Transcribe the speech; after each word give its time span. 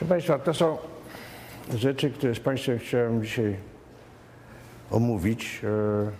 Proszę 0.00 0.08
Państwa, 0.08 0.38
to 0.38 0.54
są 0.54 0.78
rzeczy, 1.74 2.10
które 2.10 2.34
z 2.34 2.40
Państwem 2.40 2.78
chciałem 2.78 3.22
dzisiaj 3.22 3.56
omówić. 4.90 5.60
E, 5.64 6.10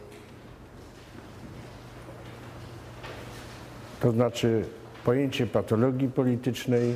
To 4.01 4.13
znaczy 4.13 4.65
pojęcie 5.05 5.47
patologii 5.47 6.09
politycznej, 6.09 6.95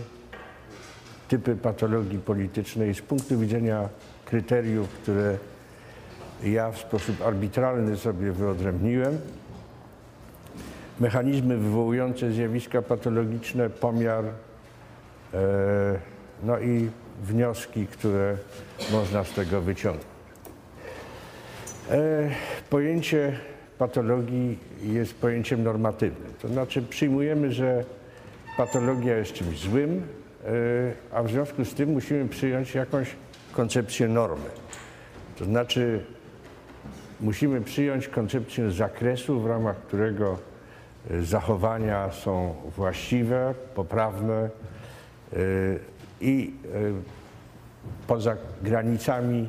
typy 1.28 1.56
patologii 1.56 2.18
politycznej 2.18 2.94
z 2.94 3.00
punktu 3.00 3.38
widzenia 3.38 3.88
kryteriów, 4.24 4.88
które 4.88 5.38
ja 6.42 6.70
w 6.70 6.78
sposób 6.78 7.22
arbitralny 7.22 7.96
sobie 7.96 8.32
wyodrębniłem. 8.32 9.18
Mechanizmy 11.00 11.56
wywołujące 11.56 12.32
zjawiska 12.32 12.82
patologiczne, 12.82 13.70
pomiar, 13.70 14.24
e, 15.34 16.13
no 16.44 16.58
i 16.60 16.90
wnioski, 17.22 17.86
które 17.86 18.36
można 18.92 19.24
z 19.24 19.32
tego 19.32 19.60
wyciągnąć. 19.60 20.06
E, 21.90 22.30
Pojęcie 22.70 23.38
patologii 23.78 24.58
jest 24.82 25.14
pojęciem 25.14 25.62
normatywnym. 25.62 26.32
To 26.42 26.48
znaczy 26.48 26.82
przyjmujemy, 26.82 27.52
że 27.52 27.84
patologia 28.56 29.16
jest 29.16 29.32
czymś 29.32 29.58
złym, 29.58 30.02
e, 30.44 30.50
a 31.12 31.22
w 31.22 31.30
związku 31.30 31.64
z 31.64 31.74
tym 31.74 31.92
musimy 31.92 32.28
przyjąć 32.28 32.74
jakąś 32.74 33.16
koncepcję 33.52 34.08
normy. 34.08 34.50
To 35.38 35.44
znaczy 35.44 36.04
musimy 37.20 37.60
przyjąć 37.60 38.08
koncepcję 38.08 38.70
zakresu, 38.70 39.40
w 39.40 39.46
ramach 39.46 39.76
którego 39.76 40.38
e, 41.10 41.22
zachowania 41.22 42.12
są 42.12 42.54
właściwe, 42.76 43.54
poprawne 43.74 44.50
i 46.20 46.54
poza 48.06 48.36
granicami 48.62 49.48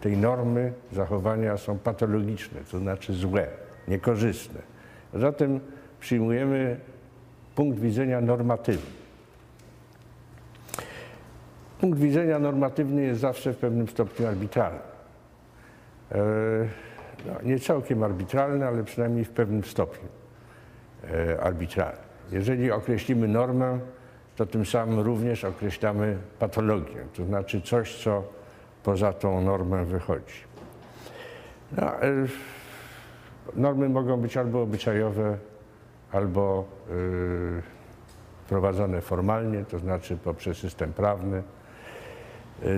tej 0.00 0.16
normy 0.16 0.72
zachowania 0.92 1.56
są 1.56 1.78
patologiczne, 1.78 2.60
to 2.70 2.78
znaczy 2.78 3.12
złe, 3.12 3.46
niekorzystne. 3.88 4.60
Zatem 5.14 5.60
przyjmujemy 6.00 6.80
punkt 7.54 7.78
widzenia 7.78 8.20
normatywny. 8.20 8.98
Punkt 11.80 11.98
widzenia 11.98 12.38
normatywny 12.38 13.02
jest 13.02 13.20
zawsze 13.20 13.52
w 13.52 13.56
pewnym 13.56 13.88
stopniu 13.88 14.26
arbitralny. 14.26 14.78
E, 16.12 16.18
no, 17.26 17.32
nie 17.42 17.58
całkiem 17.58 18.02
arbitralny, 18.02 18.66
ale 18.66 18.84
przynajmniej 18.84 19.24
w 19.24 19.30
pewnym 19.30 19.64
stopniu 19.64 20.08
e, 21.10 21.40
arbitralny. 21.40 21.98
Jeżeli 22.32 22.70
określimy 22.70 23.28
normę, 23.28 23.78
to 24.38 24.46
tym 24.46 24.66
samym 24.66 25.00
również 25.00 25.44
określamy 25.44 26.18
patologię, 26.38 27.04
to 27.16 27.24
znaczy 27.24 27.60
coś, 27.60 28.02
co 28.04 28.22
poza 28.82 29.12
tą 29.12 29.40
normę 29.40 29.84
wychodzi. 29.84 30.34
No, 31.76 32.02
e, 32.02 32.26
normy 33.56 33.88
mogą 33.88 34.16
być 34.16 34.36
albo 34.36 34.62
obyczajowe, 34.62 35.38
albo 36.12 36.64
yy, 36.90 37.62
prowadzone 38.48 39.00
formalnie, 39.00 39.64
to 39.64 39.78
znaczy 39.78 40.16
poprzez 40.16 40.58
system 40.58 40.92
prawny. 40.92 41.42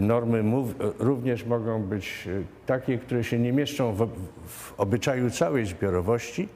Normy 0.00 0.42
mów, 0.42 0.74
również 0.98 1.44
mogą 1.44 1.82
być 1.82 2.28
takie, 2.66 2.98
które 2.98 3.24
się 3.24 3.38
nie 3.38 3.52
mieszczą 3.52 3.92
w, 3.92 4.08
w 4.46 4.80
obyczaju 4.80 5.30
całej 5.30 5.66
zbiorowości, 5.66 6.48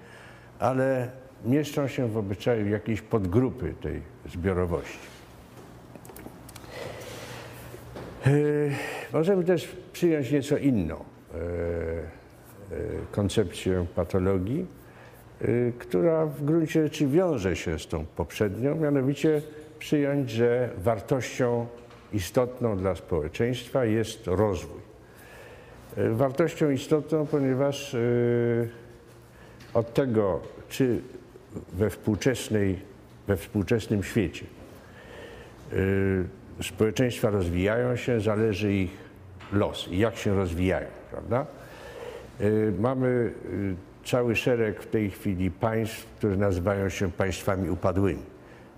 ale 0.59 1.11
mieszczą 1.45 1.89
się 1.89 2.09
w 2.09 2.17
obyczaju 2.17 2.69
jakiejś 2.69 3.03
podgrupy 3.03 3.75
tej 3.81 4.14
zbiorowości. 4.33 4.99
Yy, 8.27 8.71
możemy 9.13 9.45
też 9.45 9.77
przyjąć 9.93 10.31
nieco 10.31 10.57
inną 10.57 10.95
yy, 10.95 11.41
yy, 12.71 12.87
koncepcję 13.13 13.87
patologii, 13.95 14.67
która 15.79 16.27
w 16.27 16.45
gruncie 16.45 16.83
rzeczy 16.83 17.07
wiąże 17.07 17.57
się 17.57 17.79
z 17.79 17.87
tą 17.87 18.05
poprzednią, 18.05 18.75
mianowicie 18.75 19.43
przyjąć, 19.79 20.31
że 20.31 20.71
wartością 20.79 21.67
istotną 22.13 22.77
dla 22.77 22.95
społeczeństwa 22.95 23.85
jest 23.85 24.27
rozwój. 24.27 24.81
Wartością 25.97 26.71
istotną, 26.71 27.27
ponieważ 27.27 27.97
od 29.75 29.95
tego, 29.95 30.41
czy 30.69 31.01
we 31.73 31.91
współczesnej, 31.91 32.79
we 33.27 33.37
współczesnym 33.37 34.03
świecie 34.03 34.45
społeczeństwa 36.63 37.31
rozwijają 37.31 37.97
się, 37.97 38.21
zależy 38.21 38.73
ich 38.73 38.91
los 39.53 39.89
i 39.91 39.99
jak 39.99 40.17
się 40.17 40.35
rozwijają, 40.37 40.87
prawda? 41.11 41.47
Mamy 42.79 43.33
cały 44.05 44.37
szereg 44.37 44.83
w 44.83 44.87
tej 44.87 45.11
chwili 45.11 45.51
państw, 45.51 46.07
które 46.07 46.37
nazywają 46.37 46.89
się 46.89 47.11
państwami 47.11 47.71
upadłymi. 47.71 48.23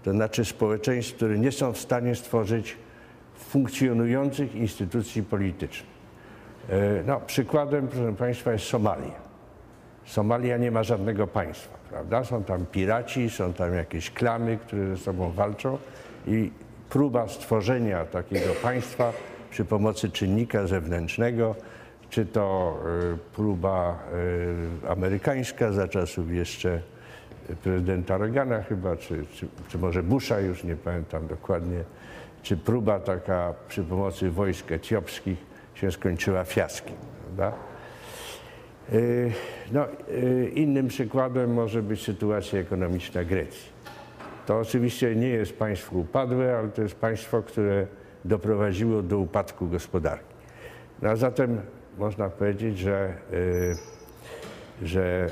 To 0.04 0.12
znaczy 0.12 0.44
społeczeństw, 0.44 1.14
które 1.14 1.38
nie 1.38 1.52
są 1.52 1.72
w 1.72 1.78
stanie 1.78 2.14
stworzyć 2.14 2.76
funkcjonujących 3.36 4.54
instytucji 4.54 5.22
politycznych. 5.22 5.96
No, 7.06 7.20
przykładem, 7.20 7.88
proszę 7.88 8.12
Państwa, 8.12 8.52
jest 8.52 8.64
Somalia. 8.64 9.25
Somalia 10.06 10.56
nie 10.56 10.70
ma 10.70 10.82
żadnego 10.82 11.26
państwa, 11.26 11.78
prawda? 11.90 12.24
Są 12.24 12.44
tam 12.44 12.66
piraci, 12.66 13.30
są 13.30 13.52
tam 13.52 13.74
jakieś 13.74 14.10
klany, 14.10 14.56
które 14.56 14.86
ze 14.86 14.96
sobą 14.96 15.30
walczą 15.30 15.78
i 16.26 16.50
próba 16.90 17.28
stworzenia 17.28 18.04
takiego 18.04 18.54
państwa 18.62 19.12
przy 19.50 19.64
pomocy 19.64 20.10
czynnika 20.10 20.66
zewnętrznego, 20.66 21.54
czy 22.10 22.26
to 22.26 22.76
y, 23.14 23.18
próba 23.36 23.98
y, 24.84 24.90
amerykańska 24.90 25.72
za 25.72 25.88
czasów 25.88 26.32
jeszcze 26.32 26.80
prezydenta 27.62 28.18
Reagana 28.18 28.62
chyba, 28.62 28.96
czy, 28.96 29.26
czy, 29.34 29.48
czy 29.68 29.78
może 29.78 30.02
Busha, 30.02 30.40
już 30.40 30.64
nie 30.64 30.76
pamiętam 30.76 31.26
dokładnie, 31.26 31.84
czy 32.42 32.56
próba 32.56 33.00
taka 33.00 33.54
przy 33.68 33.84
pomocy 33.84 34.30
wojsk 34.30 34.72
etiopskich 34.72 35.38
się 35.74 35.92
skończyła 35.92 36.44
fiaskiem. 36.44 36.96
Prawda? 37.24 37.52
Y, 38.92 39.32
no, 39.72 39.86
innym 40.54 40.88
przykładem 40.88 41.54
może 41.54 41.82
być 41.82 42.02
sytuacja 42.02 42.60
ekonomiczna 42.60 43.24
Grecji. 43.24 43.76
To 44.46 44.58
oczywiście 44.58 45.16
nie 45.16 45.28
jest 45.28 45.58
państwo 45.58 45.96
upadłe, 45.96 46.58
ale 46.58 46.68
to 46.68 46.82
jest 46.82 46.94
państwo, 46.94 47.42
które 47.42 47.86
doprowadziło 48.24 49.02
do 49.02 49.18
upadku 49.18 49.68
gospodarki. 49.68 50.34
No 51.02 51.10
a 51.10 51.16
zatem 51.16 51.60
można 51.98 52.30
powiedzieć, 52.30 52.78
że, 52.78 53.14
y, 53.32 53.76
że 54.82 55.30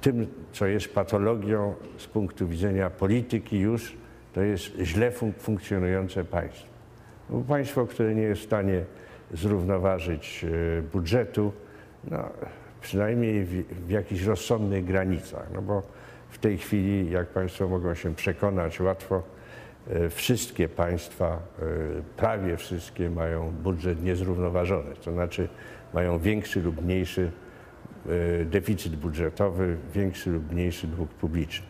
tym, 0.00 0.26
co 0.52 0.66
jest 0.66 0.94
patologią 0.94 1.74
z 1.96 2.06
punktu 2.06 2.48
widzenia 2.48 2.90
polityki 2.90 3.58
już, 3.58 3.96
to 4.32 4.42
jest 4.42 4.64
źle 4.82 5.10
fun 5.10 5.32
funkcjonujące 5.38 6.24
państwo. 6.24 6.68
Bo 7.30 7.40
państwo, 7.40 7.86
które 7.86 8.14
nie 8.14 8.22
jest 8.22 8.40
w 8.40 8.44
stanie 8.44 8.84
zrównoważyć 9.34 10.46
budżetu, 10.92 11.52
no, 12.04 12.28
przynajmniej 12.80 13.44
w, 13.44 13.50
w 13.86 13.90
jakichś 13.90 14.22
rozsądnych 14.22 14.84
granicach, 14.84 15.46
no 15.54 15.62
bo 15.62 15.82
w 16.30 16.38
tej 16.38 16.58
chwili, 16.58 17.10
jak 17.10 17.28
Państwo 17.28 17.68
mogą 17.68 17.94
się 17.94 18.14
przekonać 18.14 18.80
łatwo, 18.80 19.22
e, 19.90 20.10
wszystkie 20.10 20.68
państwa, 20.68 21.26
e, 21.26 21.62
prawie 22.16 22.56
wszystkie 22.56 23.10
mają 23.10 23.50
budżet 23.50 24.02
niezrównoważony, 24.02 24.94
to 25.04 25.12
znaczy 25.12 25.48
mają 25.94 26.18
większy 26.18 26.62
lub 26.62 26.84
mniejszy 26.84 27.30
e, 28.40 28.44
deficyt 28.44 28.96
budżetowy, 28.96 29.76
większy 29.94 30.30
lub 30.30 30.52
mniejszy 30.52 30.86
dług 30.86 31.10
publiczny. 31.10 31.66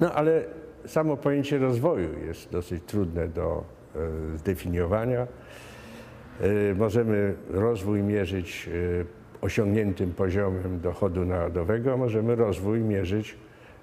No 0.00 0.12
ale 0.12 0.44
samo 0.86 1.16
pojęcie 1.16 1.58
rozwoju 1.58 2.08
jest 2.26 2.50
dosyć 2.50 2.82
trudne 2.86 3.28
do 3.28 3.64
zdefiniowania. 4.36 5.26
Możemy 6.76 7.34
rozwój 7.50 8.02
mierzyć 8.02 8.70
osiągniętym 9.40 10.12
poziomem 10.12 10.80
dochodu 10.80 11.24
narodowego, 11.24 11.96
możemy 11.96 12.34
rozwój 12.34 12.80
mierzyć 12.80 13.36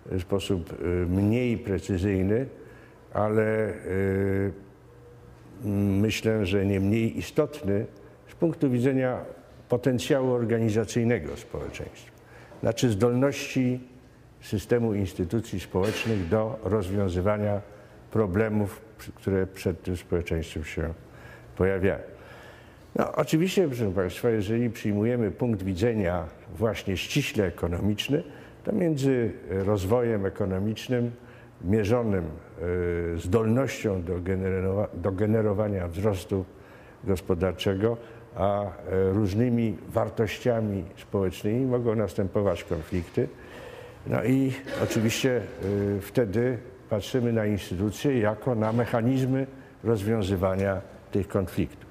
w 0.05 0.21
sposób 0.21 0.75
mniej 1.09 1.57
precyzyjny, 1.57 2.45
ale 3.13 3.73
myślę, 6.01 6.45
że 6.45 6.65
nie 6.65 6.79
mniej 6.79 7.17
istotny 7.17 7.85
z 8.31 8.35
punktu 8.35 8.69
widzenia 8.69 9.17
potencjału 9.69 10.31
organizacyjnego 10.31 11.37
społeczeństwa, 11.37 12.11
znaczy 12.61 12.89
zdolności 12.89 13.79
systemu 14.41 14.93
instytucji 14.93 15.59
społecznych 15.59 16.27
do 16.27 16.59
rozwiązywania 16.63 17.61
problemów, 18.11 18.81
które 19.15 19.47
przed 19.47 19.83
tym 19.83 19.97
społeczeństwem 19.97 20.63
się 20.63 20.93
pojawiają. 21.55 22.12
No, 22.95 23.11
oczywiście, 23.11 23.67
proszę 23.67 23.91
Państwa, 23.91 24.29
jeżeli 24.29 24.69
przyjmujemy 24.69 25.31
punkt 25.31 25.63
widzenia 25.63 26.25
właśnie 26.55 26.97
ściśle 26.97 27.45
ekonomiczny, 27.45 28.23
to 28.63 28.71
między 28.71 29.31
rozwojem 29.49 30.25
ekonomicznym 30.25 31.11
mierzonym 31.63 32.23
y, 32.25 33.19
zdolnością 33.19 34.03
do, 34.03 34.13
generowa- 34.13 34.87
do 34.93 35.11
generowania 35.11 35.87
wzrostu 35.87 36.45
gospodarczego, 37.03 37.97
a 38.35 38.63
y, 38.65 38.69
różnymi 39.13 39.77
wartościami 39.89 40.83
społecznymi 40.97 41.65
mogą 41.65 41.95
następować 41.95 42.63
konflikty. 42.63 43.27
No 44.07 44.23
i 44.23 44.53
oczywiście 44.83 45.41
y, 45.97 46.01
wtedy 46.01 46.57
patrzymy 46.89 47.33
na 47.33 47.45
instytucje 47.45 48.19
jako 48.19 48.55
na 48.55 48.73
mechanizmy 48.73 49.47
rozwiązywania 49.83 50.81
tych 51.11 51.27
konfliktów. 51.27 51.89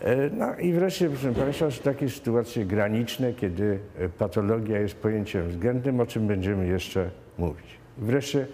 E, 0.00 0.30
No 0.30 0.56
i 0.56 0.72
wreszcie, 0.72 1.08
proszę 1.08 1.32
Państwa, 1.32 1.70
są 1.70 1.82
takie 1.82 2.10
sytuacje 2.10 2.64
graniczne, 2.64 3.32
kiedy 3.32 3.78
e, 3.98 4.08
patologia 4.08 4.78
jest 4.78 4.94
pojęciem 4.94 5.48
względnym, 5.48 6.00
o 6.00 6.06
czym 6.06 6.26
będziemy 6.26 6.66
jeszcze 6.66 7.10
mówić. 7.38 7.66
Wreszcie, 7.98 8.46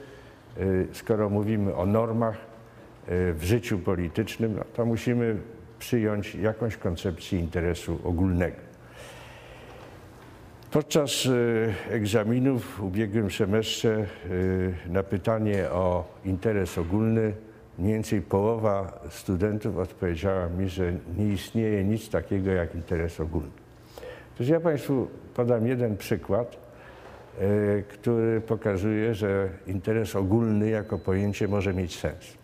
e, 0.56 0.62
skoro 0.92 1.30
mówimy 1.30 1.74
o 1.74 1.86
normach 1.86 2.56
w 3.08 3.40
życiu 3.42 3.78
politycznym, 3.78 4.54
no 4.56 4.64
to 4.74 4.86
musimy 4.86 5.36
przyjąć 5.78 6.34
jakąś 6.34 6.76
koncepcję 6.76 7.38
interesu 7.40 7.98
ogólnego. 8.04 8.56
Podczas 10.70 11.28
egzaminów 11.90 12.76
w 12.76 12.82
ubiegłym 12.82 13.30
semestrze 13.30 14.06
na 14.88 15.02
pytanie 15.02 15.70
o 15.70 16.04
interes 16.24 16.78
ogólny 16.78 17.32
mniej 17.78 17.92
więcej 17.92 18.22
połowa 18.22 19.00
studentów 19.10 19.78
odpowiedziała 19.78 20.48
mi, 20.48 20.68
że 20.68 20.92
nie 21.16 21.28
istnieje 21.28 21.84
nic 21.84 22.10
takiego 22.10 22.50
jak 22.50 22.74
interes 22.74 23.20
ogólny. 23.20 23.50
Otóż 24.34 24.48
ja 24.48 24.60
Państwu 24.60 25.08
podam 25.34 25.66
jeden 25.66 25.96
przykład, 25.96 26.56
e, 27.40 27.82
który 27.82 28.40
pokazuje, 28.40 29.14
że 29.14 29.48
interes 29.66 30.16
ogólny 30.16 30.70
jako 30.70 30.98
pojęcie 30.98 31.48
może 31.48 31.74
mieć 31.74 31.98
sens. 31.98 32.36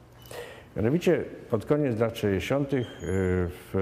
Mianowicie 0.76 1.24
pod 1.50 1.66
koniec 1.66 1.98
lat 2.00 2.18
60. 2.18 2.74
e, 2.74 2.78
w, 2.82 3.74
e, 3.74 3.78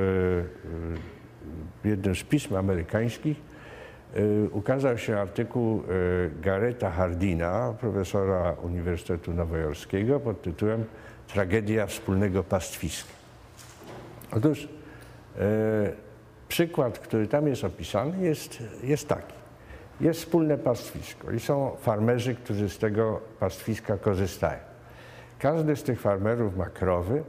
w 1.82 1.87
jednym 1.88 2.14
z 2.14 2.23
pism 2.23 2.56
amerykańskich 2.56 3.50
ukazał 4.52 4.99
się 4.99 5.19
artykuł 5.19 5.82
Gareta 6.43 6.91
Hardina, 6.91 7.75
profesora 7.81 8.52
Uniwersytetu 8.62 9.35
Nowojorskiego 9.35 10.20
pod 10.20 10.43
tytułem 10.43 10.85
Tragedia 11.32 11.87
wspólnego 11.87 12.44
pastwiska. 12.44 13.11
Otóż 14.32 14.69
e, 15.38 15.93
przykład, 16.49 16.99
który 16.99 17.27
tam 17.27 17.47
jest 17.47 17.65
opisany, 17.65 18.27
jest, 18.27 18.62
jest 18.82 19.09
taki. 19.09 19.32
Jest 20.00 20.21
wspólne 20.21 20.59
pastwisko 20.59 21.31
i 21.32 21.41
są 21.41 21.77
farmerzy, 21.81 22.35
którzy 22.35 22.69
z 22.69 22.79
tego 22.79 23.21
pastwiska 23.41 23.99
korzystają. 23.99 24.59
Każdy 25.38 25.77
z 25.77 25.82
tych 25.82 26.00
farmerów 26.00 26.56
ma 26.56 26.67
krowy. 26.67 27.23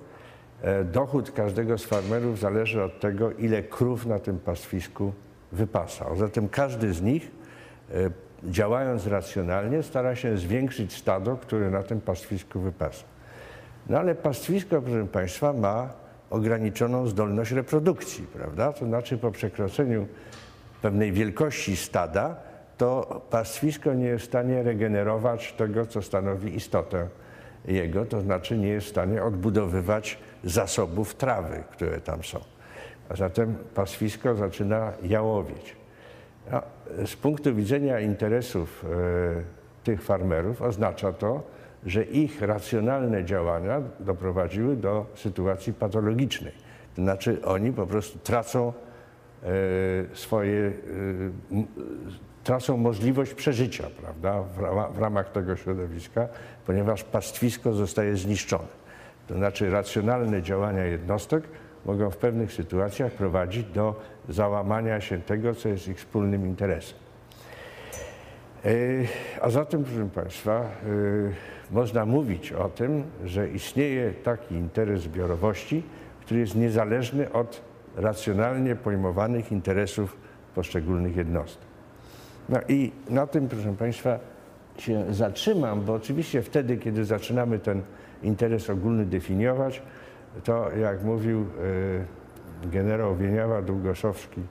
E, 0.62 0.84
Dochód 0.84 1.32
każdego 1.32 1.78
z 1.78 1.86
farmerów 1.86 2.40
zależy 2.40 2.84
od 2.84 3.00
tego, 3.00 3.32
ile 3.32 3.64
krów 3.64 4.06
na 4.06 4.20
tym 4.20 4.40
pastwisku 4.40 5.14
wypasa. 5.52 6.16
Zatem 6.16 6.50
każdy 6.50 6.94
z 6.94 7.02
nich, 7.02 7.32
e, 7.94 7.96
działając 8.44 9.08
racjonalnie, 9.08 9.84
stara 9.84 10.16
się 10.16 10.38
zwiększyć 10.38 10.94
stado, 10.94 11.38
które 11.38 11.70
na 11.70 11.84
tym 11.84 12.02
pastwisku 12.02 12.60
wypasa. 12.60 13.11
No 13.90 14.00
ale 14.00 14.16
pastwisko, 14.16 14.82
proszę 14.82 15.08
Państwa, 15.08 15.54
ma 15.54 15.90
ograniczoną 16.30 17.08
zdolność 17.08 17.52
reprodukcji, 17.52 18.28
prawda? 18.34 18.74
To 18.74 18.86
znaczy 18.86 19.18
po 19.18 19.32
przekroczeniu 19.32 20.08
pewnej 20.82 21.12
wielkości 21.12 21.76
stada, 21.76 22.36
to 22.78 23.22
pastwisko 23.30 23.94
nie 23.94 24.06
jest 24.06 24.26
w 24.26 24.28
stanie 24.28 24.64
regenerować 24.64 25.54
tego, 25.54 25.86
co 25.86 26.02
stanowi 26.02 26.56
istotę 26.56 27.08
jego, 27.66 28.06
to 28.06 28.22
znaczy 28.22 28.58
nie 28.58 28.68
jest 28.68 28.88
w 28.88 28.90
stanie 28.90 29.24
odbudowywać 29.24 30.18
zasobów 30.44 31.16
trawy, 31.16 31.64
które 31.72 32.02
tam 32.02 32.24
są. 32.24 32.40
A 33.10 33.16
zatem 33.16 33.56
pastwisko 33.76 34.36
zaczyna 34.36 34.94
jałowieć. 35.04 35.76
Z 37.06 37.16
punktu 37.16 37.56
widzenia 37.56 38.00
interesów 38.00 38.86
e, 38.86 39.44
tych 39.84 40.04
farmerów 40.04 40.62
oznacza 40.62 41.14
to, 41.14 41.44
że 41.86 42.04
ich 42.04 42.42
racjonalne 42.42 43.26
działania 43.26 43.82
doprowadziły 44.00 44.76
do 44.76 45.06
sytuacji 45.16 45.74
patologicznej. 45.74 46.54
To 46.96 47.02
znaczy 47.02 47.46
oni 47.46 47.74
po 47.74 47.88
prostu 47.88 48.20
tracą 48.20 48.74
e, 49.44 49.48
swoje, 50.14 50.72
e, 51.52 51.64
tracą 52.44 52.78
możliwość 52.78 53.34
przeżycia 53.34 53.84
prawda, 54.02 54.42
w, 54.42 54.60
rama, 54.60 54.88
w 54.88 55.00
ramach 55.00 55.32
tego 55.32 55.56
środowiska, 55.56 56.28
ponieważ 56.66 57.04
pastwisko 57.04 57.74
zostaje 57.74 58.18
zniszczone. 58.18 58.82
To 59.28 59.36
znaczy 59.36 59.72
racjonalne 59.72 60.42
działania 60.42 60.86
jednostek 60.86 61.44
mogą 61.86 62.10
w 62.10 62.18
pewnych 62.18 62.54
sytuacjach 62.54 63.12
prowadzić 63.12 63.66
do 63.66 64.02
załamania 64.30 65.02
się 65.02 65.22
tego, 65.22 65.56
co 65.56 65.70
jest 65.70 65.88
ich 65.88 65.98
wspólnym 65.98 66.48
interesem. 66.48 66.98
E, 68.66 68.70
A 69.42 69.50
zatem, 69.50 69.84
proszę 69.84 70.10
Państwa, 70.16 70.66
można 71.72 72.06
mówić 72.06 72.52
o 72.52 72.70
tym, 72.70 73.04
że 73.26 73.50
istnieje 73.50 74.14
taki 74.14 74.56
interes 74.56 75.02
zbiorowości, 75.02 75.84
który 76.22 76.40
jest 76.40 76.56
niezależny 76.56 77.32
od 77.32 77.62
racjonalnie 77.96 78.76
pojmowanych 78.76 79.52
interesów 79.52 80.18
poszczególnych 80.56 81.16
jednostek. 81.16 81.66
No 82.50 82.60
i 82.68 82.92
na 83.10 83.28
tym, 83.28 83.48
proszę 83.48 83.76
Państwa, 83.80 84.20
się 84.78 85.06
zatrzymam, 85.14 85.82
bo 85.82 85.94
oczywiście 85.94 86.42
wtedy, 86.42 86.78
kiedy 86.78 87.06
zaczynamy 87.06 87.60
ten 87.60 87.82
interes 88.24 88.70
ogólny 88.70 89.06
definiować, 89.06 89.82
to 90.44 90.72
jak 90.72 91.04
mówił 91.04 91.42
e, 92.64 92.68
generał 92.72 93.16
Wieniawa 93.16 93.62
Długoszowski 93.62 94.42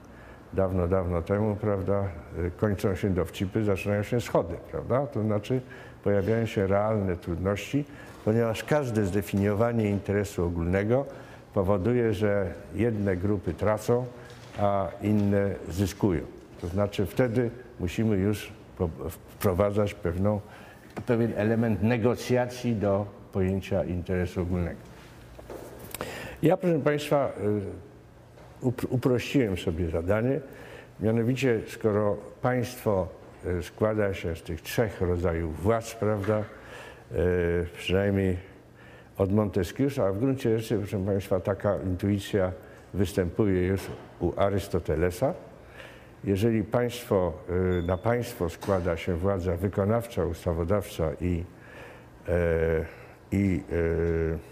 dawno, 0.53 0.87
dawno 0.87 1.21
temu, 1.21 1.55
prawda, 1.55 2.03
e, 2.47 2.51
kończą 2.51 2.95
się 2.95 3.09
dowcipy, 3.09 3.63
zaczynają 3.63 4.03
się 4.03 4.21
schody, 4.21 4.55
prawda? 4.71 5.07
To 5.07 5.23
znaczy 5.23 5.61
pojawiają 6.03 6.45
się 6.45 6.67
realne 6.67 7.15
trudności, 7.15 7.85
ponieważ 8.25 8.63
każde 8.63 9.05
zdefiniowanie 9.05 9.89
interesu 9.89 10.45
ogólnego 10.45 11.05
powoduje, 11.53 12.13
że 12.13 12.53
jedne 12.75 13.17
grupy 13.17 13.53
tracą, 13.53 14.05
a 14.59 14.87
inne 15.01 15.55
zyskują. 15.69 16.21
To 16.61 16.67
znaczy 16.67 17.05
wtedy 17.05 17.49
musimy 17.79 18.17
już 18.17 18.51
wprowadzać 19.09 19.93
pewną, 19.93 20.41
pewien 21.05 21.33
element 21.35 21.83
negocjacji 21.83 22.75
do 22.75 23.05
pojęcia 23.31 23.83
interesu 23.83 24.41
ogólnego. 24.41 24.79
Ja, 26.43 26.57
proszę 26.57 26.79
Państwa, 26.79 27.31
y, 27.43 27.90
uprościłem 28.89 29.57
sobie 29.57 29.89
zadanie. 29.89 30.39
Mianowicie, 30.99 31.61
skoro 31.67 32.17
państwo 32.41 33.07
y, 33.45 33.63
składa 33.63 34.13
się 34.13 34.35
z 34.35 34.41
tych 34.41 34.61
trzech 34.61 35.01
rodzajów 35.01 35.63
władz, 35.63 35.95
prawda, 35.95 36.39
y, 36.39 37.15
przynajmniej 37.77 38.37
od 39.17 39.31
Monteskiusza, 39.31 40.05
a 40.05 40.11
w 40.11 40.19
gruncie 40.19 40.59
rzeczy, 40.59 40.77
proszę 40.77 41.05
Państwa, 41.05 41.39
taka 41.39 41.77
intuicja 41.77 42.51
występuje 42.93 43.67
już 43.67 43.81
u 44.19 44.33
Arystotelesa. 44.37 45.33
Jeżeli 46.23 46.63
państwo, 46.63 47.33
y, 47.79 47.83
na 47.87 47.97
państwo 47.97 48.49
składa 48.49 48.97
się 48.97 49.15
władza 49.15 49.55
wykonawcza, 49.55 50.25
ustawodawcza 50.25 51.09
i, 51.21 51.43
e, 52.27 52.85
i 53.31 53.63
e, 53.71 54.50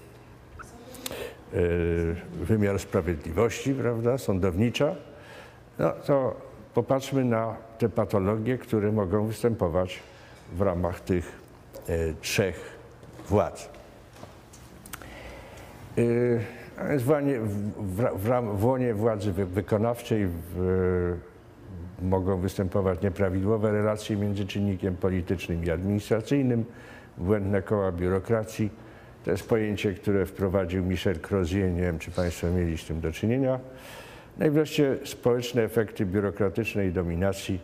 wymiar 2.41 2.79
sprawiedliwości, 2.79 3.74
prawda, 3.74 4.18
sądownicza, 4.18 4.96
no 5.79 5.91
to 6.06 6.36
popatrzmy 6.74 7.25
na 7.25 7.56
te 7.77 7.89
patologie, 7.89 8.58
które 8.58 8.91
mogą 8.91 9.27
występować 9.27 10.00
w 10.53 10.62
ramach 10.62 11.00
tych 11.00 11.32
e, 11.88 12.13
trzech 12.22 12.79
władz. 13.29 13.70
Więc 16.89 17.03
w, 17.03 17.13
w, 17.77 18.58
w, 18.58 18.65
łonie 18.65 18.94
władzy 18.94 19.32
wy, 19.32 19.46
wykonawczej 19.46 20.27
w, 20.27 21.18
mogą 22.01 22.38
występować 22.38 23.01
nieprawidłowe 23.01 23.72
relacje 23.72 24.18
między 24.18 24.46
czynnikiem 24.46 24.96
politycznym 24.96 25.65
i 25.65 25.70
administracyjnym, 25.70 26.65
błędne 27.18 27.62
koła 27.62 27.91
biurokracji. 27.91 28.70
To 29.29 29.33
jest 29.33 29.50
pojęcie, 29.50 29.93
które 29.93 30.25
wprowadził 30.25 30.86
Michel 30.86 31.19
Crozier. 31.29 31.71
Nie 31.71 31.81
wiem, 31.81 32.00
czy 32.00 32.12
Państwo 32.12 32.48
mieli 32.51 32.77
z 32.77 32.86
tym 32.86 33.01
do 33.01 33.12
czynienia. 33.12 33.59
No 34.38 34.45
i 34.45 34.50
wreszcie 34.50 34.98
społeczne 35.05 35.63
efekty 35.63 36.05
biurokratycznej 36.05 36.91
dominacji 36.91 37.59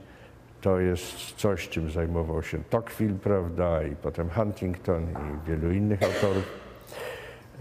to 0.62 0.80
jest 0.80 1.32
coś, 1.38 1.70
czym 1.70 1.92
zajmował 1.92 2.44
się 2.44 2.60
Tocqueville, 2.70 3.20
prawda, 3.20 3.84
i 3.84 3.96
potem 3.96 4.30
Huntington 4.30 5.04
i 5.04 5.50
wielu 5.50 5.72
innych 5.72 6.04
autorów. 6.04 6.44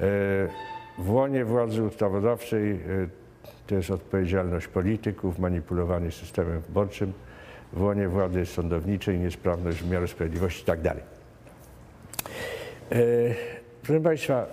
E, 0.00 0.02
W 0.98 1.10
łonie 1.10 1.44
władzy 1.44 1.82
ustawodawczej 1.82 2.72
e, 2.72 2.78
to 3.66 3.74
jest 3.74 3.90
odpowiedzialność 3.90 4.68
polityków, 4.68 5.38
manipulowanie 5.38 6.10
systemem 6.10 6.60
wyborczym. 6.60 7.12
W 7.72 7.82
łonie 7.82 8.08
władzy 8.08 8.46
sądowniczej 8.46 9.18
niesprawność 9.18 9.82
wymiaru 9.82 10.06
sprawiedliwości 10.06 10.62
i 10.62 10.64
tak. 10.64 10.78
Proszę 13.86 14.00
Państwa, 14.00 14.46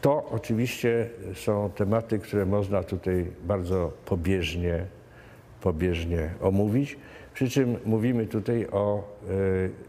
to 0.00 0.28
oczywiście 0.30 1.10
są 1.34 1.70
tematy, 1.70 2.18
które 2.18 2.46
można 2.46 2.82
tutaj 2.82 3.26
bardzo 3.44 3.92
pobieżnie, 4.04 4.86
pobieżnie 5.60 6.30
omówić. 6.40 6.98
Przy 7.34 7.50
czym 7.50 7.76
mówimy 7.84 8.26
tutaj 8.26 8.66
o 8.66 9.16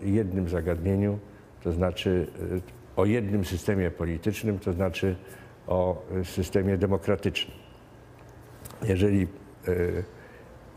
jednym 0.04 0.50
zagadnieniu, 0.50 1.20
to 1.64 1.72
znaczy 1.72 2.28
o 2.96 3.06
jednym 3.06 3.46
systemie 3.46 3.92
politycznym, 3.92 4.60
to 4.60 4.74
znaczy 4.74 5.16
o 5.68 6.06
systemie 6.24 6.78
demokratycznym. 6.78 7.58
Jeżeli 8.84 9.28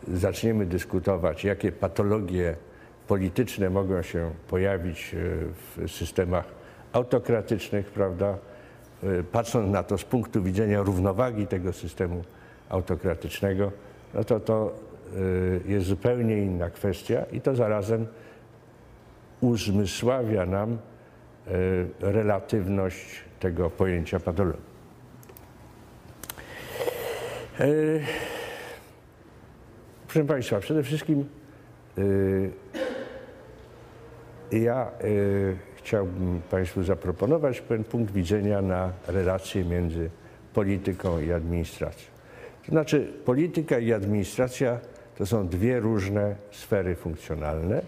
zaczniemy 0.08 0.66
dyskutować, 0.66 1.44
jakie 1.44 1.72
patologie 1.72 2.56
polityczne 3.08 3.70
mogą 3.70 4.02
się 4.02 4.30
pojawić 4.48 5.16
w 5.76 5.90
systemach 5.90 6.44
autokratycznych, 6.92 7.86
prawda, 7.86 8.38
patrząc 9.32 9.72
na 9.72 9.82
to 9.82 9.98
z 9.98 10.04
punktu 10.04 10.42
widzenia 10.42 10.82
równowagi 10.82 11.46
tego 11.46 11.72
systemu 11.72 12.24
autokratycznego, 12.68 13.72
no 14.14 14.24
to 14.24 14.40
to 14.40 14.74
jest 15.66 15.86
zupełnie 15.86 16.38
inna 16.38 16.70
kwestia 16.70 17.24
i 17.32 17.40
to 17.40 17.56
zarazem 17.56 18.06
uzmysławia 19.40 20.46
nam 20.46 20.78
relatywność 22.00 23.24
tego 23.40 23.70
pojęcia 23.70 24.20
patologii. 24.20 24.76
Proszę 30.08 30.24
Państwa, 30.24 30.60
przede 30.60 30.82
wszystkim 30.82 31.28
ja 34.52 34.90
chciałbym 35.76 36.40
Państwu 36.50 36.82
zaproponować 36.82 37.60
pewien 37.60 37.84
punkt 37.84 38.12
widzenia 38.12 38.62
na 38.62 38.92
relacje 39.06 39.64
między 39.64 40.10
polityką 40.54 41.20
i 41.20 41.32
administracją. 41.32 42.08
To 42.66 42.72
znaczy, 42.72 43.12
polityka 43.24 43.78
i 43.78 43.92
administracja 43.92 44.78
to 45.18 45.26
są 45.26 45.48
dwie 45.48 45.80
różne 45.80 46.34
sfery 46.50 46.94
funkcjonalne. 46.94 47.82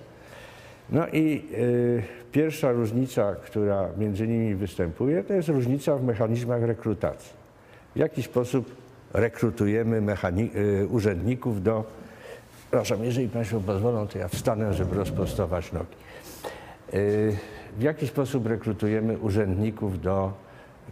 No 0.91 1.09
i 1.09 1.45
y, 1.53 2.03
pierwsza 2.33 2.73
różnica, 2.73 3.35
która 3.35 3.89
między 3.97 4.29
nimi 4.29 4.55
występuje, 4.55 5.25
to 5.25 5.35
jest 5.35 5.49
różnica 5.49 5.97
w 5.97 6.05
mechanizmach 6.05 6.63
rekrutacji. 6.63 7.33
W 7.97 7.99
jaki 7.99 8.23
sposób 8.23 8.75
rekrutujemy 9.13 10.03
y, 10.55 10.87
urzędników 10.89 11.63
do. 11.63 11.85
Przepraszam, 12.61 13.05
jeżeli 13.05 13.29
Państwo 13.29 13.61
pozwolą, 13.61 14.09
to 14.09 14.19
ja 14.19 14.29
wstanę, 14.29 14.75
żeby 14.75 14.97
rozprostować 14.97 15.73
nogi. 15.73 16.08
Y, 16.95 17.37
w 17.79 17.83
jaki 17.83 18.07
sposób 18.07 18.47
rekrutujemy 18.47 19.19
urzędników 19.19 20.01
do 20.01 20.33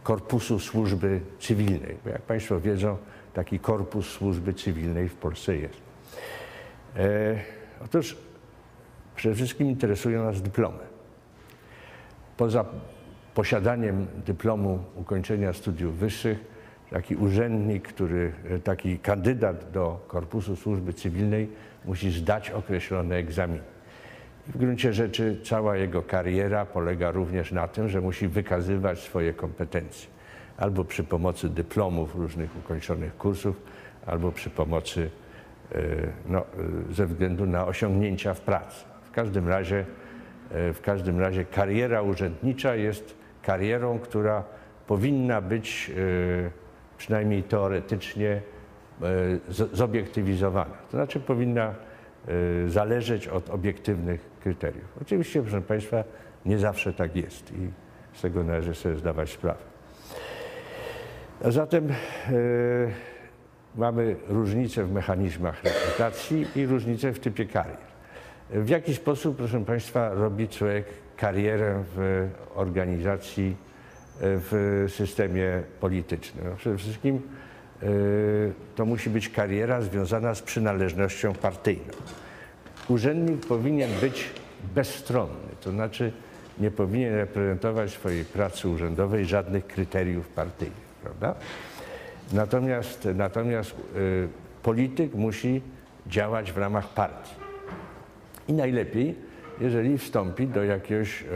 korpusu 0.03 0.59
służby 0.59 1.21
cywilnej? 1.41 1.97
Bo 2.05 2.11
jak 2.11 2.23
Państwo 2.23 2.61
wiedzą, 2.61 2.97
taki 3.35 3.59
korpus 3.59 4.07
służby 4.07 4.55
cywilnej 4.55 5.09
w 5.09 5.15
Polsce 5.15 5.57
jest. 5.57 5.81
E, 6.97 7.37
otóż 7.85 8.17
przede 9.17 9.35
wszystkim 9.35 9.69
interesują 9.69 10.25
nas 10.25 10.43
dyplomy. 10.43 10.79
Poza 12.37 12.65
posiadaniem 13.35 14.07
dyplomu 14.27 14.85
ukończenia 14.95 15.53
studiów 15.53 15.99
wyższych, 15.99 16.39
taki 16.91 17.17
urzędnik, 17.17 17.89
który, 17.89 18.33
taki 18.65 18.99
kandydat 18.99 19.71
do 19.71 20.05
korpusu 20.09 20.57
służby 20.57 20.93
cywilnej 20.93 21.49
musi 21.85 22.11
zdać 22.11 22.51
określone 22.51 23.17
egzaminy. 23.17 23.76
W 24.49 24.59
gruncie 24.59 24.93
rzeczy 24.93 25.41
cała 25.45 25.77
jego 25.77 26.03
kariera 26.03 26.67
polega 26.67 27.11
również 27.11 27.53
na 27.53 27.69
tym, 27.69 27.89
że 27.89 28.01
musi 28.01 28.29
wykazywać 28.29 28.99
swoje 29.01 29.33
kompetencje. 29.33 30.09
Albo 30.57 30.85
przy 30.85 31.05
pomocy 31.05 31.49
dyplomów 31.49 32.15
różnych 32.15 32.57
ukończonych 32.57 33.17
kursów, 33.17 33.57
albo 34.07 34.33
przy 34.33 34.51
pomocy 34.51 35.11
e, 35.75 35.79
no, 36.29 36.41
e, 36.41 36.95
ze 36.95 37.07
względu 37.07 37.47
na 37.47 37.67
osiągnięcia 37.67 38.35
w 38.35 38.41
pracy. 38.41 38.85
W 39.03 39.11
każdym 39.11 39.49
razie, 39.49 39.85
e, 40.51 40.73
w 40.73 40.81
każdym 40.81 41.21
razie 41.21 41.45
kariera 41.45 42.03
urzędnicza 42.03 42.75
jest 42.75 43.15
karierą, 43.43 43.99
która 43.99 44.45
powinna 44.87 45.41
być 45.41 45.91
przynajmniej 46.99 47.43
teoretycznie 47.43 48.43
zobiektywizowana. 49.73 50.75
To 50.91 50.97
znaczy 50.97 51.21
powinna 51.21 51.75
zależeć 52.67 53.29
od 53.29 53.51
obiektywnych 53.51 54.36
kryteriów. 54.47 54.99
Oczywiście, 55.03 55.43
proszę 55.43 55.63
Państwa, 55.63 56.05
nie 56.45 56.59
zawsze 56.59 56.93
tak 56.93 57.17
jest 57.17 57.53
i 57.53 57.71
z 58.19 58.21
tego 58.21 58.45
należy 58.45 58.75
sobie 58.75 58.97
zdawać 58.97 59.31
sprawę. 59.31 59.59
A 61.45 61.51
zatem 61.51 61.91
y, 61.91 61.95
mamy 63.77 64.17
różnice 64.29 64.85
w 64.85 64.93
mechanizmach 64.93 65.65
rekrutacji 65.65 66.47
i 66.57 66.67
różnice 66.67 67.13
w 67.13 67.19
typie 67.19 67.47
karier. 67.47 67.77
W 68.51 68.69
jaki 68.69 68.95
sposób, 68.95 69.37
proszę 69.37 69.65
Państwa, 69.65 70.15
robi 70.15 70.49
człowiek 70.49 70.87
karierę 71.17 71.85
w 71.97 72.29
organizacji, 72.55 73.51
y, 73.51 73.55
w 74.21 74.85
systemie 74.89 75.63
politycznym? 75.81 76.45
No 76.51 76.57
przede 76.57 76.77
wszystkim 76.77 77.23
to 78.77 78.85
musi 78.85 79.11
być 79.11 79.29
kariera 79.29 79.81
związana 79.81 80.35
z 80.35 80.43
przynależnością 80.43 81.35
partyjną. 81.35 81.93
Urzędnik 82.89 83.47
powinien 83.47 83.91
być 84.01 84.25
bezstronny, 84.75 85.49
to 85.61 85.71
znaczy 85.71 86.13
nie 86.59 86.71
powinien 86.71 87.15
reprezentować 87.15 87.91
swojej 87.91 88.25
pracy 88.25 88.69
urzędowej 88.69 89.27
żadnych 89.27 89.67
kryteriów 89.67 90.29
partyjnych, 90.29 90.87
prawda? 91.03 91.35
Natomiast, 92.33 93.09
natomiast 93.15 93.75
y, 93.97 94.29
polityk 94.63 95.15
musi 95.15 95.63
działać 96.07 96.53
w 96.53 96.59
ramach 96.59 96.89
partii. 96.89 97.35
I 98.49 98.53
najlepiej, 98.53 99.15
jeżeli 99.61 99.99
wstąpi 99.99 100.47
do 100.47 100.65
jakiegoś 100.65 101.23
y, 101.23 101.27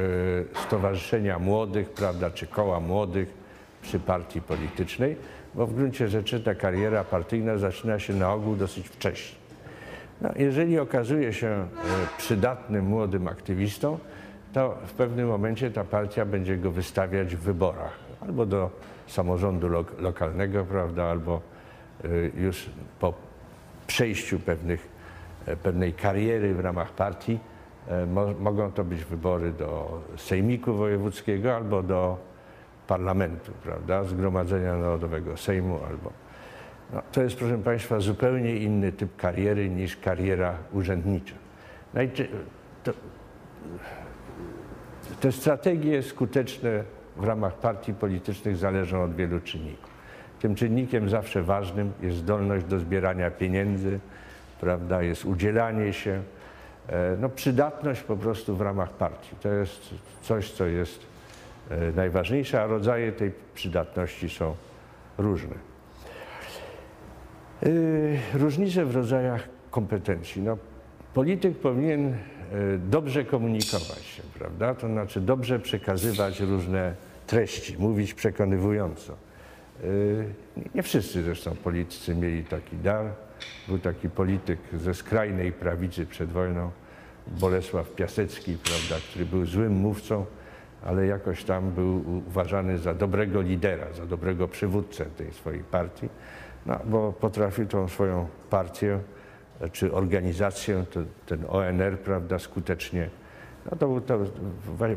stowarzyszenia 0.67 1.39
młodych, 1.39 1.91
prawda, 1.91 2.31
czy 2.31 2.47
koła 2.47 2.81
młodych 2.81 3.29
przy 3.83 3.99
partii 4.01 4.41
politycznej, 4.41 5.17
bo 5.55 5.67
w 5.67 5.75
gruncie 5.75 6.09
rzeczy 6.09 6.41
ta 6.41 6.55
kariera 6.55 7.05
partyjna 7.05 7.59
zaczyna 7.59 7.99
się 7.99 8.13
na 8.13 8.33
ogół 8.33 8.57
dosyć 8.57 8.89
wcześnie. 8.89 9.40
No, 10.21 10.31
jeżeli 10.37 10.79
okazuje 10.79 11.33
się 11.33 11.49
e, 11.49 11.67
przydatnym 12.19 12.85
młodym 12.85 13.29
aktywistą, 13.29 13.99
to 14.53 14.79
w 14.87 14.93
pewnym 14.93 15.29
momencie 15.29 15.71
ta 15.71 15.85
partia 15.85 16.25
będzie 16.25 16.57
go 16.57 16.71
wystawiać 16.71 17.37
w 17.37 17.41
wyborach 17.41 17.99
albo 18.21 18.47
do 18.47 18.71
samorządu 19.07 19.69
lo 19.69 19.85
lokalnego, 19.99 20.65
prawda, 20.65 21.05
albo 21.05 21.41
e, 22.05 22.09
już 22.43 22.71
po 23.01 23.15
przejściu 23.87 24.39
pewnych, 24.39 24.89
e, 25.47 25.57
pewnej 25.57 25.93
kariery 25.93 26.55
w 26.55 26.61
ramach 26.61 26.93
partii 26.93 27.39
mo 28.13 28.27
mogą 28.41 28.73
to 28.73 28.85
być 28.85 29.05
wybory 29.05 29.53
do 29.53 30.01
Sejmiku 30.17 30.75
Wojewódzkiego 30.75 31.57
albo 31.57 31.83
do 31.83 32.19
parlamentu, 32.87 33.53
prawda, 33.63 34.05
Zgromadzenia 34.05 34.77
Narodowego 34.77 35.37
Sejmu 35.37 35.79
albo. 35.89 36.13
No, 36.93 37.03
to 37.13 37.23
jest, 37.23 37.37
proszę 37.37 37.59
Państwa, 37.59 38.01
zupełnie 38.01 38.57
inny 38.57 38.93
typ 38.93 39.17
kariery 39.17 39.71
niż 39.71 39.97
kariera 39.97 40.55
urzędnicza. 40.73 41.35
To, 42.85 42.93
te 45.21 45.33
strategie 45.33 46.03
skuteczne 46.03 46.85
w 47.17 47.25
ramach 47.25 47.55
partii 47.55 47.95
politycznych 47.95 48.57
zależą 48.57 49.03
od 49.03 49.15
wielu 49.15 49.41
czynników. 49.41 49.91
Tym 50.41 50.55
czynnikiem 50.55 51.09
zawsze 51.09 51.43
ważnym 51.43 51.93
jest 52.03 52.17
zdolność 52.17 52.65
do 52.65 52.79
zbierania 52.79 53.31
pieniędzy, 53.31 53.99
prawda, 54.61 55.03
jest 55.03 55.25
udzielanie 55.25 55.93
się, 55.93 56.23
e, 56.89 57.17
no, 57.21 57.29
przydatność 57.29 58.03
po 58.03 58.17
prostu 58.17 58.57
w 58.57 58.61
ramach 58.61 58.91
partii. 58.91 59.37
To 59.43 59.49
jest 59.49 59.95
coś, 60.23 60.51
co 60.51 60.67
jest 60.67 61.07
e, 61.71 61.93
najważniejsze, 61.93 62.63
a 62.63 62.67
rodzaje 62.67 63.13
tej 63.13 63.33
przydatności 63.55 64.31
są 64.31 64.55
różne. 65.19 65.70
Y, 67.67 68.19
różnice 68.35 68.85
w 68.85 68.97
rodzajach 68.97 69.49
kompetencji. 69.71 70.43
No, 70.43 70.59
polityk 71.15 71.59
powinien 71.59 72.09
y, 72.09 72.17
dobrze 72.79 73.25
komunikować 73.25 74.05
się, 74.05 74.23
prawda? 74.39 74.75
To 74.75 74.89
znaczy 74.89 75.21
dobrze 75.21 75.59
przekazywać 75.59 76.41
różne 76.41 76.95
treści, 77.27 77.79
mówić 77.79 78.15
przekonywująco. 78.15 79.17
Y, 79.85 80.25
nie 80.75 80.83
wszyscy 80.83 81.23
zresztą 81.23 81.57
politycy 81.57 82.15
mieli 82.15 82.45
taki 82.45 82.77
dar. 82.77 83.07
Był 83.69 83.79
taki 83.79 84.11
polityk 84.11 84.59
ze 84.73 84.95
skrajnej 84.95 85.53
prawicy 85.53 86.07
przed 86.07 86.31
wojną, 86.31 86.71
Bolesław 87.27 87.95
Piasecki, 87.95 88.57
prawda, 88.65 89.07
który 89.11 89.27
był 89.27 89.47
złym 89.47 89.73
mówcą, 89.73 90.27
ale 90.85 91.07
jakoś 91.07 91.45
tam 91.45 91.71
był 91.71 92.05
uważany 92.29 92.79
za 92.79 92.95
dobrego 92.95 93.41
lidera, 93.41 93.93
za 93.93 94.07
dobrego 94.07 94.49
przywódcę 94.49 95.05
tej 95.05 95.33
swojej 95.33 95.65
partii 95.65 96.09
no, 96.71 96.81
bo 96.85 97.13
potrafił 97.13 97.67
tą 97.67 97.89
swoją 97.89 98.27
partię 98.51 98.99
czy 99.73 99.93
organizację, 99.93 100.85
to, 100.91 101.01
ten 101.27 101.45
ONR, 101.49 101.99
prawda, 101.99 102.39
skutecznie 102.39 103.11
No 103.71 103.77
to 103.77 103.89
był 103.89 104.01
to, 104.01 104.19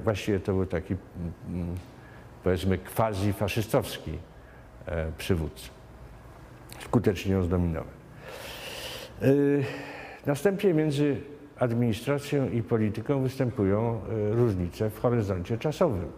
właściwie 0.04 0.40
to 0.40 0.54
był 0.54 0.66
taki 0.66 0.96
mm, 1.50 1.76
powiedzmy 2.44 2.78
quasi-faszystowski 2.78 4.18
e, 4.86 5.12
przywódca. 5.18 5.70
Skutecznie 6.80 7.32
ją 7.34 7.44
zdominował. 7.44 7.94
Y, 9.24 9.64
Następnie 10.26 10.74
między 10.74 11.18
administracją 11.60 12.50
i 12.50 12.64
polityką 12.64 13.24
występują 13.24 14.02
różnice 14.32 14.90
w 14.90 15.00
horyzoncie 15.00 15.58
czasowym. 15.58 16.12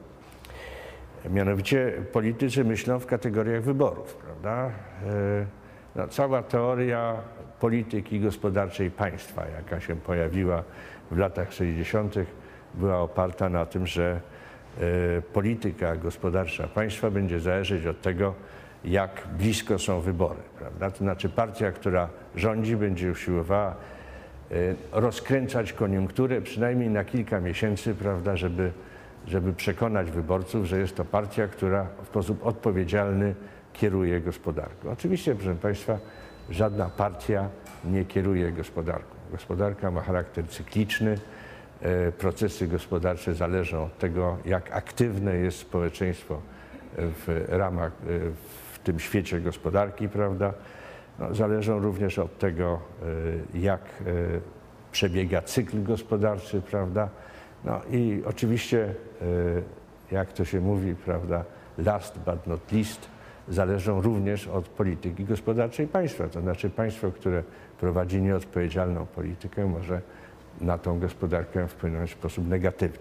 Mianowicie 1.30 1.94
politycy 2.12 2.64
myślą 2.64 3.00
w 3.00 3.06
kategoriach 3.06 3.64
wyborów, 3.64 4.18
prawda? 4.42 4.72
Y, 5.04 5.46
No, 5.96 6.08
cała 6.08 6.44
teoria 6.44 7.16
polityki 7.60 8.20
gospodarczej 8.20 8.92
państwa, 8.92 9.48
jaka 9.48 9.82
się 9.82 9.96
pojawiła 9.96 10.64
w 11.12 11.18
latach 11.18 11.54
60., 11.54 12.16
była 12.74 13.00
oparta 13.00 13.50
na 13.50 13.66
tym, 13.66 13.88
że 13.88 14.20
y, 14.82 15.22
polityka 15.34 15.96
gospodarcza 15.96 16.68
państwa 16.68 17.12
będzie 17.12 17.40
zależeć 17.40 17.86
od 17.86 18.02
tego, 18.02 18.34
jak 18.86 19.28
blisko 19.38 19.80
są 19.80 20.02
wybory. 20.02 20.40
Prawda? 20.60 20.92
To 20.92 20.98
znaczy 20.98 21.30
partia, 21.30 21.72
która 21.72 22.10
rządzi, 22.36 22.76
będzie 22.76 23.12
usiłowała 23.12 23.76
y, 24.52 24.76
rozkręcać 24.92 25.74
koniunkturę 25.74 26.42
przynajmniej 26.42 26.90
na 26.90 27.04
kilka 27.04 27.40
miesięcy, 27.40 27.96
prawda, 27.96 28.38
żeby, 28.38 28.72
żeby 29.28 29.54
przekonać 29.54 30.12
wyborców, 30.12 30.66
że 30.66 30.80
jest 30.80 30.96
to 30.96 31.06
partia, 31.06 31.48
która 31.48 31.88
w 32.04 32.08
sposób 32.08 32.46
odpowiedzialny 32.46 33.36
kieruje 33.76 34.22
gospodarką. 34.22 34.90
Oczywiście, 34.90 35.36
proszę 35.36 35.56
Państwa, 35.56 35.98
żadna 36.50 36.90
partia 36.90 37.50
nie 37.86 38.06
kieruje 38.06 38.52
gospodarką. 38.52 39.16
Gospodarka 39.32 39.92
ma 39.92 40.02
charakter 40.02 40.48
cykliczny. 40.48 41.18
e, 41.82 42.12
Procesy 42.12 42.68
gospodarcze 42.68 43.34
zależą 43.34 43.84
od 43.84 43.98
tego, 43.98 44.38
jak 44.46 44.72
aktywne 44.72 45.36
jest 45.36 45.60
społeczeństwo 45.60 46.42
w 46.98 47.46
ramach, 47.48 47.92
e, 47.92 48.20
w 48.74 48.80
tym 48.80 49.00
świecie 49.00 49.42
gospodarki, 49.42 50.10
prawda? 50.10 50.54
No, 51.20 51.36
zależą 51.36 51.80
również 51.80 52.20
od 52.20 52.40
tego, 52.40 52.80
e, 53.56 53.60
jak 53.60 53.82
przebiega 54.92 55.42
cykl 55.42 55.84
gospodarczy, 55.84 56.62
prawda? 56.62 57.10
No 57.64 57.82
i 57.92 58.24
oczywiście, 58.26 58.94
jak 60.12 60.34
to 60.34 60.46
się 60.46 60.62
mówi, 60.62 60.96
prawda, 60.96 61.44
last 61.78 62.20
but 62.20 62.48
not 62.48 62.72
least, 62.72 63.10
zależą 63.50 64.02
również 64.02 64.48
od 64.48 64.68
polityki 64.68 65.26
gospodarczej 65.26 65.88
państwa. 65.88 66.28
To 66.28 66.42
znaczy 66.42 66.70
państwo, 66.70 67.12
które 67.12 67.44
prowadzi 67.80 68.22
nieodpowiedzialną 68.22 69.06
politykę, 69.06 69.66
może 69.66 70.02
na 70.62 70.78
tą 70.78 71.00
gospodarkę 71.00 71.68
wpłynąć 71.68 72.12
w 72.12 72.14
sposób 72.14 72.48
negatywny. 72.48 73.00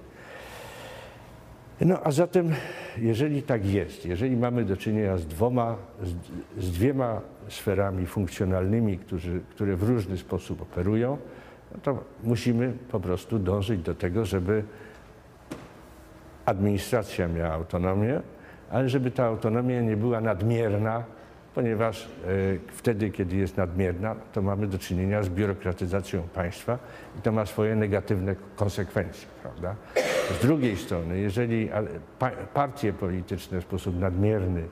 No 1.80 1.98
a 2.04 2.10
zatem, 2.10 2.50
jeżeli 2.98 3.42
tak 3.42 3.66
jest, 3.66 4.06
jeżeli 4.06 4.36
mamy 4.36 4.64
do 4.64 4.76
czynienia 4.76 5.16
z 5.18 5.26
dwoma, 5.26 5.76
z, 6.02 6.14
z 6.64 6.70
dwiema 6.70 7.20
sferami 7.48 8.06
funkcjonalnymi, 8.06 8.98
którzy, 8.98 9.40
które 9.50 9.76
w 9.76 9.82
różny 9.82 10.18
sposób 10.18 10.62
operują, 10.62 11.18
no 11.72 11.80
to 11.82 12.04
musimy 12.22 12.72
po 12.90 13.00
prostu 13.00 13.38
dążyć 13.38 13.80
do 13.82 13.94
tego, 13.94 14.24
żeby 14.24 14.64
administracja 16.46 17.28
miała 17.28 17.54
autonomię, 17.54 18.20
ale 18.71 18.88
żeby 18.88 19.11
ta 19.11 19.25
autonomia 19.25 19.80
nie 19.80 19.97
była 19.97 20.21
nadmierna, 20.21 21.04
ponieważ 21.54 22.04
e, 22.04 22.09
wtedy, 22.68 23.11
kiedy 23.11 23.37
jest 23.37 23.56
nadmierna, 23.56 24.16
to 24.33 24.42
mamy 24.42 24.66
do 24.66 24.78
czynienia 24.78 25.23
z 25.23 25.28
biurokratyzacją 25.28 26.23
państwa 26.23 26.78
i 27.18 27.23
to 27.23 27.33
ma 27.33 27.47
swoje 27.47 27.76
negatywne 27.76 28.37
konsekwencje, 28.56 29.28
prawda? 29.42 29.75
Z 30.40 30.42
drugiej 30.42 30.77
strony, 30.77 31.18
jeżeli 31.18 31.70
partie 32.55 32.92
polityczne 32.92 33.61
w 33.61 33.64
sposób 33.64 34.00
nadmierny 34.00 34.62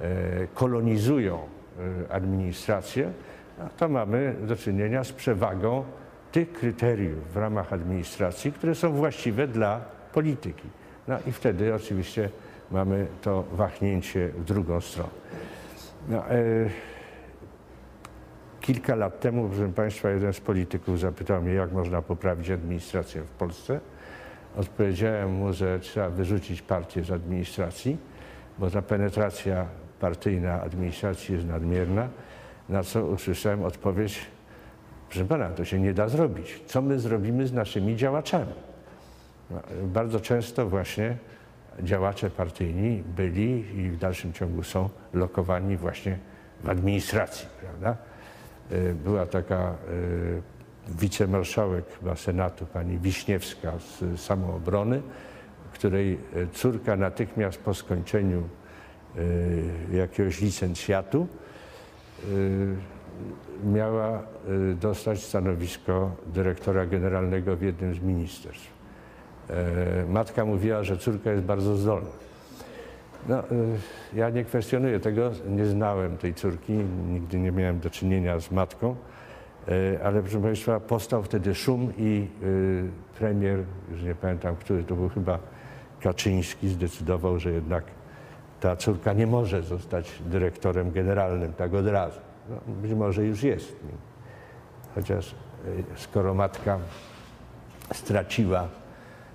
e, 0.00 0.46
kolonizują 0.54 1.38
e, 1.38 2.12
administrację, 2.12 3.12
no 3.58 3.68
to 3.76 3.88
mamy 3.88 4.34
do 4.42 4.56
czynienia 4.56 5.04
z 5.04 5.12
przewagą 5.12 5.84
tych 6.32 6.52
kryteriów 6.52 7.32
w 7.32 7.36
ramach 7.36 7.72
administracji, 7.72 8.52
które 8.52 8.74
są 8.74 8.92
właściwe 8.92 9.48
dla 9.48 9.80
polityki. 10.12 10.68
No 11.08 11.18
i 11.26 11.32
wtedy 11.32 11.74
oczywiście 11.74 12.30
mamy 12.70 13.06
to 13.22 13.44
wahnięcie 13.52 14.28
w 14.28 14.44
drugą 14.44 14.80
stronę. 14.80 15.10
No, 16.08 16.30
e, 16.30 16.70
kilka 18.60 18.94
lat 18.94 19.20
temu, 19.20 19.48
proszę 19.48 19.72
Państwa, 19.72 20.10
jeden 20.10 20.32
z 20.32 20.40
polityków 20.40 21.00
zapytał 21.00 21.42
mnie, 21.42 21.52
jak 21.52 21.72
można 21.72 22.02
poprawić 22.02 22.50
administrację 22.50 23.22
w 23.22 23.30
Polsce. 23.30 23.80
Odpowiedziałem 24.56 25.32
mu, 25.32 25.52
że 25.52 25.80
trzeba 25.80 26.10
wyrzucić 26.10 26.62
partię 26.62 27.04
z 27.04 27.10
administracji, 27.10 27.96
bo 28.58 28.70
ta 28.70 28.82
penetracja 28.82 29.66
partyjna 30.00 30.62
administracji 30.62 31.34
jest 31.34 31.46
nadmierna. 31.46 32.08
Na 32.68 32.82
co 32.82 33.06
usłyszałem 33.06 33.64
odpowiedź, 33.64 34.26
proszę 35.08 35.24
Pana, 35.24 35.50
to 35.50 35.64
się 35.64 35.80
nie 35.80 35.94
da 35.94 36.08
zrobić. 36.08 36.62
Co 36.66 36.82
my 36.82 36.98
zrobimy 36.98 37.46
z 37.46 37.52
naszymi 37.52 37.96
działaczami? 37.96 38.52
No, 39.50 39.60
bardzo 39.82 40.20
często 40.20 40.68
właśnie 40.68 41.16
działacze 41.82 42.30
partyjni 42.30 43.02
byli 43.16 43.76
i 43.78 43.90
w 43.90 43.98
dalszym 43.98 44.32
ciągu 44.32 44.62
są 44.62 44.88
lokowani 45.12 45.76
właśnie 45.76 46.18
w 46.64 46.68
administracji, 46.68 47.48
prawda? 47.60 47.96
Y, 48.72 48.94
Była 48.94 49.26
taka 49.26 49.74
y, 49.90 50.42
wicemarszałek 50.88 51.84
Senatu, 52.16 52.66
pani 52.66 52.98
Wiśniewska 52.98 53.72
z 53.78 54.20
Samoobrony, 54.20 55.02
której 55.72 56.18
y, 56.36 56.48
córka 56.52 56.96
natychmiast 56.96 57.58
po 57.58 57.74
skończeniu 57.74 58.48
jakiegoś 59.92 60.40
licencjatu 60.40 61.26
miała 63.64 64.22
dostać 64.80 65.24
stanowisko 65.24 66.16
dyrektora 66.26 66.86
generalnego 66.86 67.56
w 67.56 67.62
jednym 67.62 67.94
z 67.94 68.00
ministerstw. 68.00 68.77
E, 69.50 70.04
Matka 70.08 70.44
mówiła, 70.44 70.82
że 70.82 70.96
córka 70.96 71.30
jest 71.30 71.44
bardzo 71.44 71.76
zdolna. 71.76 72.08
No, 73.28 73.40
y, 73.40 73.44
ja 74.14 74.30
nie 74.30 74.44
kwestionuję 74.44 75.00
tego, 75.00 75.30
nie 75.48 75.66
znałem 75.66 76.16
tej 76.16 76.34
córki, 76.34 76.72
nigdy 77.08 77.38
nie 77.38 77.52
miałem 77.52 77.80
do 77.80 77.90
czynienia 77.90 78.40
z 78.40 78.50
matką, 78.50 78.96
e, 79.68 80.04
ale 80.04 80.22
proszę 80.22 80.42
Państwa, 80.42 80.80
powstał 80.80 81.22
wtedy 81.22 81.54
szum 81.54 81.92
i 81.98 82.26
premier, 83.18 83.58
już 83.90 84.02
nie 84.02 84.14
pamiętam 84.14 84.56
który, 84.56 84.84
to 84.84 84.94
był 84.94 85.08
chyba 85.08 85.38
Kaczyński, 86.00 86.68
zdecydował, 86.68 87.38
że 87.38 87.52
jednak 87.52 87.84
ta 88.60 88.76
córka 88.76 89.12
nie 89.12 89.26
może 89.26 89.62
zostać 89.62 90.22
dyrektorem 90.26 90.92
generalnym 90.92 91.52
tak 91.52 91.74
od 91.74 91.86
razu. 91.86 92.20
No, 92.50 92.56
być 92.82 92.92
może 92.92 93.24
już 93.24 93.42
jest, 93.42 93.76
chociaż 94.94 95.34
skoro 95.96 96.34
matka 96.34 96.78
straciła 97.92 98.68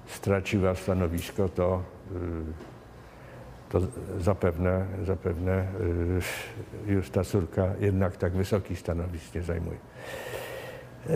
straciła 0.08 0.76
stanowisko, 0.76 1.50
to, 1.50 1.82
y, 2.12 2.16
to 3.70 3.80
zapewne, 4.20 4.86
zapewne 5.06 5.66
y, 6.88 6.94
już 6.94 7.10
ta 7.10 7.24
córka 7.24 7.68
jednak 7.80 8.18
tak 8.18 8.34
wysokich 8.34 8.80
stanowisk 8.80 9.36
nie 9.36 9.42
zajmuje. 9.42 9.78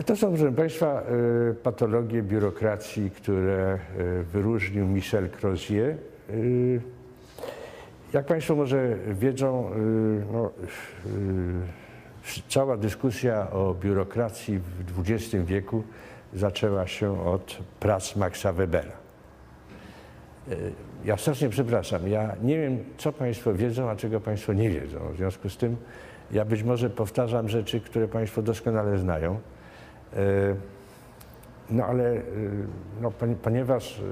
To 0.05 0.15
są, 0.15 0.29
proszę 0.29 0.51
Państwa, 0.51 1.03
y, 1.51 1.53
patologie 1.53 2.23
biurokracji, 2.23 3.11
które 3.11 3.79
wyróżnił 4.33 4.85
Michel 4.85 5.29
Crozier. 5.29 5.97
Jak 8.13 8.25
Państwo 8.25 8.55
może 8.55 8.97
wiedzą, 9.13 9.71
no, 10.33 10.51
cała 12.49 12.77
dyskusja 12.77 13.51
o 13.51 13.73
biurokracji 13.73 14.59
w 14.59 14.99
XX 14.99 15.45
wieku 15.45 15.83
zaczęła 16.33 16.87
się 16.87 17.25
od 17.25 17.57
prac 17.79 18.15
Maxa 18.15 18.53
Webera. 18.53 18.91
Ja 21.05 21.17
strasznie 21.17 21.49
przepraszam, 21.49 22.07
ja 22.07 22.35
nie 22.41 22.57
wiem, 22.57 22.77
co 22.97 23.13
Państwo 23.13 23.53
wiedzą, 23.53 23.89
a 23.89 23.95
czego 23.95 24.19
Państwo 24.19 24.53
nie 24.53 24.69
wiedzą. 24.69 24.99
W 25.13 25.17
związku 25.17 25.49
z 25.49 25.57
tym 25.57 25.77
ja 26.31 26.45
być 26.45 26.63
może 26.63 26.89
powtarzam 26.89 27.49
rzeczy, 27.49 27.79
które 27.81 28.07
Państwo 28.07 28.41
doskonale 28.41 28.97
znają. 28.97 29.39
E, 30.13 30.19
No 31.69 31.85
ale 31.85 32.03
e, 32.11 32.21
no, 33.01 33.11
poni- 33.11 33.35
ponieważ, 33.35 33.99
e, 33.99 34.03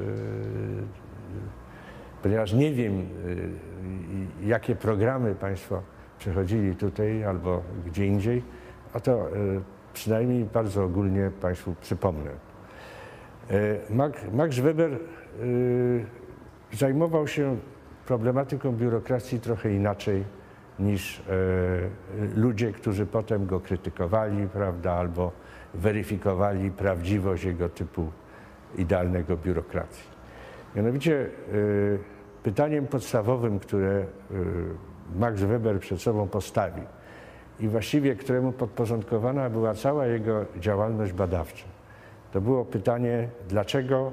ponieważ 2.23 2.53
nie 2.53 2.73
wiem, 2.73 3.07
jakie 4.43 4.75
programy 4.75 5.35
Państwo 5.35 5.81
przechodzili 6.19 6.75
tutaj 6.75 7.23
albo 7.23 7.61
gdzie 7.85 8.05
indziej, 8.05 8.43
a 8.93 8.99
to 8.99 9.27
przynajmniej 9.95 10.45
bardzo 10.45 10.83
ogólnie 10.83 11.31
Państwu 11.41 11.75
przypomnę. 11.81 12.31
E, 13.49 13.93
Max, 14.33 14.59
Weber 14.59 14.91
e, 14.93 14.97
zajmował 16.77 17.27
się 17.27 17.57
problematyką 18.07 18.71
biurokracji 18.71 19.39
trochę 19.39 19.73
inaczej 19.73 20.23
niż 20.79 21.19
e, 21.19 21.23
ludzie, 22.35 22.71
którzy 22.71 23.05
potem 23.05 23.45
go 23.45 23.59
krytykowali, 23.59 24.47
prawda, 24.47 24.93
albo 24.93 25.31
weryfikowali 25.73 26.71
prawdziwość 26.71 27.43
jego 27.43 27.69
typu 27.69 28.11
idealnego 28.77 29.37
biurokracji. 29.37 30.15
Mianowicie 30.75 31.29
pytaniem 32.43 32.87
podstawowym, 32.87 33.59
które 33.59 34.05
Max 35.15 35.41
Weber 35.41 35.79
przed 35.79 36.01
sobą 36.01 36.27
postawił 36.27 36.83
i 37.59 37.67
właściwie 37.67 38.15
któremu 38.15 38.51
podporządkowana 38.51 39.49
była 39.49 39.73
cała 39.73 40.05
jego 40.05 40.45
działalność 40.59 41.13
badawcza, 41.13 41.65
to 42.31 42.41
było 42.41 42.65
pytanie, 42.65 43.29
dlaczego 43.49 44.11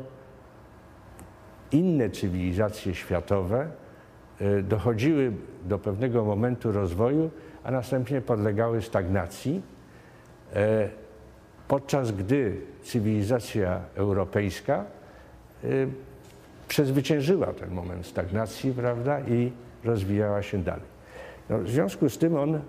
inne 1.72 2.10
cywilizacje 2.10 2.94
światowe 2.94 3.68
y, 4.40 4.62
dochodziły 4.62 5.32
do 5.64 5.78
pewnego 5.78 6.24
momentu 6.24 6.72
rozwoju, 6.72 7.30
a 7.64 7.70
następnie 7.70 8.20
podlegały 8.20 8.82
stagnacji, 8.82 9.62
e, 10.54 10.88
podczas 11.68 12.12
gdy 12.12 12.60
cywilizacja 12.82 13.80
europejska 13.94 14.84
y, 15.64 15.88
przezwyciężyła 16.68 17.46
ten 17.46 17.70
moment 17.70 18.06
stagnacji, 18.06 18.72
prawda, 18.72 19.20
i 19.20 19.52
rozwijała 19.84 20.42
się 20.42 20.58
dalej. 20.58 20.92
No, 21.50 21.58
w 21.58 21.68
związku 21.68 22.08
z 22.08 22.18
tym 22.18 22.36
on 22.36 22.54
y, 22.54 22.60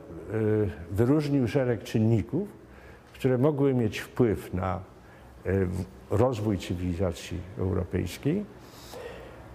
wyróżnił 0.92 1.48
szereg 1.48 1.84
czynników, 1.84 2.48
które 3.14 3.38
mogły 3.38 3.74
mieć 3.74 4.00
wpływ 4.00 4.54
na 4.54 4.80
rozwój 6.10 6.58
cywilizacji 6.58 7.38
europejskiej 7.58 8.46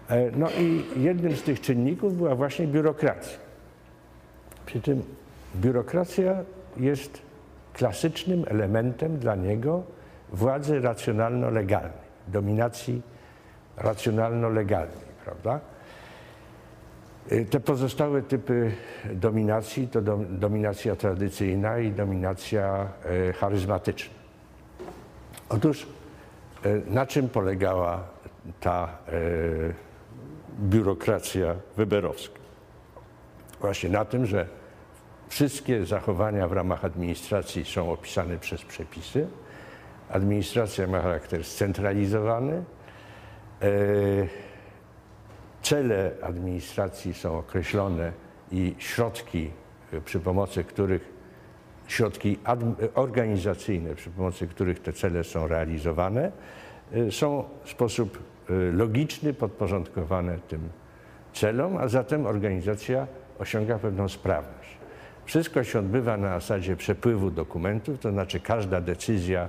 E, 0.08 0.30
no 0.36 0.48
i 0.50 0.84
jednym 0.96 1.36
z 1.36 1.42
tych 1.42 1.60
czynników 1.60 2.16
była 2.16 2.34
właśnie 2.34 2.66
biurokracja. 2.66 3.38
Przy 4.66 4.80
tym 4.80 5.02
biurokracja 5.56 6.36
jest 6.76 7.22
klasycznym 7.72 8.44
elementem 8.48 9.18
dla 9.18 9.34
niego 9.34 9.82
władzy 10.32 10.80
racjonalno-legalnej, 10.80 12.08
dominacji 12.28 13.02
racjonalno-legalnej, 13.76 15.08
prawda? 15.24 15.60
E, 17.30 17.44
te 17.44 17.60
pozostałe 17.60 18.22
typy 18.22 18.72
dominacji 19.14 19.88
to 19.88 20.02
dominacja 20.28 20.96
tradycyjna 20.96 21.78
i 21.78 21.92
dominacja 21.92 22.88
e, 23.28 23.32
charyzmatyczna. 23.32 24.14
Otóż 25.48 25.86
na 26.86 27.06
czym 27.06 27.28
polegała 27.28 28.04
ta 28.60 28.98
biurokracja 30.60 31.54
weberowska. 31.76 32.38
Właśnie 33.60 33.90
na 33.90 34.04
tym, 34.04 34.26
że 34.26 34.46
wszystkie 35.28 35.86
zachowania 35.86 36.48
w 36.48 36.52
ramach 36.52 36.84
administracji 36.84 37.64
są 37.64 37.92
opisane 37.92 38.38
przez 38.38 38.62
przepisy. 38.62 39.26
Administracja 40.10 40.86
ma 40.86 41.00
charakter 41.00 41.44
scentralizowany. 41.44 42.64
Cele 45.62 46.10
administracji 46.22 47.14
są 47.14 47.38
określone 47.38 48.12
i 48.52 48.74
środki, 48.78 49.50
e, 49.92 50.00
przy 50.00 50.20
pomocy 50.20 50.64
których 50.64 51.18
środki 51.88 52.38
organizacyjne, 52.94 53.94
przy 53.94 54.10
pomocy 54.10 54.46
których 54.46 54.80
te 54.80 54.92
cele 54.92 55.24
są 55.24 55.48
realizowane, 55.48 56.32
e, 56.92 57.10
są 57.10 57.44
w 57.64 57.70
sposób 57.70 58.18
Y, 58.50 58.72
logiczny, 58.72 59.34
podporządkowane 59.34 60.38
tym 60.48 60.68
celom, 61.32 61.76
a 61.76 61.88
zatem 61.88 62.26
organizacja 62.26 63.06
osiąga 63.38 63.78
pewną 63.78 64.08
sprawność. 64.08 64.78
Wszystko 65.24 65.64
się 65.64 65.78
odbywa 65.78 66.16
na 66.16 66.40
zasadzie 66.40 66.76
przepływu 66.76 67.30
dokumentów, 67.30 67.98
to 67.98 68.10
znaczy 68.10 68.40
każda 68.40 68.80
decyzja, 68.80 69.48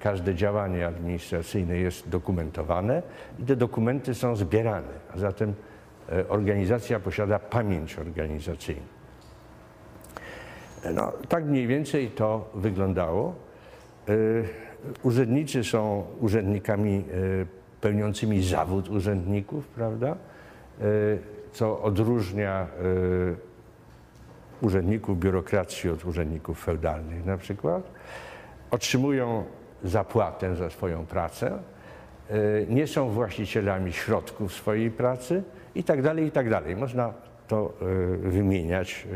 każde 0.00 0.34
działanie 0.34 0.86
administracyjne 0.86 1.76
jest 1.76 2.08
dokumentowane 2.08 3.02
i 3.38 3.42
te 3.42 3.56
dokumenty 3.56 4.14
są 4.14 4.36
zbierane, 4.36 4.92
a 5.14 5.18
zatem 5.18 5.54
y, 6.12 6.28
organizacja 6.28 7.00
posiada 7.00 7.38
pamięć 7.38 7.98
organizacyjną. 7.98 8.82
No, 10.94 11.12
tak 11.28 11.44
mniej 11.44 11.66
więcej 11.66 12.10
to 12.10 12.50
wyglądało. 12.54 13.34
Y, 14.08 14.44
urzędnicy 15.02 15.64
są 15.64 16.04
urzędnikami 16.20 17.04
pełniącymi 17.80 18.42
zawód 18.42 18.88
urzędników, 18.88 19.66
prawda? 19.66 20.16
E, 20.80 20.84
co 21.52 21.82
odróżnia 21.82 22.66
e, 24.62 24.66
urzędników 24.66 25.18
biurokracji 25.18 25.90
od 25.90 26.04
urzędników 26.04 26.64
feudalnych 26.64 27.26
na 27.26 27.36
przykład. 27.36 27.90
Otrzymują 28.70 29.44
zapłatę 29.84 30.56
za 30.56 30.70
swoją 30.70 31.06
pracę, 31.06 31.58
e, 32.30 32.34
nie 32.68 32.86
są 32.86 33.10
właścicielami 33.10 33.92
środków 33.92 34.52
swojej 34.52 34.90
pracy 34.90 35.42
i 35.74 35.84
tak 35.84 36.02
dalej, 36.02 36.26
i 36.26 36.30
tak 36.30 36.50
dalej. 36.50 36.76
Można 36.76 37.12
to 37.48 37.72
wymieniać 38.22 39.06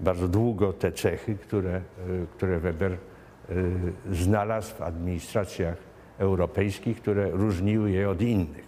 bardzo 0.00 0.28
długo, 0.28 0.72
te 0.72 0.92
cechy, 0.92 1.34
które, 1.34 1.80
które 2.36 2.58
Weber 2.58 2.96
znalazł 4.12 4.74
w 4.74 4.82
administracjach 4.82 5.76
europejskich, 6.18 7.00
które 7.00 7.30
różniły 7.30 7.90
je 7.90 8.10
od 8.10 8.22
innych. 8.22 8.64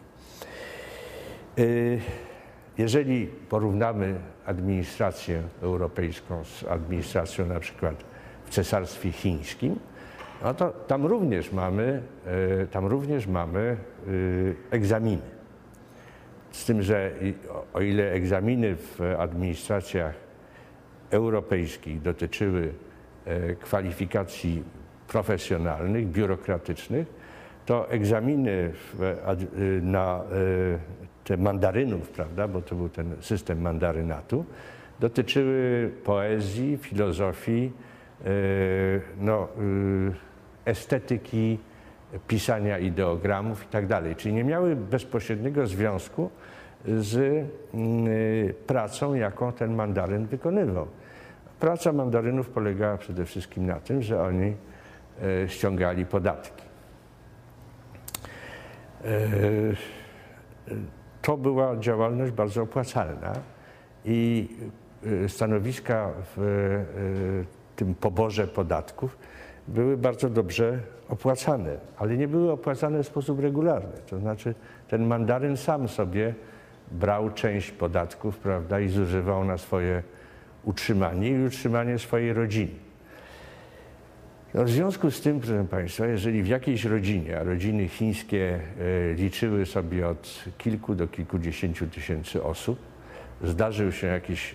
Y, 1.58 2.00
jeżeli 2.78 3.26
porównamy 3.26 4.14
administrację 4.46 5.42
europejską 5.62 6.44
z 6.44 6.64
administracją 6.64 7.46
na 7.46 7.60
przykład 7.60 8.04
w 8.44 8.50
cesarstwie 8.50 9.12
chińskim, 9.12 9.78
no 10.42 10.54
to 10.54 10.70
tam 10.70 11.06
również 11.06 11.52
mamy, 11.52 12.02
y, 12.62 12.66
tam 12.66 12.86
również 12.86 13.26
mamy 13.26 13.76
y, 14.08 14.54
egzaminy. 14.70 15.22
Z 16.50 16.64
tym, 16.64 16.82
że 16.82 17.10
o 17.74 17.80
ile 17.80 18.12
egzaminy 18.12 18.76
w 18.76 19.00
administracjach 19.18 20.14
europejskich 21.10 22.02
dotyczyły 22.02 22.72
kwalifikacji 23.60 24.62
profesjonalnych, 25.08 26.08
biurokratycznych, 26.08 27.06
to 27.66 27.90
egzaminy 27.90 28.72
na 29.82 30.20
e, 30.20 30.78
te 31.24 31.36
mandarynów, 31.36 32.08
prawda, 32.08 32.48
bo 32.48 32.62
to 32.62 32.74
był 32.74 32.88
ten 32.88 33.16
system 33.20 33.60
mandarynatu, 33.60 34.44
dotyczyły 35.00 35.90
poezji, 36.04 36.76
filozofii, 36.76 37.72
e, 38.24 38.30
no, 39.20 39.48
e, 39.48 40.31
estetyki, 40.64 41.58
pisania 42.28 42.78
ideogramów 42.78 43.64
i 43.64 43.66
tak. 43.66 43.84
Czyli 44.16 44.34
nie 44.34 44.44
miały 44.44 44.76
bezpośredniego 44.76 45.66
związku 45.66 46.30
z 46.84 47.16
mm, 47.74 48.08
pracą, 48.66 49.14
jaką 49.14 49.52
ten 49.52 49.74
mandaryn 49.74 50.26
wykonywał. 50.26 50.86
Praca 51.60 51.92
mandarynów 51.92 52.48
polegała 52.48 52.98
przede 52.98 53.24
wszystkim 53.24 53.66
na 53.66 53.80
tym, 53.80 54.02
że 54.02 54.22
oni 54.22 54.54
ściągali 55.46 56.06
podatki. 56.06 56.62
E, 59.04 59.18
to 61.22 61.36
była 61.36 61.76
działalność 61.76 62.32
bardzo 62.32 62.62
opłacalna 62.62 63.32
i 64.04 64.48
e, 65.24 65.28
stanowiska 65.28 66.10
w 66.36 66.42
e, 66.42 67.76
tym 67.76 67.94
poborze 67.94 68.46
podatków 68.46 69.18
były 69.68 69.96
bardzo 69.96 70.30
dobrze 70.30 70.78
opłacane, 71.08 71.76
ale 71.98 72.16
nie 72.16 72.28
były 72.28 72.52
opłacane 72.52 73.02
w 73.02 73.06
sposób 73.06 73.40
regularny. 73.40 73.92
To 74.10 74.18
znaczy 74.18 74.54
ten 74.88 75.06
mandaryn 75.06 75.56
sam 75.56 75.88
sobie 75.88 76.34
brał 76.90 77.30
część 77.30 77.70
podatków 77.70 78.38
prawda, 78.38 78.80
i 78.80 78.88
zużywał 78.88 79.44
na 79.44 79.58
swoje 79.58 80.02
utrzymanie 80.64 81.28
i 81.28 81.44
utrzymanie 81.46 81.98
swojej 81.98 82.32
rodziny. 82.32 82.72
No 84.54 84.64
w 84.64 84.70
związku 84.70 85.10
z 85.10 85.20
tym, 85.20 85.40
proszę 85.40 85.66
Państwa, 85.70 86.06
jeżeli 86.06 86.42
w 86.42 86.48
jakiejś 86.48 86.84
rodzinie, 86.84 87.40
a 87.40 87.44
rodziny 87.44 87.88
chińskie 87.88 88.60
e, 89.10 89.14
liczyły 89.14 89.66
sobie 89.66 90.08
od 90.08 90.44
kilku 90.58 90.94
do 90.94 91.08
kilkudziesięciu 91.08 91.86
tysięcy 91.86 92.42
osób, 92.42 92.78
zdarzył 93.42 93.92
się 93.92 94.06
jakiś 94.06 94.54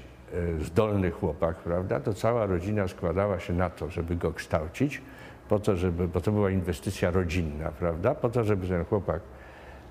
zdolny 0.62 1.12
chłopak, 1.12 1.58
prawda, 1.58 2.00
to 2.00 2.14
cała 2.14 2.46
rodzina 2.46 2.88
składała 2.88 3.40
się 3.40 3.54
na 3.54 3.70
to, 3.70 3.90
żeby 3.90 4.16
go 4.16 4.34
kształcić, 4.34 5.02
po 5.50 5.60
to, 5.60 5.76
żeby, 5.76 6.08
bo 6.08 6.22
to 6.22 6.32
była 6.32 6.50
inwestycja 6.50 7.12
rodzinna, 7.12 7.72
prawda, 7.72 8.16
po 8.16 8.30
to, 8.30 8.44
żeby 8.44 8.68
ten 8.68 8.86
chłopak, 8.86 9.22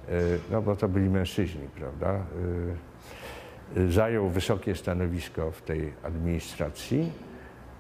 e, 0.09 0.12
no 0.51 0.62
bo 0.62 0.77
to 0.77 0.88
byli 0.88 1.11
mężczyźni, 1.11 1.68
prawda, 1.77 2.20
zajął 3.88 4.29
wysokie 4.29 4.75
stanowisko 4.75 5.51
w 5.51 5.62
tej 5.62 5.92
administracji, 6.03 7.12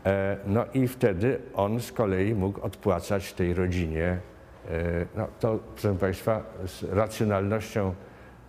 E, 0.06 0.36
no 0.46 0.64
i 0.74 0.88
wtedy 0.88 1.38
on 1.54 1.80
z 1.80 1.92
kolei 1.92 2.34
mógł 2.34 2.60
odpłacać 2.60 3.32
tej 3.32 3.54
rodzinie. 3.54 4.18
E, 4.68 5.06
no 5.16 5.28
to, 5.40 5.58
proszę 5.74 5.94
Państwa, 5.94 6.42
z 6.66 6.82
racjonalnością 6.82 7.94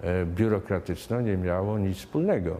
e, 0.01 0.25
biurokratyczną 0.25 1.21
nie 1.21 1.37
miało 1.37 1.79
nic 1.79 1.97
wspólnego. 1.97 2.57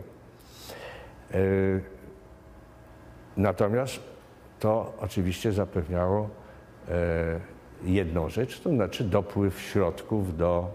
Natomiast 3.37 3.99
to 4.59 4.93
oczywiście 4.99 5.51
zapewniało 5.51 6.29
jedną 7.83 8.29
rzecz, 8.29 8.59
to 8.59 8.69
znaczy 8.69 9.03
dopływ 9.03 9.61
środków 9.61 10.37
do 10.37 10.71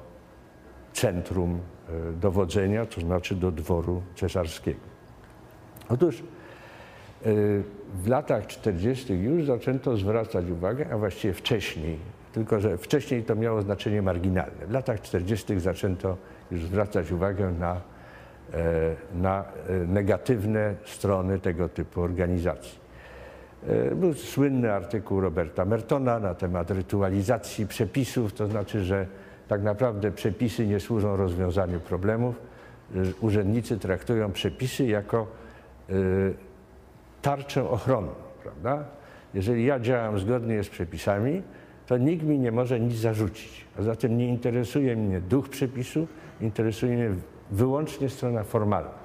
centrum 0.92 1.60
e, 1.88 2.12
dowodzenia, 2.12 2.86
to 2.86 3.00
znaczy 3.00 3.34
do 3.34 3.50
dworu 3.50 4.02
cesarskiego. 4.14 4.80
Otóż 5.88 6.18
e, 6.18 6.22
w 7.94 8.08
latach 8.08 8.46
40. 8.46 9.14
już 9.14 9.44
zaczęto 9.44 9.96
zwracać 9.96 10.50
uwagę, 10.50 10.86
a 10.92 10.98
właściwie 10.98 11.34
wcześniej, 11.34 11.98
tylko 12.32 12.60
że 12.60 12.78
wcześniej 12.78 13.22
to 13.22 13.34
miało 13.34 13.62
znaczenie 13.62 14.02
marginalne. 14.02 14.66
W 14.66 14.70
latach 14.70 15.00
40. 15.00 15.60
zaczęto 15.60 16.16
już 16.50 16.62
zwracać 16.62 17.12
uwagę 17.12 17.52
na, 17.52 17.72
e, 17.72 17.80
na 19.14 19.44
negatywne 19.88 20.74
strony 20.84 21.38
tego 21.38 21.68
typu 21.68 22.02
organizacji. 22.02 22.82
Był 23.94 24.14
słynny 24.14 24.72
artykuł 24.72 25.20
Roberta 25.20 25.64
Mertona 25.64 26.18
na 26.18 26.34
temat 26.34 26.70
rytualizacji 26.70 27.66
przepisów, 27.66 28.32
to 28.32 28.46
znaczy, 28.46 28.84
że 28.84 29.06
tak 29.48 29.62
naprawdę 29.62 30.10
przepisy 30.10 30.66
nie 30.66 30.80
służą 30.80 31.16
rozwiązaniu 31.16 31.80
problemów. 31.80 32.40
Urzędnicy 33.20 33.78
traktują 33.78 34.32
przepisy 34.32 34.86
jako 34.86 35.26
tarczę 37.22 37.68
ochronną, 37.68 38.12
prawda? 38.42 38.84
Jeżeli 39.34 39.64
ja 39.64 39.80
działam 39.80 40.18
zgodnie 40.18 40.64
z 40.64 40.68
przepisami, 40.68 41.42
to 41.86 41.98
nikt 41.98 42.24
mi 42.24 42.38
nie 42.38 42.52
może 42.52 42.80
nic 42.80 42.94
zarzucić. 42.94 43.64
A 43.78 43.82
zatem 43.82 44.18
nie 44.18 44.28
interesuje 44.28 44.96
mnie 44.96 45.20
duch 45.20 45.48
przepisu, 45.48 46.06
interesuje 46.40 46.96
mnie 46.96 47.10
wyłącznie 47.52 48.08
strona 48.08 48.42
formalna. 48.44 49.02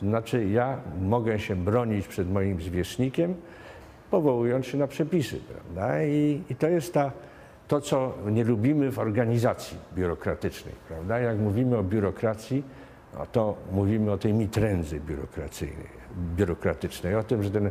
To 0.00 0.06
znaczy 0.06 0.48
ja 0.48 0.76
mogę 1.00 1.38
się 1.38 1.56
bronić 1.56 2.08
przed 2.08 2.30
moim 2.30 2.60
zwierzchnikiem, 2.60 3.34
powołując 4.10 4.66
się 4.66 4.78
na 4.78 4.86
przepisy, 4.86 5.40
prawda? 5.48 6.04
I, 6.04 6.42
i 6.50 6.54
to 6.54 6.68
jest 6.68 6.94
ta 6.94 7.12
to, 7.68 7.80
co 7.80 8.14
nie 8.26 8.44
lubimy 8.44 8.90
w 8.90 8.98
organizacji 8.98 9.78
biurokratycznej. 9.94 10.74
Prawda? 10.88 11.18
Jak 11.18 11.38
mówimy 11.38 11.78
o 11.78 11.82
biurokracji, 11.82 12.62
no 13.18 13.26
to 13.26 13.56
mówimy 13.72 14.12
o 14.12 14.18
tej 14.18 14.34
mitrędzy 14.34 15.00
biurokracyjnej, 15.00 15.88
biurokratycznej, 16.36 17.14
o 17.14 17.22
tym, 17.22 17.42
że 17.42 17.50
ten 17.50 17.70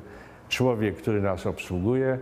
człowiek, 0.50 0.96
który 0.96 1.22
nas 1.22 1.46
obsługuje, 1.46 2.18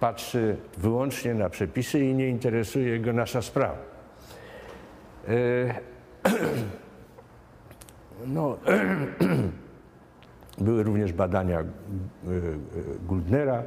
patrzy 0.00 0.56
wyłącznie 0.78 1.34
na 1.34 1.48
przepisy 1.48 2.00
i 2.00 2.14
nie 2.14 2.28
interesuje 2.28 3.00
go 3.00 3.12
nasza 3.12 3.42
sprawa. 3.42 3.78
E, 5.28 5.74
no, 8.26 8.56
były 10.58 10.82
również 10.82 11.12
badania 11.12 11.60
e, 11.60 11.64
Guldnera, 13.06 13.62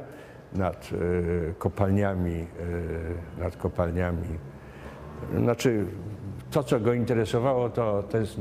nad 0.52 0.90
e, 0.92 1.54
kopalniami, 1.54 2.46
e, 3.38 3.42
nad 3.42 3.56
kopalniami. 3.56 4.26
Znaczy, 5.38 5.86
to, 6.50 6.62
co 6.62 6.80
go 6.80 6.92
interesowało, 6.92 7.70
to, 7.70 8.02
to, 8.02 8.18
jest, 8.18 8.40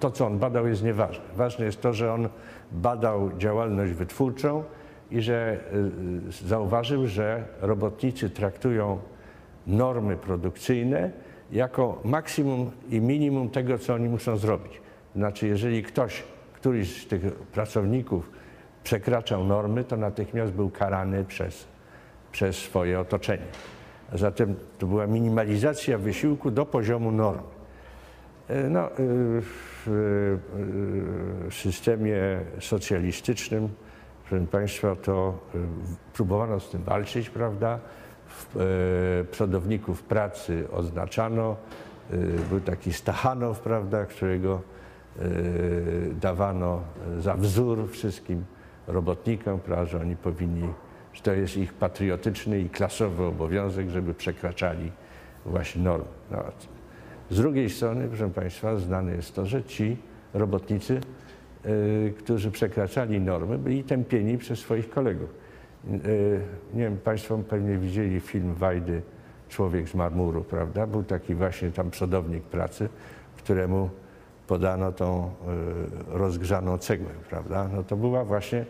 to, 0.00 0.10
co 0.10 0.26
on 0.26 0.38
badał, 0.38 0.66
jest 0.66 0.82
nieważne. 0.82 1.24
Ważne 1.36 1.64
jest 1.64 1.80
to, 1.80 1.92
że 1.92 2.12
on 2.12 2.28
badał 2.72 3.30
działalność 3.38 3.92
wytwórczą 3.92 4.64
i 5.10 5.20
że 5.20 5.60
e, 6.38 6.48
zauważył, 6.48 7.06
że 7.06 7.44
robotnicy 7.60 8.30
traktują 8.30 8.98
normy 9.66 10.16
produkcyjne 10.16 11.10
jako 11.52 12.00
maksimum 12.04 12.70
i 12.90 13.00
minimum 13.00 13.50
tego, 13.50 13.78
co 13.78 13.94
oni 13.94 14.08
muszą 14.08 14.36
zrobić. 14.36 14.80
Znaczy, 15.18 15.46
jeżeli 15.46 15.82
ktoś, 15.82 16.22
któryś 16.54 17.02
z 17.02 17.06
tych 17.06 17.32
pracowników 17.32 18.30
przekraczał 18.84 19.44
normy, 19.44 19.84
to 19.84 19.96
natychmiast 19.96 20.52
był 20.52 20.70
karany 20.70 21.24
przez, 21.24 21.66
przez 22.32 22.56
swoje 22.56 23.00
otoczenie. 23.00 23.44
Zatem 24.12 24.54
to 24.78 24.86
była 24.86 25.06
minimalizacja 25.06 25.98
wysiłku 25.98 26.50
do 26.50 26.66
poziomu 26.66 27.12
normy. 27.12 27.42
E, 28.48 28.62
no, 28.70 28.80
e, 28.80 28.94
w 29.86 31.48
systemie 31.50 32.16
socjalistycznym, 32.60 33.68
proszę 34.28 34.46
Państwa, 34.46 34.96
to 34.96 35.38
e, 35.54 35.58
próbowano 36.14 36.60
z 36.60 36.70
tym 36.70 36.82
walczyć, 36.82 37.30
prawda? 37.30 37.78
Przodowników 39.30 40.02
pracy 40.02 40.68
oznaczano. 40.72 41.56
Był 42.50 42.60
taki 42.60 42.92
Stachanow, 42.92 43.60
prawda, 43.60 44.04
którego 44.06 44.62
dawano 46.20 46.82
za 47.18 47.34
wzór 47.34 47.90
wszystkim 47.90 48.44
robotnikom, 48.86 49.60
prawda, 49.60 49.84
że 49.84 50.00
oni 50.00 50.16
powinni, 50.16 50.68
że 51.12 51.22
to 51.22 51.32
jest 51.32 51.56
ich 51.56 51.74
patriotyczny 51.74 52.60
i 52.60 52.70
klasowy 52.70 53.24
obowiązek, 53.24 53.88
żeby 53.88 54.14
przekraczali 54.14 54.92
właśnie 55.46 55.82
normy. 55.82 56.06
No, 56.30 56.42
z 57.30 57.36
drugiej 57.36 57.70
strony, 57.70 58.08
proszę 58.08 58.30
Państwa, 58.30 58.76
znane 58.76 59.12
jest 59.12 59.34
to, 59.34 59.46
że 59.46 59.64
ci 59.64 59.96
robotnicy, 60.34 61.00
y, 61.66 62.14
którzy 62.18 62.50
przekraczali 62.50 63.20
normy, 63.20 63.58
byli 63.58 63.84
tępieni 63.84 64.38
przez 64.38 64.58
swoich 64.58 64.90
kolegów. 64.90 65.34
Y, 65.84 66.40
nie 66.74 66.82
wiem, 66.82 66.98
Państwo 66.98 67.38
pewnie 67.38 67.78
widzieli 67.78 68.20
film 68.20 68.54
Wajdy 68.54 69.02
Człowiek 69.48 69.88
z 69.88 69.94
marmuru, 69.94 70.44
prawda? 70.44 70.86
Był 70.86 71.02
taki 71.02 71.34
właśnie 71.34 71.70
tam 71.70 71.90
przodownik 71.90 72.42
pracy, 72.42 72.88
któremu 73.36 73.90
podano 74.48 74.92
tą 74.92 75.30
e, 76.12 76.18
rozgrzaną 76.18 76.78
cegłę, 76.78 77.10
prawda? 77.28 77.68
No 77.74 77.82
to 77.82 77.96
była 77.96 78.24
właśnie, 78.24 78.58
e, 78.58 78.64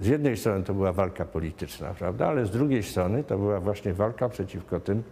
z 0.00 0.06
jednej 0.06 0.36
strony 0.36 0.64
to 0.64 0.74
była 0.74 0.92
walka 0.92 1.24
polityczna, 1.24 1.94
prawda? 1.98 2.28
Ale 2.28 2.46
z 2.46 2.50
drugiej 2.50 2.82
strony 2.82 3.24
to 3.24 3.38
była 3.38 3.60
właśnie 3.60 3.92
walka 3.92 4.28
przeciwko 4.28 4.80
tym, 4.80 5.02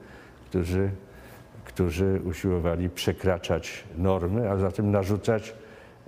którzy, 0.46 0.90
którzy 1.64 2.20
usiłowali 2.24 2.90
przekraczać 2.90 3.84
normy, 3.96 4.50
a 4.50 4.56
zatem 4.56 4.90
narzucać 4.90 5.54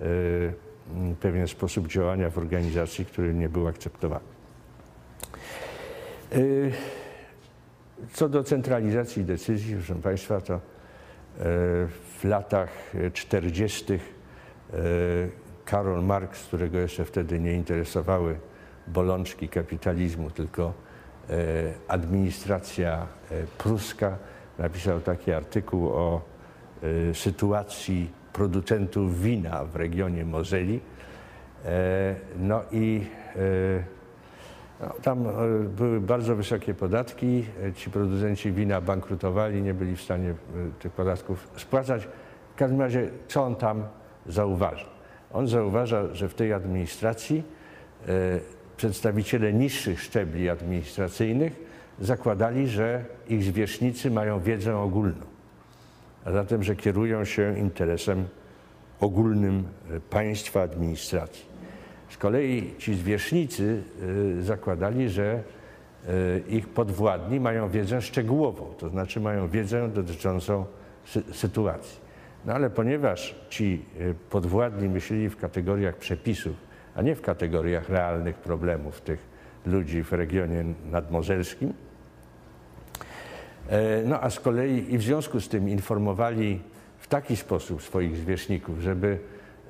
e, 0.01 0.05
pewien 1.21 1.49
sposób 1.49 1.89
działania 1.89 2.31
w 2.31 2.39
organizacji, 2.39 3.05
który 3.05 3.35
nie 3.35 3.49
był 3.49 3.69
akceptowany. 3.69 4.25
Co 8.13 8.29
do 8.29 8.45
centralizacji 8.45 9.25
decyzji, 9.25 9.75
proszę 9.75 9.95
Państwa, 9.95 10.41
to 10.41 10.61
w 12.23 12.25
latach 12.25 12.93
40. 13.13 13.93
E, 13.93 13.99
Karol 15.65 16.05
Marx, 16.05 16.47
którego 16.47 16.79
jeszcze 16.79 17.05
wtedy 17.05 17.41
nie 17.41 17.55
interesowały 17.55 18.37
bolączki 18.87 19.49
kapitalizmu, 19.49 20.31
tylko 20.31 20.73
e, 21.31 21.35
administracja 21.89 23.07
e, 23.31 23.35
pruska, 23.59 24.17
napisał 24.59 25.01
taki 25.01 25.33
artykuł 25.33 25.89
o 25.89 26.33
sytuacji 27.15 28.11
producentów 28.33 29.23
wina 29.23 29.65
w 29.65 29.77
regionie 29.77 30.25
Mozeli. 30.25 30.81
No 32.39 32.63
i 32.73 33.07
tam 35.03 35.27
e, 35.27 35.33
były 35.69 36.01
bardzo 36.01 36.37
wysokie 36.37 36.75
podatki, 36.75 37.45
e, 37.63 37.73
ci 37.73 37.91
producenci 37.91 38.53
wina 38.53 38.81
bankrutowali, 38.81 39.63
nie 39.63 39.75
byli 39.75 39.97
w 39.97 40.03
stanie 40.03 40.31
e, 40.31 40.35
tych 40.79 40.93
podatków 40.93 41.49
spłacać. 41.57 42.09
W 42.53 42.55
każdym 42.55 42.81
razie, 42.81 43.11
co 43.29 43.43
on 43.43 43.57
tam 43.57 43.85
zauważa? 44.27 44.87
On 45.33 45.49
zauważa, 45.49 46.15
że 46.15 46.29
w 46.29 46.35
tej 46.35 46.53
administracji 46.53 47.43
przedstawiciele 48.77 49.53
niższych 49.53 50.03
szczebli 50.03 50.49
administracyjnych 50.49 51.61
zakładali, 52.01 52.69
że 52.69 53.05
ich 53.29 53.45
zwierzchnicy 53.45 54.11
mają 54.11 54.41
wiedzę 54.41 54.79
ogólną, 54.79 55.27
a 56.25 56.33
zatem, 56.33 56.63
że 56.63 56.77
kierują 56.77 57.25
się 57.25 57.59
interesem 57.59 58.25
ogólnym 59.01 59.65
państwa 60.11 60.63
administracji. 60.63 61.52
Z 62.13 62.17
kolei 62.17 62.75
ci 62.79 62.95
zwierzchnicy 62.95 63.83
y, 64.39 64.43
zakładali, 64.43 65.09
że 65.09 65.43
y, 66.09 66.43
ich 66.49 66.69
podwładni 66.69 67.41
mają 67.41 67.69
wiedzę 67.69 68.03
szczegółową, 68.03 68.75
to 68.79 68.89
znaczy 68.89 69.21
mają 69.21 69.49
wiedzę 69.49 69.89
dotyczącą 69.89 70.65
sytuacji. 71.33 72.01
No 72.45 72.55
ale 72.55 72.71
ponieważ 72.71 73.35
ci 73.49 73.85
y, 74.01 74.15
podwładni 74.31 74.89
myśleli 74.89 75.29
w 75.29 75.37
kategoriach 75.37 75.97
przepisów, 75.97 76.57
a 76.95 77.03
nie 77.03 77.15
w 77.15 77.23
kategoriach 77.23 77.89
realnych 77.89 78.37
problemów 78.37 79.01
tych 79.01 79.27
ludzi 79.67 80.03
w 80.03 80.13
regionie 80.13 80.65
nadmozelskim, 80.91 81.73
no 84.05 84.21
a 84.21 84.31
z 84.31 84.41
kolei 84.41 84.95
i 84.95 84.99
w 84.99 85.03
związku 85.03 85.41
z 85.41 85.49
tym 85.49 85.69
informowali 85.69 86.61
w 86.99 87.09
taki 87.09 87.37
sposób 87.37 87.83
swoich 87.83 88.17
zwierzchników, 88.17 88.81
żeby 88.81 89.19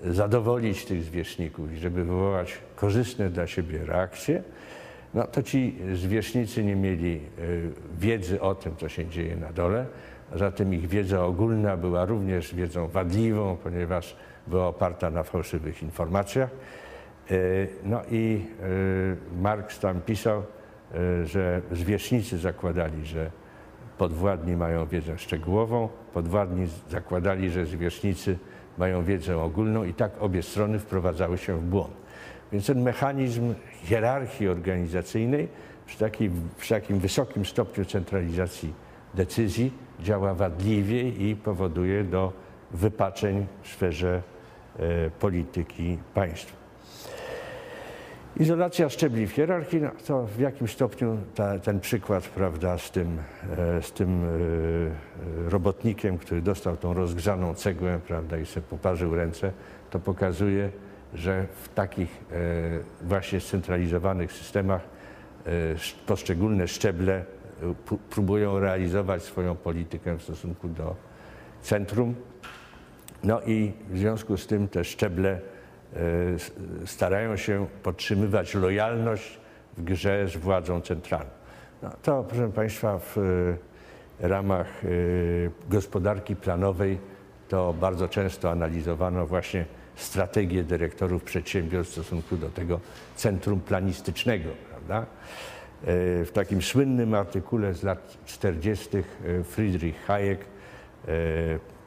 zadowolić 0.04 0.84
tych 0.84 1.02
zwierzchników 1.02 1.72
i 1.72 1.78
żeby 1.78 2.04
wywołać 2.04 2.58
korzystne 2.76 3.30
dla 3.30 3.46
siebie 3.46 3.86
reakcje, 3.86 4.42
no 5.14 5.26
to 5.26 5.42
ci 5.42 5.78
zwierzchnicy 5.94 6.64
nie 6.64 6.76
mieli 6.76 7.16
e, 7.16 7.20
wiedzy 7.98 8.40
o 8.40 8.54
tym, 8.54 8.76
co 8.76 8.88
się 8.88 9.06
dzieje 9.06 9.36
na 9.36 9.52
dole, 9.52 9.86
zatem 10.34 10.74
ich 10.74 10.88
wiedza 10.88 11.24
ogólna 11.24 11.76
była 11.76 12.04
również 12.04 12.54
wiedzą 12.54 12.88
wadliwą, 12.88 13.56
ponieważ 13.62 14.16
była 14.46 14.66
oparta 14.66 15.10
na 15.10 15.22
fałszywych 15.22 15.82
informacjach. 15.82 16.50
E, 17.30 17.34
no 17.84 18.02
i 18.10 18.46
e, 19.36 19.40
Marx 19.42 19.80
tam 19.80 20.00
pisał, 20.00 20.42
że 21.24 21.62
zwierzchnicy 21.70 22.38
zakładali, 22.38 23.06
że 23.06 23.30
podwładni 23.98 24.56
mają 24.56 24.86
wiedzę 24.86 25.18
szczegółową, 25.18 25.88
podwładni 26.14 26.66
zakładali, 26.90 27.50
że 27.50 27.66
zwierzchnicy 27.66 28.38
mają 28.78 29.04
wiedzę 29.04 29.38
ogólną 29.38 29.84
i 29.84 29.94
tak 29.94 30.12
obie 30.20 30.42
strony 30.42 30.78
wprowadzały 30.78 31.38
się 31.38 31.56
w 31.56 31.62
błąd. 31.64 31.92
Więc 32.52 32.66
ten 32.66 32.82
mechanizm 32.82 33.54
hierarchii 33.82 34.48
organizacyjnej 34.48 35.48
przy, 35.86 35.98
takiej, 35.98 36.30
przy 36.58 36.74
takim 36.74 36.98
wysokim 36.98 37.44
stopniu 37.44 37.84
centralizacji 37.84 38.74
decyzji 39.14 39.72
działa 40.00 40.34
wadliwie 40.34 41.08
i 41.08 41.36
powoduje 41.36 42.04
do 42.04 42.32
wypaczeń 42.70 43.46
w 43.62 43.68
sferze 43.68 44.22
e, 44.78 45.10
polityki 45.10 45.98
państwa. 46.14 46.61
Izolacja 48.42 48.88
szczebli 48.88 49.26
w 49.26 49.30
hierarchii, 49.30 49.80
no 49.80 49.90
to 50.06 50.26
w 50.26 50.38
jakim 50.38 50.68
stopniu 50.68 51.18
ta, 51.34 51.58
ten 51.58 51.80
przykład 51.80 52.24
prawda, 52.24 52.78
z 52.78 52.90
tym, 52.90 53.18
e, 53.58 53.82
z 53.82 53.92
tym 53.92 54.24
e, 54.24 55.50
robotnikiem, 55.50 56.18
który 56.18 56.42
dostał 56.42 56.76
tą 56.76 56.94
rozgrzaną 56.94 57.54
cegłę 57.54 58.00
prawda, 58.06 58.38
i 58.38 58.46
sobie 58.46 58.66
poparzył 58.70 59.14
ręce, 59.14 59.52
to 59.90 59.98
pokazuje, 59.98 60.70
że 61.14 61.46
w 61.62 61.68
takich 61.68 62.08
e, 62.32 62.36
właśnie 63.02 63.40
scentralizowanych 63.40 64.32
systemach 64.32 64.82
poszczególne 66.06 66.68
szczeble 66.68 67.24
próbują 68.10 68.60
realizować 68.60 69.22
swoją 69.22 69.54
politykę 69.54 70.18
w 70.18 70.22
stosunku 70.22 70.68
do 70.68 70.96
centrum. 71.62 72.14
No 73.24 73.40
i 73.42 73.72
w 73.90 73.98
związku 73.98 74.36
z 74.36 74.46
tym 74.46 74.68
te 74.68 74.84
szczeble 74.84 75.40
starają 76.86 77.36
się 77.36 77.66
podtrzymywać 77.82 78.54
lojalność 78.54 79.40
w 79.76 79.84
grze 79.84 80.28
z 80.28 80.36
władzą 80.36 80.80
centralną. 80.80 81.30
No, 81.82 81.90
to, 82.02 82.24
proszę 82.24 82.52
Państwa, 82.52 82.98
w 82.98 83.18
e, 83.18 84.28
ramach 84.28 84.66
e, 84.84 84.88
gospodarki 85.70 86.36
planowej 86.36 86.98
to 87.48 87.74
bardzo 87.80 88.08
często 88.08 88.50
analizowano 88.50 89.26
właśnie 89.26 89.64
strategię 89.96 90.64
dyrektorów 90.64 91.22
przedsiębiorstw 91.22 91.92
w 91.92 91.94
stosunku 91.94 92.36
do 92.36 92.48
tego 92.48 92.80
centrum 93.16 93.60
planistycznego. 93.60 94.50
Prawda? 94.70 95.06
W 96.24 96.28
takim 96.32 96.62
słynnym 96.62 97.14
artykule 97.14 97.74
z 97.74 97.82
lat 97.82 98.18
40. 98.26 98.88
Friedrich 99.44 100.04
Hayek 100.06 100.40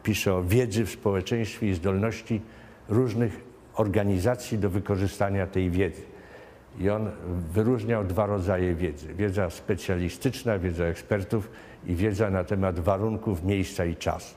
pisze 0.03 0.35
o 0.35 0.43
wiedzy 0.43 0.85
w 0.85 0.89
społeczeństwie 0.89 1.69
i 1.69 1.73
zdolności 1.73 2.41
różnych 2.89 3.44
organizacji 3.75 4.57
do 4.57 4.69
wykorzystania 4.69 5.47
tej 5.47 5.69
wiedzy. 5.69 6.01
I 6.79 6.89
on 6.89 7.11
wyróżniał 7.53 8.03
dwa 8.03 8.25
rodzaje 8.25 8.75
wiedzy. 8.75 9.13
Wiedza 9.13 9.49
specjalistyczna, 9.49 10.59
wiedza 10.59 10.83
ekspertów 10.83 11.49
i 11.85 11.95
wiedza 11.95 12.29
na 12.29 12.43
temat 12.43 12.79
warunków, 12.79 13.43
miejsca 13.43 13.85
i 13.85 13.95
czasu. 13.95 14.35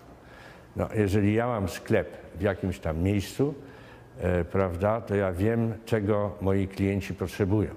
No, 0.77 0.89
jeżeli 0.95 1.35
ja 1.35 1.47
mam 1.47 1.69
sklep 1.69 2.09
w 2.37 2.41
jakimś 2.41 2.79
tam 2.79 3.03
miejscu, 3.03 3.55
e, 4.19 4.45
prawda, 4.45 5.01
to 5.01 5.15
ja 5.15 5.33
wiem, 5.33 5.75
czego 5.85 6.37
moi 6.41 6.69
klienci 6.69 7.15
potrzebują 7.15 7.71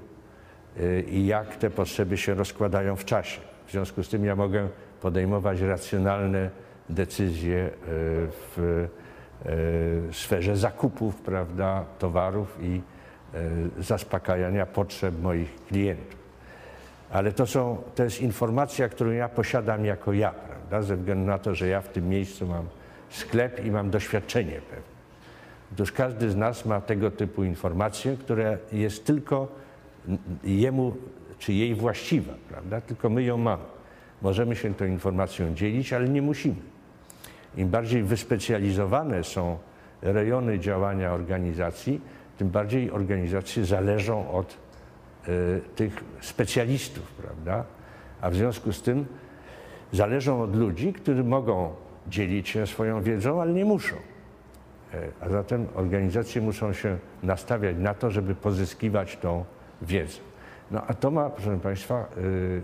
e, 0.79 1.01
i 1.01 1.25
jak 1.25 1.55
te 1.55 1.69
potrzeby 1.69 2.17
się 2.17 2.33
rozkładają 2.33 2.95
w 2.95 3.05
czasie. 3.05 3.41
W 3.67 3.71
związku 3.71 4.03
z 4.03 4.09
tym 4.09 4.25
ja 4.25 4.35
mogę 4.35 4.67
podejmować 5.01 5.61
racjonalne 5.61 6.49
decyzje 6.89 7.57
e, 7.57 7.69
w 8.55 8.87
sferze 10.11 10.57
zakupów 10.57 11.15
prawda, 11.15 11.85
towarów 11.99 12.57
i 12.61 12.81
e, 13.33 13.39
zaspokajania 13.83 14.65
potrzeb 14.65 15.21
moich 15.21 15.55
klientów. 15.65 16.21
Ale 17.11 17.31
to, 17.31 17.47
są, 17.47 17.77
to 17.95 18.03
jest 18.03 18.21
informacja, 18.21 18.89
którą 18.89 19.11
ja 19.11 19.29
posiadam 19.29 19.85
jako 19.85 20.13
ja, 20.13 20.31
prawda, 20.31 20.81
ze 20.81 20.97
względu 20.97 21.25
na 21.25 21.37
to, 21.37 21.55
że 21.55 21.67
ja 21.67 21.81
w 21.81 21.89
tym 21.89 22.09
miejscu 22.09 22.47
mam 22.47 22.65
sklep 23.09 23.65
i 23.65 23.71
mam 23.71 23.89
doświadczenie 23.89 24.61
pewne. 24.69 24.91
Otóż 25.73 25.91
każdy 25.91 26.29
z 26.29 26.35
nas 26.35 26.65
ma 26.65 26.81
tego 26.81 27.11
typu 27.11 27.43
informację, 27.43 28.17
która 28.17 28.57
jest 28.71 29.05
tylko 29.05 29.47
jemu 30.43 30.95
czy 31.39 31.53
jej 31.53 31.75
właściwa, 31.75 32.33
prawda? 32.49 32.81
Tylko 32.81 33.09
my 33.09 33.23
ją 33.23 33.37
mamy. 33.37 33.63
Możemy 34.21 34.55
się 34.55 34.73
tą 34.73 34.85
informacją 34.85 35.55
dzielić, 35.55 35.93
ale 35.93 36.09
nie 36.09 36.21
musimy. 36.21 36.70
Im 37.57 37.69
bardziej 37.69 38.03
wyspecjalizowane 38.03 39.23
są 39.23 39.57
rejony 40.01 40.59
działania 40.59 41.13
organizacji, 41.13 42.01
tym 42.37 42.49
bardziej 42.49 42.91
organizacje 42.91 43.65
zależą 43.65 44.31
od 44.31 44.57
y, 45.27 45.61
tych 45.75 46.03
specjalistów, 46.21 47.11
prawda? 47.11 47.63
A 48.21 48.29
w 48.29 48.35
związku 48.35 48.73
z 48.73 48.81
tym 48.81 49.05
zależą 49.91 50.41
od 50.41 50.55
ludzi, 50.55 50.93
którzy 50.93 51.23
mogą 51.23 51.73
dzielić 52.07 52.49
się 52.49 52.67
swoją 52.67 53.01
wiedzą, 53.01 53.41
ale 53.41 53.53
nie 53.53 53.65
muszą. 53.65 53.95
E, 54.93 55.07
a 55.21 55.29
zatem 55.29 55.67
organizacje 55.75 56.41
muszą 56.41 56.73
się 56.73 56.97
nastawiać 57.23 57.75
na 57.79 57.93
to, 57.93 58.11
żeby 58.11 58.35
pozyskiwać 58.35 59.17
tą 59.17 59.45
wiedzę. 59.81 60.19
No 60.71 60.81
a 60.87 60.93
to 60.93 61.11
ma, 61.11 61.29
proszę 61.29 61.59
Państwa, 61.59 62.05
y, 62.17 62.61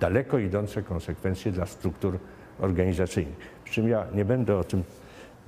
daleko 0.00 0.38
idące 0.38 0.82
konsekwencje 0.82 1.52
dla 1.52 1.66
struktur 1.66 2.18
organizacyjnych. 2.60 3.36
Przy 3.68 3.74
czym 3.74 3.88
ja 3.88 4.06
nie 4.14 4.24
będę 4.24 4.58
o 4.58 4.64
tym 4.64 4.84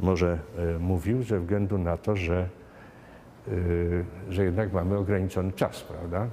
może 0.00 0.38
e, 0.58 0.78
mówił 0.78 1.22
ze 1.22 1.40
względu 1.40 1.78
na 1.78 1.96
to, 1.96 2.16
że, 2.16 2.48
e, 3.48 3.52
że 4.28 4.44
jednak 4.44 4.72
mamy 4.72 4.96
ograniczony 4.96 5.52
czas, 5.52 5.82
prawda? 5.82 6.26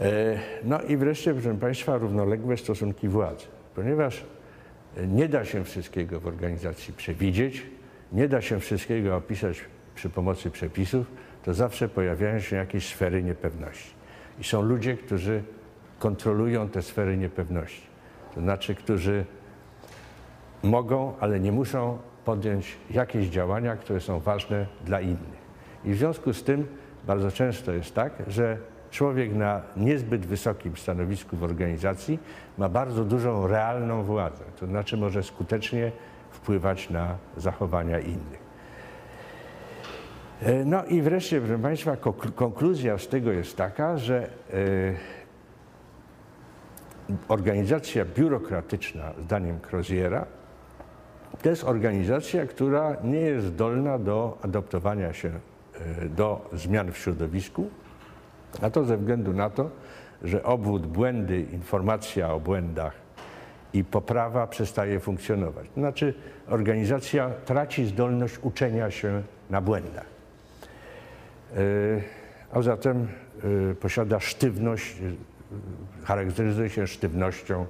E, 0.00 0.38
no 0.64 0.82
i 0.82 0.96
wreszcie, 0.96 1.34
proszę 1.34 1.54
Państwa, 1.54 1.98
równoległe 1.98 2.56
stosunki 2.56 3.08
władzy. 3.08 3.46
Ponieważ 3.74 4.24
nie 5.08 5.28
da 5.28 5.44
się 5.44 5.64
wszystkiego 5.64 6.20
w 6.20 6.26
organizacji 6.26 6.94
przewidzieć, 6.94 7.66
nie 8.12 8.28
da 8.28 8.40
się 8.40 8.60
wszystkiego 8.60 9.16
opisać 9.16 9.64
przy 9.94 10.10
pomocy 10.10 10.50
przepisów, 10.50 11.06
to 11.42 11.54
zawsze 11.54 11.88
pojawiają 11.88 12.40
się 12.40 12.56
jakieś 12.56 12.86
sfery 12.86 13.22
niepewności. 13.22 13.94
I 14.40 14.44
są 14.44 14.62
ludzie, 14.62 14.96
którzy 14.96 15.42
kontrolują 15.98 16.68
te 16.68 16.82
sfery 16.82 17.16
niepewności 17.16 17.94
to 18.34 18.40
znaczy, 18.40 18.74
którzy 18.74 19.24
mogą, 20.64 21.12
ale 21.20 21.40
nie 21.40 21.52
muszą 21.52 21.98
podjąć 22.24 22.76
jakieś 22.90 23.26
działania, 23.26 23.76
które 23.76 24.00
są 24.00 24.20
ważne 24.20 24.66
dla 24.84 25.00
innych. 25.00 25.44
I 25.84 25.92
w 25.92 25.96
związku 25.96 26.32
z 26.32 26.42
tym 26.42 26.66
bardzo 27.06 27.30
często 27.30 27.72
jest 27.72 27.94
tak, 27.94 28.12
że 28.26 28.58
człowiek 28.90 29.34
na 29.34 29.60
niezbyt 29.76 30.26
wysokim 30.26 30.76
stanowisku 30.76 31.36
w 31.36 31.44
organizacji 31.44 32.18
ma 32.58 32.68
bardzo 32.68 33.04
dużą 33.04 33.46
realną 33.46 34.02
władzę, 34.02 34.44
to 34.60 34.66
znaczy 34.66 34.96
może 34.96 35.22
skutecznie 35.22 35.92
wpływać 36.30 36.90
na 36.90 37.16
zachowania 37.36 37.98
innych. 37.98 38.44
E, 40.42 40.64
no 40.64 40.84
i 40.84 41.02
wreszcie, 41.02 41.40
proszę 41.40 41.62
Państwa, 41.62 41.96
konkluzja 42.34 42.98
z 42.98 43.08
tego 43.08 43.32
jest 43.32 43.56
taka, 43.56 43.98
że 43.98 44.22
e, 44.22 44.28
organizacja 47.28 48.04
biurokratyczna, 48.04 49.12
zdaniem 49.20 49.58
Croziera, 49.70 50.26
to 51.44 51.50
jest 51.50 51.64
organizacja, 51.64 52.46
która 52.46 52.96
nie 53.02 53.20
jest 53.20 53.46
zdolna 53.46 53.98
do 53.98 54.38
adaptowania 54.42 55.12
się 55.12 55.28
e, 55.28 56.08
do 56.08 56.48
zmian 56.52 56.92
w 56.92 56.98
środowisku, 56.98 57.70
a 58.62 58.70
to 58.70 58.84
ze 58.84 58.96
względu 58.96 59.32
na 59.32 59.50
to, 59.50 59.70
że 60.22 60.42
obwód, 60.42 60.86
błędy, 60.86 61.40
informacja 61.40 62.32
o 62.32 62.40
błędach 62.40 62.92
i 63.72 63.84
poprawa 63.84 64.46
przestaje 64.46 65.00
funkcjonować. 65.00 65.66
To 65.74 65.80
znaczy 65.80 66.14
organizacja 66.48 67.30
traci 67.44 67.86
zdolność 67.86 68.38
uczenia 68.42 68.90
się 68.90 69.22
na 69.50 69.60
błędach. 69.60 70.06
E, 71.56 71.58
a 72.52 72.62
zatem 72.62 73.08
e, 73.70 73.74
posiada 73.74 74.20
sztywność 74.20 74.96
charakteryzuje 76.04 76.70
się 76.70 76.86
sztywnością 76.86 77.66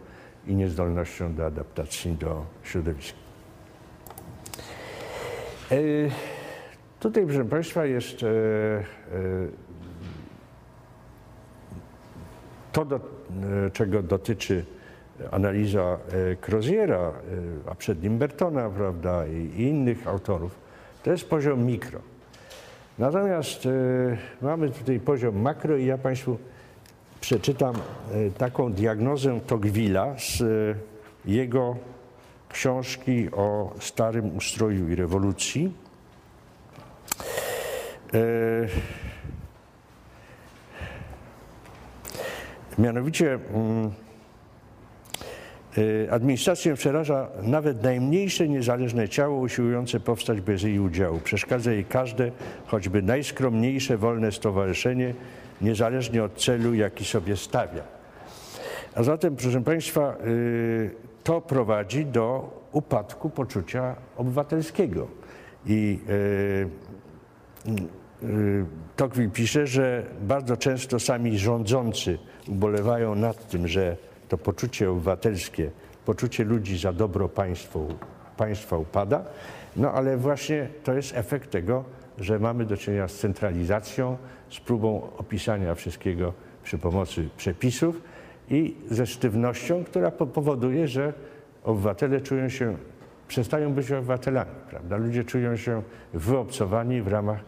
i 0.46 0.54
niezdolnością 0.54 1.34
do 1.34 1.46
adaptacji 1.46 2.12
do 2.12 2.46
środowiska. 2.62 3.23
E, 5.70 5.76
tutaj, 7.00 7.26
proszę 7.26 7.44
Państwa, 7.44 7.86
jest 7.86 8.22
e, 8.22 8.26
e, 8.26 8.84
to, 12.72 12.84
do, 12.84 13.00
czego 13.72 14.02
dotyczy 14.02 14.64
analiza 15.30 15.98
Croziera, 16.40 17.12
a 17.66 17.74
przed 17.74 18.02
nim 18.02 18.18
Bertona, 18.18 18.70
prawda, 18.70 19.26
i 19.26 19.62
innych 19.62 20.08
autorów, 20.08 20.58
to 21.02 21.10
jest 21.10 21.28
poziom 21.28 21.64
mikro. 21.64 22.00
Natomiast 22.98 23.68
mamy 24.42 24.70
tutaj 24.70 25.00
poziom 25.00 25.40
makro 25.40 25.76
i 25.76 25.86
ja 25.86 25.98
Państwu 25.98 26.38
przeczytam 27.24 27.74
e, 27.74 28.30
taką 28.30 28.72
diagnozę 28.72 29.40
Tocqueville'a 29.46 30.14
z 30.18 30.40
e, 30.40 31.30
jego 31.30 31.76
książki 32.54 33.28
o 33.32 33.74
starym 33.80 34.36
ustroju 34.36 34.88
i 34.88 34.94
rewolucji. 34.94 35.72
E, 38.14 38.18
Mianowicie 42.78 43.32
mm, 43.34 43.90
y, 45.78 46.08
administrację 46.10 46.74
przeraża 46.74 47.28
nawet 47.42 47.82
najmniejsze 47.82 48.48
niezależne 48.48 49.08
ciało 49.08 49.38
usiłujące 49.38 50.00
powstać 50.00 50.40
bez 50.40 50.62
jej 50.62 50.78
udziału. 50.78 51.20
Przeszkadza 51.24 51.72
jej 51.72 51.84
każde, 51.84 52.30
choćby 52.66 53.02
najskromniejsze 53.02 53.96
wolne 53.96 54.32
stowarzyszenie, 54.32 55.14
niezależnie 55.60 56.24
od 56.24 56.34
celu, 56.34 56.74
jaki 56.74 57.04
sobie 57.04 57.36
stawia. 57.36 57.82
A 58.94 59.02
zatem, 59.02 59.36
proszę 59.36 59.62
Państwa, 59.62 60.16
y, 60.26 61.13
to 61.24 61.40
prowadzi 61.40 62.06
do 62.06 62.50
upadku 62.72 63.30
poczucia 63.30 63.96
obywatelskiego. 64.16 65.08
I 65.66 66.00
y, 66.08 66.68
y, 68.22 68.64
Tocqueville 68.96 69.30
pisze, 69.30 69.66
że 69.66 70.06
bardzo 70.20 70.56
często 70.56 71.00
sami 71.00 71.38
rządzący 71.38 72.18
ubolewają 72.48 73.14
nad 73.14 73.48
tym, 73.48 73.68
że 73.68 73.96
to 74.28 74.38
poczucie 74.38 74.90
obywatelskie, 74.90 75.70
poczucie 76.04 76.44
ludzi 76.44 76.78
za 76.78 76.92
dobro 76.92 77.28
państwu, 77.28 77.88
państwa 78.36 78.76
upada, 78.78 79.24
no 79.76 79.92
ale 79.92 80.16
właśnie 80.16 80.68
to 80.84 80.92
jest 80.94 81.16
efekt 81.16 81.50
tego, 81.50 81.84
że 82.18 82.38
mamy 82.38 82.64
do 82.64 82.76
czynienia 82.76 83.08
z 83.08 83.14
centralizacją, 83.14 84.16
z 84.50 84.60
próbą 84.60 85.10
opisania 85.16 85.74
wszystkiego 85.74 86.32
przy 86.64 86.78
pomocy 86.78 87.28
przepisów 87.36 88.00
i 88.50 88.76
ze 88.90 89.06
sztywnością, 89.06 89.84
która 89.84 90.10
powoduje, 90.10 90.88
że 90.88 91.12
obywatele 91.64 92.20
czują 92.20 92.48
się, 92.48 92.76
przestają 93.28 93.72
być 93.72 93.92
obywatelami, 93.92 94.50
prawda? 94.70 94.96
Ludzie 94.96 95.24
czują 95.24 95.56
się 95.56 95.82
wyobcowani 96.14 97.02
w 97.02 97.08
ramach 97.08 97.40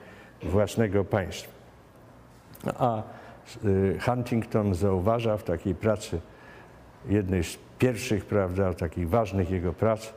własnego 0.42 1.04
państwa. 1.04 1.52
A 2.78 3.02
y, 3.64 3.98
Huntington 4.04 4.74
zauważa 4.74 5.36
w 5.36 5.42
takiej 5.42 5.74
pracy, 5.74 6.20
jednej 7.08 7.44
z 7.44 7.58
pierwszych, 7.78 8.24
prawda, 8.24 8.74
takich 8.74 9.08
ważnych 9.08 9.50
jego 9.50 9.72
prac, 9.72 10.14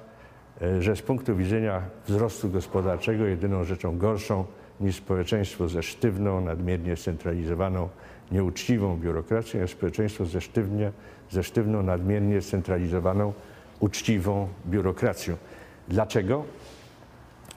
y, 0.61 0.82
że 0.82 0.95
z 0.95 1.01
punktu 1.01 1.36
widzenia 1.36 1.82
wzrostu 2.07 2.49
gospodarczego 2.49 3.25
jedyną 3.25 3.63
rzeczą 3.63 3.97
gorszą 3.97 4.45
niż 4.80 4.95
społeczeństwo 4.95 5.67
ze 5.67 5.84
sztywną, 5.84 6.41
nadmiernie 6.41 6.95
scentralizowaną, 6.95 7.89
nieuczciwą 8.32 8.97
biurokracją 8.97 9.61
jest 9.61 9.73
społeczeństwo 9.73 10.25
ze, 10.25 10.41
sztywnie, 10.41 10.91
ze 11.30 11.43
sztywną, 11.43 11.84
nadmiernie 11.84 12.41
scentralizowaną, 12.41 13.34
uczciwą 13.80 14.47
biurokracją. 14.65 15.38
Dlaczego? 15.88 16.43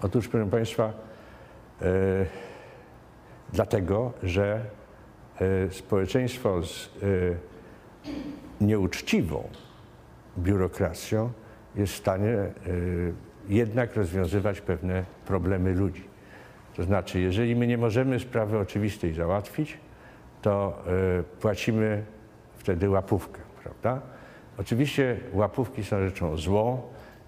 Otóż, 0.02 0.28
proszę 0.28 0.50
Państwa, 0.50 0.92
e, 1.82 1.86
dlatego, 3.52 4.12
że 4.22 4.64
e, 5.40 5.70
społeczeństwo 5.70 6.62
z 6.62 6.86
e, 6.86 8.64
nieuczciwą 8.64 9.48
biurokracją 10.38 11.32
jest 11.74 11.92
w 11.92 11.96
stanie 11.96 12.36
jednak 13.48 13.96
rozwiązywać 13.96 14.60
pewne 14.60 15.04
problemy 15.26 15.74
ludzi. 15.74 16.04
To 16.76 16.82
znaczy, 16.82 17.20
jeżeli 17.20 17.56
my 17.56 17.66
nie 17.66 17.78
możemy 17.78 18.20
sprawy 18.20 18.58
oczywistej 18.58 19.14
załatwić, 19.14 19.78
to 20.42 20.82
e, 20.86 21.22
płacimy 21.22 22.04
wtedy 22.56 22.90
łapówkę, 22.90 23.40
prawda? 23.62 24.00
Oczywiście 24.58 25.16
łapówki 25.32 25.84
są 25.84 26.00
rzeczą 26.00 26.36
złą 26.36 26.82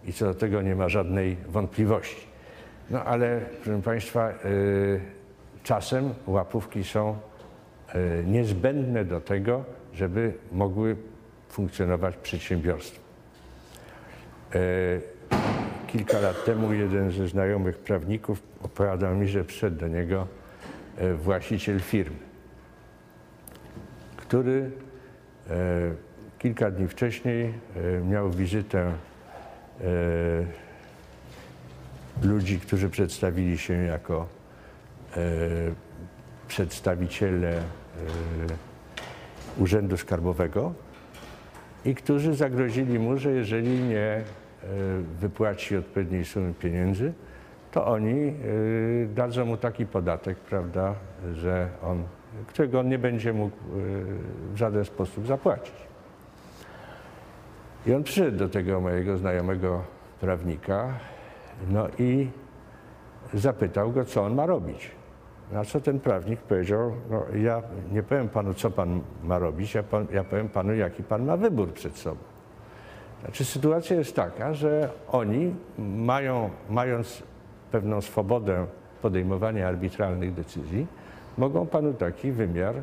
i 0.05 0.13
co 0.13 0.25
do 0.25 0.35
tego 0.35 0.63
nie 0.63 0.75
ma 0.75 0.89
żadnej 0.89 1.37
wątpliwości. 1.49 2.27
No 2.91 3.05
ale, 3.05 3.41
proszę 3.65 3.83
Państwa, 3.83 4.29
e, 4.29 4.35
czasem 5.63 6.15
łapówki 6.27 6.85
są 6.85 7.17
e, 7.89 8.25
niezbędne 8.25 9.05
do 9.05 9.21
tego, 9.21 9.65
żeby 9.93 10.33
mogły 10.53 10.97
funkcjonować 11.49 12.17
przedsiębiorstwa. 12.17 13.05
Kilka 15.87 16.21
lat 16.21 16.45
temu 16.45 16.73
jeden 16.73 17.11
ze 17.11 17.29
znajomych 17.29 17.79
prawników 17.79 18.43
opowiadał 18.63 19.15
mi, 19.15 19.29
że 19.29 19.45
przyszedł 19.45 19.77
do 19.77 19.89
niego 19.89 20.27
właściciel 21.17 21.81
firmy 21.81 22.34
który 24.35 24.71
e, 25.51 25.51
kilka 26.39 26.71
dni 26.71 26.89
wcześniej 26.89 27.45
e, 27.45 28.01
miał 28.01 28.31
wizytę 28.31 28.81
e, 28.81 28.95
ludzi, 32.23 32.61
którzy 32.61 32.91
przedstawili 32.91 33.59
się 33.59 33.75
jako 33.75 34.29
przedstawiciele 36.49 37.63
Urzędu 39.59 39.97
Skarbowego 39.97 40.75
i 41.85 41.95
którzy 41.95 42.35
zagrozili 42.35 42.99
mu, 42.99 43.19
że 43.19 43.31
jeżeli 43.31 43.79
nie 43.79 44.23
wypłaci 45.21 45.77
odpowiedniej 45.77 46.25
sumy 46.25 46.55
pieniędzy, 46.55 47.13
to 47.73 47.87
oni 47.87 48.35
dadzą 49.15 49.47
mu 49.47 49.57
taki 49.57 49.87
podatek, 49.87 50.39
prawda, 50.39 50.95
że 51.35 51.69
on 51.83 52.05
którego 52.47 52.81
on 52.81 52.89
nie 52.89 52.99
będzie 52.99 53.33
mógł 53.33 53.57
e, 53.57 53.61
w 54.55 54.57
żaden 54.57 54.85
sposób 54.85 55.27
zapłacić. 55.27 55.75
I 57.87 57.95
on 57.95 58.03
przyszedł 58.03 58.39
do 58.39 58.49
tego 58.49 58.81
mojego 58.81 59.17
znajomego 59.17 59.83
prawnika, 60.21 60.89
no 61.71 61.89
i 61.99 62.29
zapytał 63.35 63.93
go, 63.93 64.05
co 64.05 64.25
on 64.25 64.35
ma 64.35 64.47
robić. 64.47 64.91
Na 65.53 65.65
co 65.65 65.81
ten 65.81 66.01
prawnik 66.01 66.41
powiedział, 66.41 66.93
no 67.11 67.25
ja 67.37 67.63
nie 67.93 68.03
powiem 68.03 68.29
panu, 68.29 68.55
co 68.55 68.71
pan 68.71 69.01
ma 69.23 69.39
robić, 69.39 69.75
ja, 69.75 69.83
pan, 69.83 70.07
ja 70.13 70.25
powiem 70.25 70.49
panu, 70.49 70.75
jaki 70.75 71.03
pan 71.03 71.25
ma 71.25 71.37
wybór 71.37 71.73
przed 71.73 71.99
sobą. 71.99 72.21
Znaczy 73.21 73.45
sytuacja 73.45 73.97
jest 73.97 74.17
taka, 74.17 74.55
że 74.55 74.91
oni 75.09 75.55
mają, 75.79 76.51
mając 76.71 77.23
pewną 77.71 78.01
swobodę 78.01 78.67
podejmowania 79.03 79.69
arbitralnych 79.69 80.35
decyzji, 80.35 80.87
mogą 81.39 81.67
panu 81.67 81.95
taki 81.95 82.33
wymiar, 82.33 82.75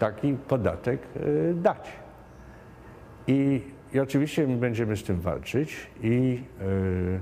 taki 0.00 0.36
podatek 0.48 1.00
y, 1.16 1.54
dać. 1.56 1.92
I, 3.26 3.62
i 3.94 4.00
oczywiście 4.00 4.46
my 4.46 4.56
będziemy 4.56 4.96
z 4.96 5.04
tym 5.04 5.20
walczyć 5.20 5.90
i 6.02 6.42
y, 6.62 7.20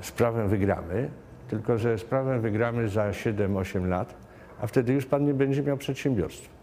sprawę 0.00 0.48
wygramy, 0.48 1.10
tylko 1.48 1.78
że 1.78 1.98
sprawę 1.98 2.40
wygramy 2.40 2.88
za 2.88 3.10
7-8 3.10 3.88
lat, 3.88 4.14
a 4.60 4.66
wtedy 4.66 4.92
już 4.92 5.06
pan 5.06 5.24
nie 5.24 5.34
będzie 5.34 5.62
miał 5.62 5.76
przedsiębiorstwa. 5.76 6.54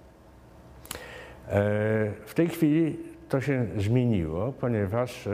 E, 1.48 2.12
w 2.26 2.34
tej 2.34 2.50
chwili 2.50 3.00
to 3.30 3.42
się 3.42 3.66
zmieniło, 3.78 4.54
ponieważ 4.60 5.28
e, 5.28 5.32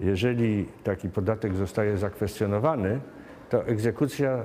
jeżeli 0.00 0.66
taki 0.84 1.08
podatek 1.08 1.54
zostaje 1.54 1.96
zakwestionowany, 1.96 3.00
to 3.50 3.66
egzekucja 3.66 4.44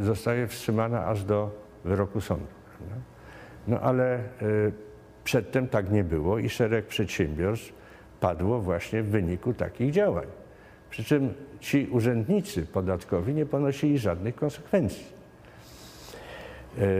zostaje 0.00 0.46
wstrzymana 0.46 1.06
aż 1.06 1.24
do 1.24 1.50
wyroku 1.84 2.20
sądu. 2.20 2.46
No 3.68 3.80
ale 3.80 4.18
y, 4.42 4.72
przedtem 5.24 5.68
tak 5.68 5.90
nie 5.90 6.04
było 6.04 6.38
i 6.38 6.48
szereg 6.48 6.86
przedsiębiorstw 6.86 7.72
padło 8.20 8.60
właśnie 8.60 9.02
w 9.02 9.06
wyniku 9.06 9.54
takich 9.54 9.92
działań. 9.92 10.26
Przy 10.90 11.04
czym 11.04 11.34
ci 11.60 11.88
urzędnicy 11.90 12.66
podatkowi 12.66 13.34
nie 13.34 13.46
ponosili 13.46 13.98
żadnych 13.98 14.34
konsekwencji. 14.34 15.06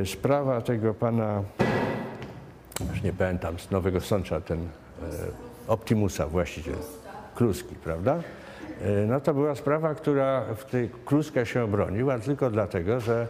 Y, 0.03 0.07
sprawa 0.07 0.61
tego 0.61 0.95
pana, 0.95 1.43
już 2.91 3.03
nie 3.03 3.13
pamiętam, 3.13 3.59
z 3.59 3.71
Nowego 3.71 4.01
Sącza, 4.01 4.41
ten 4.41 4.59
y, 4.59 4.67
Optimusa 5.69 6.27
właściciel, 6.27 6.75
Kluski, 7.35 7.75
prawda? 7.75 8.23
E, 8.83 9.07
no 9.07 9.21
to 9.21 9.35
była 9.35 9.55
sprawa, 9.55 9.95
która 9.95 10.45
w 10.55 10.65
tej 10.65 10.91
Kluska 11.05 11.45
się 11.45 11.63
obronił, 11.65 12.11
a 12.11 12.19
tylko 12.19 12.51
dlatego, 12.51 13.01
że, 13.01 13.29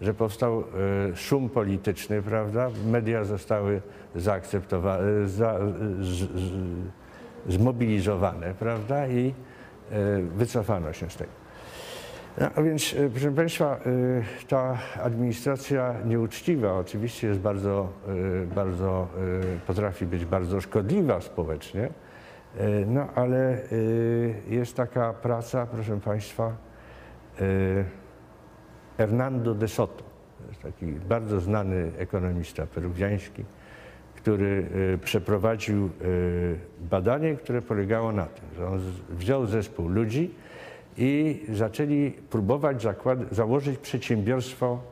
że 0.00 0.14
powstał 0.14 0.60
e, 1.12 1.16
szum 1.16 1.48
polityczny, 1.48 2.22
prawda? 2.22 2.70
Media 2.86 3.24
zostały 3.24 3.80
zaakceptowane, 4.14 5.24
e, 5.24 5.28
za, 5.28 5.58
z, 6.00 6.14
z, 6.14 6.28
zmobilizowane, 7.48 8.54
prawda? 8.58 9.08
I 9.08 9.34
wycofano 10.36 10.92
się 10.92 11.10
z 11.10 11.16
tego. 11.16 11.30
No, 12.40 12.50
a 12.54 12.62
więc, 12.62 12.94
proszę 13.12 13.32
Państwa, 13.32 13.80
ta 14.48 14.78
administracja 15.02 15.94
nieuczciwa 16.04 16.72
oczywiście 16.72 17.26
jest 17.26 17.40
bardzo, 17.40 17.88
bardzo, 18.54 19.08
potrafi 19.66 20.06
być 20.06 20.24
bardzo 20.24 20.60
szkodliwa 20.60 21.20
społecznie, 21.20 21.82
E, 21.84 22.05
no 22.86 23.08
ale 23.14 23.54
e, 23.54 23.58
jest 24.54 24.76
taka 24.76 25.12
praca, 25.12 25.66
proszę 25.66 26.00
Państwa, 26.00 26.56
e, 27.40 27.84
Hernando 28.96 29.54
de 29.54 29.68
Soto, 29.68 30.04
taki 30.62 30.86
bardzo 30.86 31.40
znany 31.40 31.90
ekonomista 31.98 32.66
peruwiański, 32.66 33.44
który 34.14 34.66
przeprowadził 35.04 35.90
badanie, 36.80 37.34
które 37.34 37.62
polegało 37.62 38.12
na 38.12 38.26
tym, 38.26 38.44
że 38.56 38.66
on 38.66 38.80
wziął 39.10 39.46
zespół 39.46 39.88
ludzi 39.88 40.34
i 40.96 41.42
zaczęli 41.52 42.10
próbować 42.10 42.82
zakład, 42.82 43.18
założyć 43.30 43.78
przedsiębiorstwo 43.78 44.82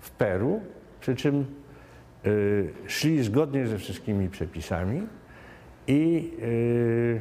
w 0.00 0.10
Peru, 0.10 0.60
przy 1.00 1.16
czym 1.16 1.46
szli 2.86 3.22
zgodnie 3.22 3.66
ze 3.66 3.78
wszystkimi 3.78 4.28
przepisami 4.28 5.02
i, 5.86 6.32
y, 6.42 7.20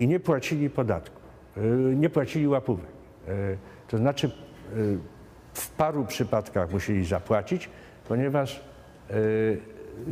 i 0.00 0.08
nie 0.08 0.20
płacili 0.20 0.70
podatku, 0.70 1.20
y, 1.56 1.60
nie 1.96 2.10
płacili 2.10 2.48
łapówek. 2.48 2.86
Y, 3.28 3.58
To 3.88 3.98
znaczy 3.98 4.30
w 5.54 5.70
paru 5.70 6.04
przypadkach 6.04 6.72
musieli 6.72 7.04
zapłacić, 7.04 7.70
ponieważ 8.08 8.64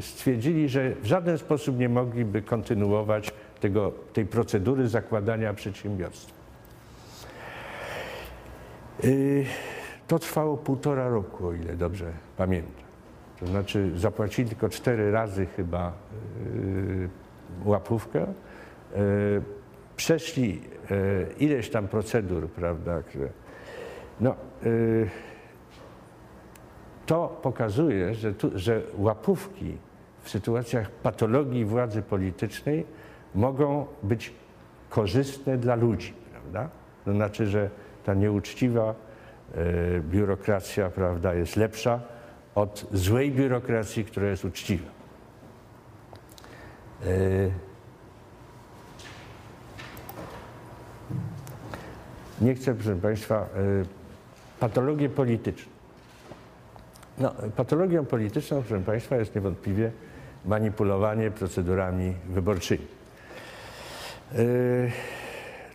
stwierdzili, 0.01 0.69
że 0.69 0.95
w 0.95 1.07
żaden 1.07 1.39
sposób 1.39 1.79
nie 1.79 1.89
mogliby 1.89 2.43
kontynuować 2.43 3.33
tego, 3.61 3.93
tej 4.13 4.27
procedury 4.27 4.89
zakładania 4.89 5.55
przedsiębiorstwa. 5.55 6.35
To 10.07 10.19
trwało 10.19 10.57
półtora 10.57 11.09
roku, 11.09 11.47
o 11.47 11.53
ile 11.53 11.77
dobrze 11.77 12.13
pamiętam. 12.37 12.85
To 13.41 13.47
znaczy 13.47 13.99
zapłacili 13.99 14.49
tylko 14.49 14.69
cztery 14.69 15.11
razy 15.11 15.47
chyba 15.47 15.93
łapówkę. 17.65 18.27
Y, 18.97 19.43
Przeszli 19.97 20.63
y, 20.91 21.27
ileś 21.39 21.71
tam 21.71 21.89
procedur, 21.89 22.49
prawda, 22.49 23.03
no, 24.21 24.35
y, 24.67 25.09
to 27.07 27.41
pokazuje, 27.43 28.15
że, 28.15 28.35
tu, 28.35 28.51
że 28.55 28.83
łapówki 28.99 29.77
w 30.23 30.31
sytuacjach 30.31 30.91
patologii 30.91 31.65
władzy 31.65 32.03
politycznej 32.03 32.87
mogą 33.35 33.87
być 34.03 34.33
korzystne 34.91 35.59
dla 35.59 35.75
ludzi, 35.75 36.15
prawda? 36.33 36.69
To 37.05 37.13
znaczy, 37.13 37.47
że 37.47 37.71
ta 38.05 38.15
nieuczciwa 38.15 38.95
biurokracja, 40.01 40.91
prawda, 40.91 41.35
jest 41.35 41.57
lepsza 41.57 42.01
od 42.55 42.87
złej 42.93 43.33
biurokracji, 43.33 44.05
która 44.05 44.29
jest 44.29 44.45
uczciwa. 44.45 44.96
Y, 47.05 47.51
nie 52.41 52.55
chcę, 52.55 52.75
proszę 52.75 52.97
Państwa, 52.97 53.47
y, 53.83 53.87
patologię 54.61 55.09
polityczną. 55.09 55.73
No, 57.19 57.35
patologią 57.57 58.05
polityczną, 58.05 58.63
proszę 58.63 58.85
Państwa, 58.85 59.17
jest 59.17 59.35
niewątpliwie 59.35 59.91
manipulowanie 60.45 61.31
procedurami 61.31 62.15
wyborczymi. 62.29 62.87
Yy, 64.33 64.91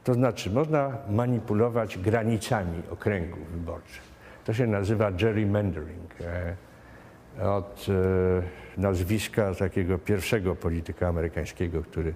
to 0.04 0.14
znaczy, 0.14 0.50
można 0.50 0.98
manipulować 1.10 1.98
granicami 1.98 2.82
okręgów 2.92 3.52
wyborczych. 3.52 4.02
To 4.46 4.54
się 4.54 4.68
nazywa 4.68 5.12
gerrymandering. 5.12 6.22
E, 6.22 6.56
Od 7.52 7.86
e, 7.90 8.61
nazwiska 8.78 9.56
takiego 9.56 9.98
pierwszego 9.98 10.56
polityka 10.56 11.08
amerykańskiego, 11.08 11.84
który 11.84 12.14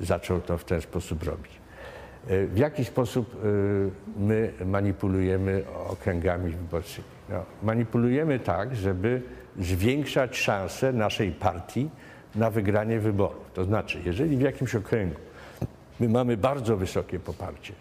zaczął 0.00 0.40
to 0.40 0.58
w 0.58 0.64
ten 0.64 0.80
sposób 0.80 1.22
robić. 1.22 1.52
E, 2.28 2.46
W 2.46 2.58
jaki 2.58 2.84
sposób 2.84 3.34
e, 3.34 4.20
my 4.20 4.52
manipulujemy 4.66 5.62
okręgami 5.88 6.50
wyborczymi? 6.50 7.06
No, 7.28 7.44
manipulujemy 7.62 8.38
tak, 8.38 8.76
żeby 8.76 9.22
zwiększać 9.58 10.38
szanse 10.38 10.92
naszej 10.92 11.30
partii 11.32 11.90
na 12.34 12.50
wygranie 12.50 13.00
wyborów. 13.00 13.50
To 13.54 13.64
znaczy, 13.64 13.98
jeżeli 14.04 14.36
w 14.36 14.40
jakimś 14.40 14.74
okręgu 14.74 15.20
my 16.00 16.08
mamy 16.08 16.36
bardzo 16.36 16.76
wysokie 16.76 17.18
poparcie, 17.18 17.72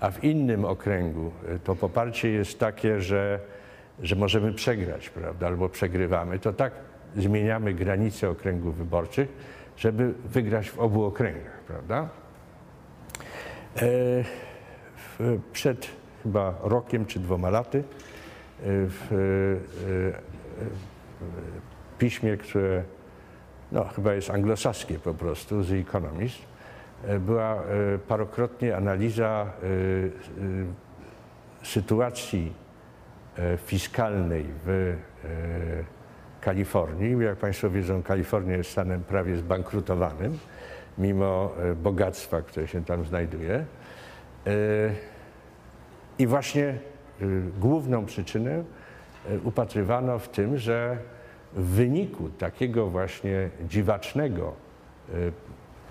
a 0.00 0.10
w 0.10 0.24
innym 0.24 0.64
okręgu 0.64 1.32
e, 1.48 1.58
to 1.58 1.76
poparcie 1.76 2.30
jest 2.30 2.58
takie, 2.58 3.00
że, 3.00 3.40
że 4.02 4.16
możemy 4.16 4.52
przegrać, 4.52 5.10
prawda, 5.10 5.46
albo 5.46 5.68
przegrywamy, 5.68 6.38
to 6.38 6.52
tak 6.52 6.72
zmieniamy 7.16 7.74
granice 7.74 8.30
okręgów 8.30 8.76
wyborczych, 8.76 9.28
żeby 9.76 10.14
wygrać 10.24 10.70
w 10.70 10.78
obu 10.78 11.04
okręgach, 11.04 11.60
prawda? 11.66 12.08
E, 13.76 14.24
Przed 15.52 15.88
chyba 16.22 16.54
rokiem 16.62 17.06
czy 17.06 17.20
dwoma 17.20 17.50
laty 17.50 17.78
e, 17.78 17.82
w 18.64 19.12
e, 20.18 20.32
piśmie, 21.98 22.36
które 22.36 22.82
no, 23.72 23.84
chyba 23.84 24.14
jest 24.14 24.30
anglosaskie 24.30 24.98
po 24.98 25.14
prostu, 25.14 25.64
The 25.64 25.76
Economist, 25.76 26.38
była 27.20 27.62
parokrotnie 28.08 28.76
analiza 28.76 29.52
sytuacji 31.62 32.52
fiskalnej 33.66 34.46
w 34.64 34.96
Kalifornii. 36.42 37.24
Jak 37.24 37.38
Państwo 37.38 37.70
wiedzą, 37.70 38.02
Kalifornia 38.02 38.56
jest 38.56 38.70
stanem 38.70 39.04
prawie 39.04 39.36
zbankrutowanym, 39.36 40.38
mimo 40.98 41.50
e, 41.58 41.74
bogactwa, 41.74 42.42
które 42.42 42.68
się 42.68 42.84
tam 42.84 43.04
znajduje. 43.04 43.54
E, 43.54 43.64
I 46.18 46.26
właśnie 46.26 46.78
y, 47.22 47.42
główną 47.60 48.06
przyczynę 48.06 48.64
upatrywano 49.44 50.18
w 50.18 50.28
tym, 50.28 50.58
że 50.58 50.98
w 51.52 51.64
wyniku 51.64 52.28
takiego 52.28 52.86
właśnie 52.86 53.50
dziwacznego 53.68 54.52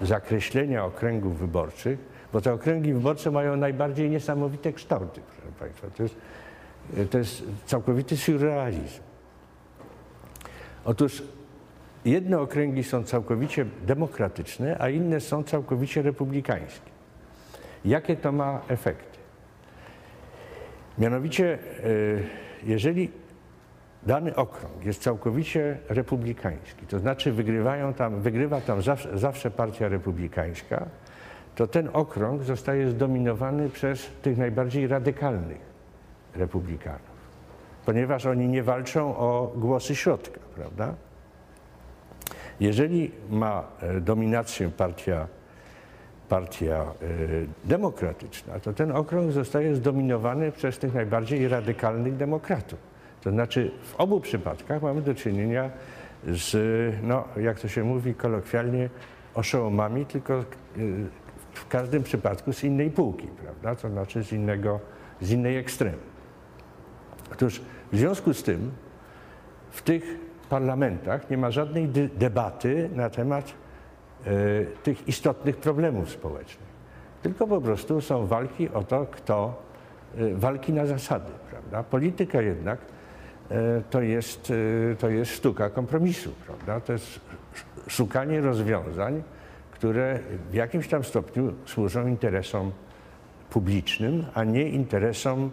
zakreślenia 0.02 0.86
okręgów 0.86 1.40
wyborczych, 1.40 2.00
bo 2.34 2.42
te 2.42 2.54
okręgi 2.54 2.94
wyborcze 2.94 3.32
mają 3.32 3.56
najbardziej 3.56 4.10
niesamowite 4.10 4.74
kształty, 4.74 5.22
proszę 5.22 5.56
Państwa. 5.60 5.88
To 5.98 6.04
jest, 6.04 6.16
to 7.12 7.18
jest 7.18 7.44
całkowity 7.66 8.18
surrealizm. 8.18 9.02
Otóż 10.86 11.24
jedne 12.06 12.40
okręgi 12.40 12.84
są 12.84 13.04
całkowicie 13.04 13.66
demokratyczne, 13.86 14.78
a 14.80 14.90
inne 14.90 15.20
są 15.20 15.44
całkowicie 15.44 16.02
republikańskie. 16.02 16.92
Jakie 17.86 18.16
to 18.16 18.32
ma 18.32 18.62
efekty? 18.68 19.18
Mianowicie, 20.98 21.60
y, 21.86 22.24
jeżeli 22.64 23.12
dany 24.04 24.36
okrąg 24.36 24.86
jest 24.86 25.02
całkowicie 25.02 25.78
republikański, 25.90 26.88
to 26.88 27.00
znaczy 27.00 27.32
wygrywają 27.32 27.94
tam, 27.94 28.22
wygrywa 28.22 28.62
tam 28.62 28.82
zawsze, 28.82 29.18
zawsze 29.18 29.52
partia 29.52 29.88
republikańska, 29.88 30.86
to 31.56 31.68
ten 31.68 31.90
okrąg 31.94 32.44
zostaje 32.44 32.90
zdominowany 32.90 33.70
przez 33.70 34.10
tych 34.22 34.38
najbardziej 34.38 34.88
radykalnych 34.88 35.62
republikanów, 36.36 37.11
ponieważ 37.86 38.26
oni 38.26 38.48
nie 38.48 38.64
walczą 38.64 39.18
o 39.18 39.52
głosy 39.56 39.96
środka, 39.96 40.40
prawda? 40.56 40.96
Jeżeli 42.60 43.12
ma 43.30 43.64
e, 43.82 44.02
dominację 44.02 44.70
partia 44.70 45.28
partia 46.30 46.76
e, 46.76 46.86
demokratyczna, 47.64 48.60
to 48.60 48.74
ten 48.74 48.92
okrąg 48.92 49.32
zostaje 49.32 49.76
zdominowany 49.76 50.52
przez 50.52 50.78
tych 50.80 50.94
najbardziej 50.94 51.48
radykalnych 51.48 52.16
demokratów. 52.16 52.80
To 53.22 53.32
znaczy 53.32 53.72
w 53.84 53.96
obu 53.96 54.22
przypadkach 54.22 54.82
mamy 54.82 55.02
do 55.02 55.16
czynienia 55.16 55.70
z, 56.28 56.56
no, 57.04 57.24
jak 57.38 57.60
to 57.60 57.68
się 57.68 57.84
mówi 57.84 58.16
kolokwialnie, 58.16 58.90
oszołomami, 59.34 60.06
tylko 60.06 60.34
e, 60.34 60.44
w 61.54 61.68
każdym 61.68 62.04
przypadku 62.04 62.54
z 62.54 62.64
innej 62.64 62.92
półki, 62.92 63.28
prawda? 63.28 63.82
To 63.82 63.90
znaczy 63.90 64.24
z, 64.24 64.32
innego, 64.32 64.80
z 65.22 65.32
innej 65.32 65.58
ekstremy. 65.58 66.11
Otóż 67.32 67.62
w 67.92 67.98
związku 67.98 68.34
z 68.34 68.44
tym 68.44 68.72
w 69.72 69.82
tych 69.82 70.20
parlamentach 70.50 71.30
nie 71.30 71.38
ma 71.38 71.52
żadnej 71.52 71.88
debaty 72.18 72.90
na 72.96 73.10
temat 73.10 73.54
e, 74.26 74.32
tych 74.84 75.08
istotnych 75.08 75.58
problemów 75.58 76.10
społecznych. 76.10 76.72
Tylko 77.24 77.48
po 77.48 77.62
prostu 77.62 78.02
są 78.02 78.28
walki 78.28 78.70
o 78.70 78.84
to, 78.84 79.06
kto, 79.12 79.64
e, 80.18 80.36
walki 80.36 80.74
na 80.74 80.86
zasady, 80.86 81.32
prawda? 81.50 81.84
Polityka 81.84 82.42
jednak 82.42 82.80
e, 83.50 83.82
to 83.90 84.02
jest, 84.02 84.54
to 85.00 85.10
jest 85.10 85.32
sztuka 85.32 85.70
kompromisu, 85.70 86.32
prawda? 86.46 86.80
To 86.80 86.94
jest 86.94 87.06
sz- 87.08 87.22
szukanie 87.88 88.42
rozwiązań, 88.42 89.24
które 89.72 90.20
w 90.52 90.54
jakimś 90.54 90.88
tam 90.88 91.04
stopniu 91.04 91.54
służą 91.66 92.08
interesom 92.08 92.72
publicznym, 93.50 94.26
a 94.34 94.44
nie 94.44 94.70
interesom 94.70 95.52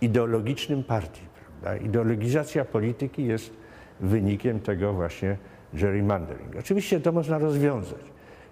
ideologicznym 0.00 0.84
partii. 0.84 1.22
Prawda? 1.60 1.84
Ideologizacja 1.84 2.64
polityki 2.64 3.26
jest 3.26 3.52
wynikiem 4.00 4.60
tego 4.60 4.92
właśnie 4.92 5.36
gerrymandering. 5.74 6.56
Oczywiście 6.58 7.00
to 7.00 7.12
można 7.12 7.38
rozwiązać. 7.38 8.02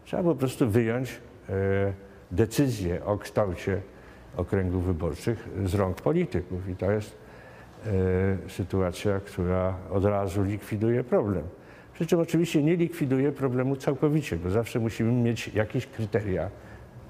Trzeba 0.05 0.23
po 0.23 0.35
prostu 0.35 0.71
wyjąć 0.71 1.11
e, 1.49 1.93
decyzję 2.31 3.05
o 3.05 3.19
kształcie 3.19 3.81
okręgów 4.37 4.85
wyborczych 4.85 5.49
z 5.65 5.75
rąk 5.75 6.03
polityków 6.03 6.69
i 6.69 6.77
to 6.77 6.91
jest 6.91 7.17
e, 7.87 7.91
sytuacja, 8.49 9.21
która 9.21 9.75
od 9.91 10.05
razu 10.05 10.43
likwiduje 10.43 11.05
problem. 11.05 11.43
Przy 11.95 12.07
czym 12.07 12.21
oczywiście 12.21 12.63
nie 12.63 12.77
likwiduje 12.77 13.33
problemu 13.33 13.77
całkowicie, 13.77 14.37
bo 14.37 14.51
zawsze 14.51 14.81
musimy 14.81 15.13
mieć 15.13 15.49
jakieś 15.49 15.87
kryteria 15.87 16.51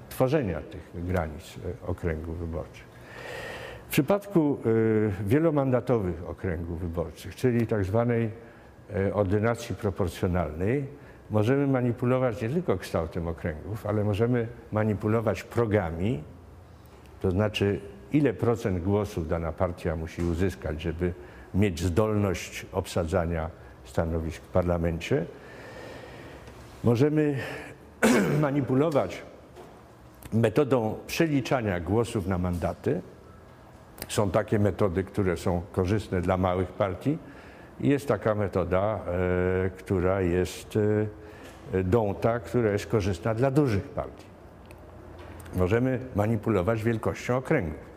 tworzenia 0.09 0.61
tych 0.61 1.05
granic 1.05 1.55
e, 1.83 1.87
okręgów 1.87 2.39
wyborczych. 2.39 2.88
W 3.89 3.91
przypadku 3.91 4.57
y, 4.65 5.11
wielomandatowych 5.25 6.29
okręgów 6.29 6.79
wyborczych, 6.79 7.35
czyli 7.35 7.67
tak 7.67 7.85
zwanej 7.85 8.29
e, 8.95 9.13
ordynacji 9.13 9.75
proporcjonalnej 9.75 10.85
możemy 11.29 11.67
manipulować 11.67 12.41
nie 12.41 12.49
tylko 12.49 12.77
kształtem 12.77 13.27
okręgów, 13.27 13.85
ale 13.85 14.03
możemy 14.03 14.47
manipulować 14.71 15.43
progami, 15.43 16.23
to 17.21 17.31
znaczy 17.31 17.79
ile 18.13 18.33
procent 18.33 18.83
głosów 18.83 19.27
dana 19.27 19.51
partia 19.51 19.95
musi 19.95 20.21
uzyskać, 20.21 20.81
żeby 20.81 21.13
mieć 21.53 21.81
zdolność 21.81 22.65
obsadzania 22.71 23.49
stanowisk 23.85 24.41
w 24.41 24.47
parlamencie. 24.47 25.25
Możemy 26.83 27.37
manipulować 28.41 29.23
metodą 30.33 30.97
przeliczania 31.07 31.79
głosów 31.79 32.27
na 32.27 32.37
mandaty. 32.37 33.01
Są 34.09 34.31
takie 34.31 34.59
metody, 34.59 35.03
które 35.03 35.37
są 35.37 35.61
korzystne 35.71 36.21
dla 36.21 36.37
małych 36.37 36.71
partii. 36.71 37.17
Jest 37.79 38.07
taka 38.07 38.35
metoda, 38.35 38.99
e, 39.65 39.69
która 39.69 40.21
jest 40.21 40.77
e, 41.73 41.83
dąta, 41.83 42.39
która 42.39 42.71
jest 42.71 42.87
korzystna 42.87 43.33
dla 43.33 43.51
dużych 43.51 43.83
partii. 43.83 44.25
Możemy 45.55 45.99
manipulować 46.15 46.83
wielkością 46.83 47.37
okręgów. 47.37 47.89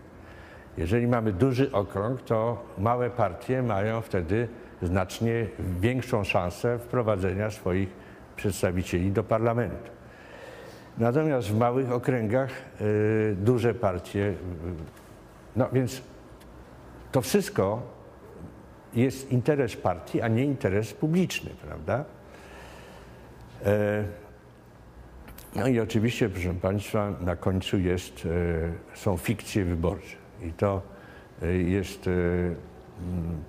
Jeżeli 0.79 1.07
mamy 1.07 1.33
duży 1.33 1.73
okrąg, 1.73 2.23
to 2.23 2.65
małe 2.79 3.11
partie 3.11 3.63
mają 3.63 4.01
wtedy 4.01 4.49
znacznie 4.83 5.47
większą 5.81 6.25
szansę 6.25 6.79
wprowadzenia 6.79 7.51
swoich 7.51 7.89
przedstawicieli 8.37 9.13
do 9.13 9.25
parlamentu. 9.25 9.91
Natomiast 10.99 11.49
w 11.49 11.59
małych 11.59 11.93
okręgach 11.93 12.51
y, 12.81 13.37
duże 13.39 13.75
partie, 13.75 14.35
no 15.57 15.69
więc 15.73 16.03
to 17.13 17.21
wszystko 17.21 17.83
jest 18.95 19.33
interes 19.33 19.77
partii, 19.77 20.21
a 20.21 20.29
nie 20.29 20.45
interes 20.45 20.95
publiczny, 20.95 21.51
prawda? 21.67 22.05
E, 23.65 24.05
no 25.57 25.69
i 25.69 25.81
oczywiście, 25.81 26.29
proszę 26.29 26.55
Państwa, 26.55 27.13
na 27.21 27.37
końcu 27.37 27.79
jest, 27.79 28.27
e, 28.95 28.97
są 28.97 29.17
fikcje 29.17 29.65
wyborcze. 29.65 30.17
I 30.43 30.53
to 30.53 30.83
e, 31.43 31.53
jest 31.53 32.11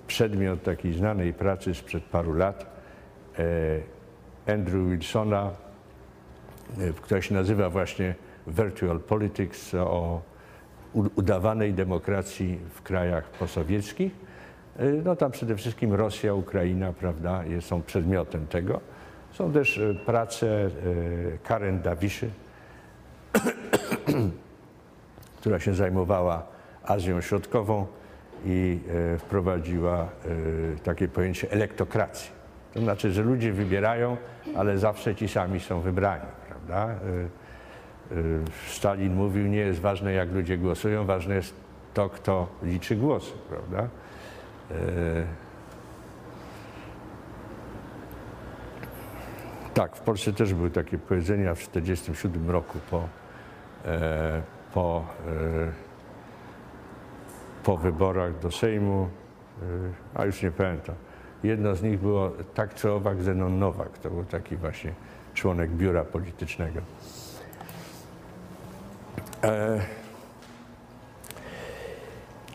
przedmiot 0.06 0.62
takiej 0.62 0.94
znanej 0.94 1.32
pracy 1.32 1.74
sprzed 1.74 2.04
paru 2.04 2.32
lat 2.32 2.74
Andrew 4.46 4.90
Wilsona, 4.90 5.50
która 7.02 7.22
się 7.22 7.34
nazywa 7.34 7.70
właśnie 7.70 8.14
Virtual 8.46 9.00
Politics 9.00 9.74
o 9.74 10.20
udawanej 10.94 11.74
demokracji 11.74 12.58
w 12.74 12.82
krajach 12.82 13.24
posowieckich. 13.24 14.12
No 15.04 15.16
tam 15.16 15.30
przede 15.30 15.56
wszystkim 15.56 15.94
Rosja, 15.94 16.34
Ukraina, 16.34 16.92
prawda, 16.92 17.44
są 17.60 17.82
przedmiotem 17.82 18.46
tego. 18.46 18.80
Są 19.32 19.52
też 19.52 19.78
e, 19.78 19.94
prace 19.94 20.70
Karen 21.44 21.82
Dawiszy, 21.82 22.30
która 25.40 25.60
się 25.60 25.74
zajmowała 25.74 26.46
Azją 26.84 27.20
Środkową 27.20 27.86
i 28.46 28.78
wprowadziła 29.18 30.08
takie 30.84 31.08
pojęcie 31.08 31.50
elektokracji. 31.50 32.30
To 32.74 32.80
znaczy, 32.80 33.12
że 33.12 33.22
ludzie 33.22 33.52
wybierają, 33.52 34.16
ale 34.56 34.78
zawsze 34.78 35.14
ci 35.14 35.28
sami 35.28 35.60
są 35.60 35.80
wybrani, 35.80 36.26
prawda? 36.48 36.94
Stalin 38.66 39.14
mówił, 39.14 39.46
nie 39.46 39.58
jest 39.58 39.80
ważne 39.80 40.12
jak 40.12 40.32
ludzie 40.32 40.58
głosują, 40.58 41.04
ważne 41.04 41.34
jest 41.34 41.54
to, 41.94 42.08
kto 42.08 42.48
liczy 42.62 42.96
głosy, 42.96 43.32
prawda? 43.48 43.88
Tak, 49.74 49.96
w 49.96 50.00
Polsce 50.00 50.32
też 50.32 50.54
były 50.54 50.70
takie 50.70 50.98
powiedzenia 50.98 51.54
w 51.54 51.68
1947 51.68 52.50
roku 52.50 52.78
po, 52.90 53.08
e, 53.84 54.42
po, 54.74 55.04
e, 55.26 55.72
po 57.64 57.76
wyborach 57.76 58.38
do 58.38 58.50
Sejmu, 58.50 59.08
e, 59.62 59.66
a 60.14 60.24
już 60.24 60.42
nie 60.42 60.50
pamiętam. 60.50 60.94
Jedno 61.42 61.74
z 61.74 61.82
nich 61.82 62.00
było 62.00 62.32
tak 62.54 62.74
czy 62.74 62.92
owak 62.92 63.22
Zenon 63.22 63.58
Nowak, 63.58 63.98
to 63.98 64.10
był 64.10 64.24
taki 64.24 64.56
właśnie 64.56 64.92
członek 65.34 65.70
biura 65.70 66.04
politycznego. 66.04 66.80
E, 69.44 69.80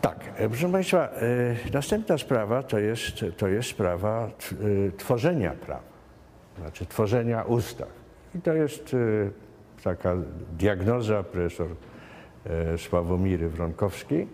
tak, 0.00 0.18
e, 0.36 0.48
proszę 0.48 0.72
Państwa, 0.72 0.98
e, 0.98 1.10
następna 1.72 2.18
sprawa 2.18 2.62
to 2.62 2.78
jest, 2.78 3.24
to 3.36 3.48
jest 3.48 3.68
sprawa 3.68 4.30
tworzenia 4.98 5.50
prawa 5.50 5.90
znaczy 6.60 6.86
tworzenia 6.86 7.42
ustaw. 7.42 7.88
I 8.34 8.40
to 8.40 8.54
jest 8.54 8.96
taka 9.84 10.16
diagnoza 10.58 11.22
profesor 11.22 11.68
e, 12.46 12.78
Sławomiry 12.78 13.48
Wronkowskiej 13.48 14.26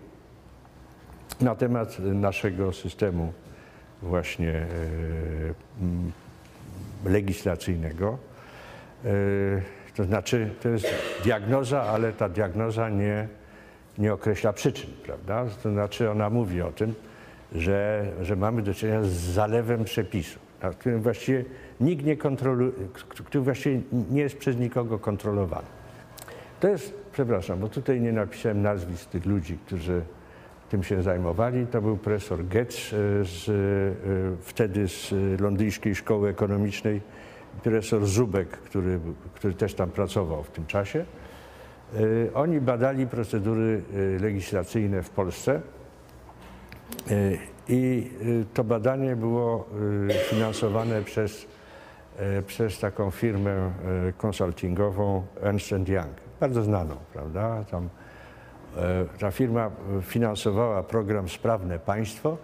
na 1.41 1.55
temat 1.55 1.99
naszego 1.99 2.73
systemu 2.73 3.33
właśnie 4.03 4.53
e, 4.53 4.67
legislacyjnego. 7.05 8.19
To 9.97 10.05
znaczy, 10.05 10.51
to 10.63 10.69
jest 10.69 10.87
diagnoza, 11.25 11.83
ale 11.83 12.13
ta 12.13 12.29
diagnoza 12.29 12.89
nie, 12.89 13.29
nie 13.99 14.13
określa 14.13 14.53
przyczyn, 14.53 14.91
prawda? 15.03 15.47
To 15.63 15.71
znaczy, 15.71 16.11
ona 16.11 16.31
mówi 16.31 16.63
o 16.63 16.73
tym, 16.73 16.95
że, 17.53 18.07
że 18.23 18.37
mamy 18.37 18.63
do 18.63 18.75
czynienia 18.75 19.03
z 19.03 19.11
zalewem 19.13 19.85
przepisów, 19.85 20.43
na 20.63 20.71
którym 20.71 21.03
właściwie 21.03 21.45
nikt 21.81 22.05
nie 22.05 22.17
kontroluje, 22.17 22.73
który 23.25 23.45
właściwie 23.45 23.81
nie 24.11 24.21
jest 24.21 24.39
przez 24.39 24.57
nikogo 24.57 24.99
kontrolowany. 24.99 25.67
To 26.61 26.69
jest, 26.69 26.95
przepraszam, 27.13 27.59
bo 27.59 27.69
tutaj 27.69 28.01
nie 28.01 28.13
napisałem 28.13 28.63
nazwisk 28.63 29.11
tych 29.11 29.27
ludzi, 29.27 29.59
którzy 29.67 30.03
tym 30.71 30.83
się 30.83 31.03
zajmowali. 31.03 31.67
To 31.67 31.83
był 31.83 31.97
profesor 31.97 32.45
Goetz 32.45 32.93
e, 32.93 33.25
z, 33.25 33.49
e, 33.49 33.53
wtedy 34.43 34.89
z 34.89 35.15
Londyńskiej 35.41 35.95
Szkoły 35.95 36.29
Ekonomicznej, 36.29 37.01
profesor 37.63 38.07
Zubek, 38.07 38.49
który, 38.49 39.01
który 39.35 39.55
też 39.55 39.75
tam 39.75 39.91
pracował 39.91 40.43
w 40.43 40.51
tym 40.51 40.67
czasie. 40.67 41.05
E, 41.95 42.35
oni 42.35 42.61
badali 42.61 43.07
procedury 43.07 43.83
legislacyjne 44.21 45.03
w 45.03 45.11
Polsce 45.11 45.61
i 47.69 48.11
to 48.55 48.65
badanie 48.65 49.17
było 49.17 49.69
finansowane 50.31 51.03
przez 51.03 51.47
E, 52.19 52.43
przez 52.43 52.79
taką 52.79 53.11
firmę 53.11 53.51
e, 53.51 53.73
konsultingową 54.13 55.27
Ernst 55.43 55.71
Young, 55.71 56.15
bardzo 56.41 56.63
znaną, 56.63 56.97
prawda? 57.13 57.65
Tam, 57.71 57.89
e, 58.77 59.05
ta 59.19 59.31
firma 59.31 59.71
finansowała 60.03 60.83
program 60.83 61.29
Sprawne 61.29 61.79
Państwo 61.79 62.37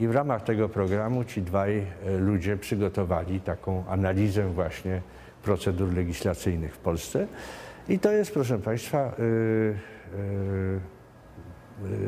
i 0.00 0.08
w 0.08 0.10
ramach 0.10 0.44
tego 0.44 0.68
programu 0.68 1.24
ci 1.24 1.42
dwaj 1.42 1.86
ludzie 2.18 2.56
przygotowali 2.56 3.40
taką 3.40 3.84
analizę 3.88 4.48
właśnie 4.48 5.02
procedur 5.42 5.94
legislacyjnych 5.94 6.74
w 6.74 6.78
Polsce. 6.78 7.26
I 7.88 7.98
to 7.98 8.12
jest, 8.12 8.34
proszę 8.34 8.58
Państwa, 8.58 9.12
yy, 9.18 9.24
yy, 11.84 11.90
yy, 11.90 11.98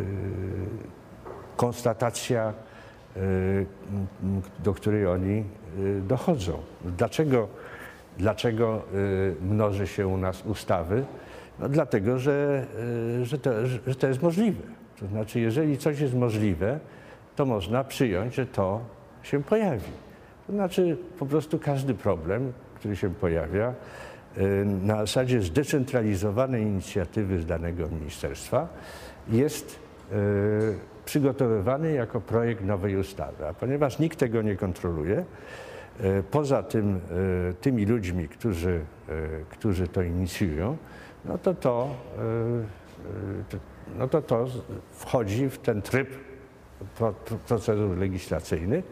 konstatacja 1.56 2.52
Y, 3.16 3.66
do 4.64 4.74
której 4.74 5.06
oni 5.06 5.44
y, 5.78 6.00
dochodzą. 6.08 6.58
Dlaczego, 6.84 7.48
dlaczego 8.18 8.82
mnoży 9.42 9.86
się 9.86 10.06
u 10.06 10.16
nas 10.16 10.46
ustawy? 10.46 11.04
No 11.58 11.68
dlatego, 11.68 12.18
że, 12.18 12.66
że, 13.22 13.38
to, 13.38 13.50
że 13.86 13.94
to 13.94 14.06
jest 14.06 14.22
możliwe. 14.22 14.62
To 15.00 15.06
znaczy, 15.06 15.40
jeżeli 15.40 15.78
coś 15.78 16.00
jest 16.00 16.14
możliwe, 16.14 16.80
to 17.36 17.46
można 17.46 17.84
przyjąć, 17.84 18.34
że 18.34 18.46
to 18.46 18.80
się 19.22 19.42
pojawi. 19.42 19.92
To 20.46 20.52
znaczy, 20.52 20.96
po 21.18 21.26
prostu 21.26 21.58
każdy 21.58 21.94
problem, 21.94 22.52
który 22.74 22.96
się 22.96 23.14
pojawia, 23.14 23.74
na 24.82 24.96
zasadzie 24.96 25.42
zdecentralizowanej 25.42 26.62
inicjatywy 26.62 27.40
z 27.40 27.46
danego 27.46 27.88
ministerstwa 27.88 28.68
jest 29.28 29.78
przygotowywany 31.04 31.92
jako 31.92 32.20
projekt 32.20 32.64
nowej 32.64 32.96
ustawy. 32.96 33.48
A 33.48 33.54
ponieważ 33.54 33.98
nikt 33.98 34.18
tego 34.18 34.42
nie 34.42 34.56
kontroluje, 34.56 35.24
e, 36.00 36.22
poza 36.22 36.62
tym, 36.62 37.00
tymi 37.60 37.86
ludźmi, 37.86 38.28
którzy, 38.28 38.80
którzy 39.50 39.88
to 39.88 40.02
inicjują, 40.02 40.76
no 41.24 41.38
to 41.38 41.54
to, 41.54 41.94
no 43.98 44.08
to 44.08 44.22
to 44.22 44.46
wchodzi 44.90 45.48
w 45.48 45.58
ten 45.58 45.82
tryb 45.82 46.08
procedur 47.48 47.98
legislacyjnych. 47.98 48.84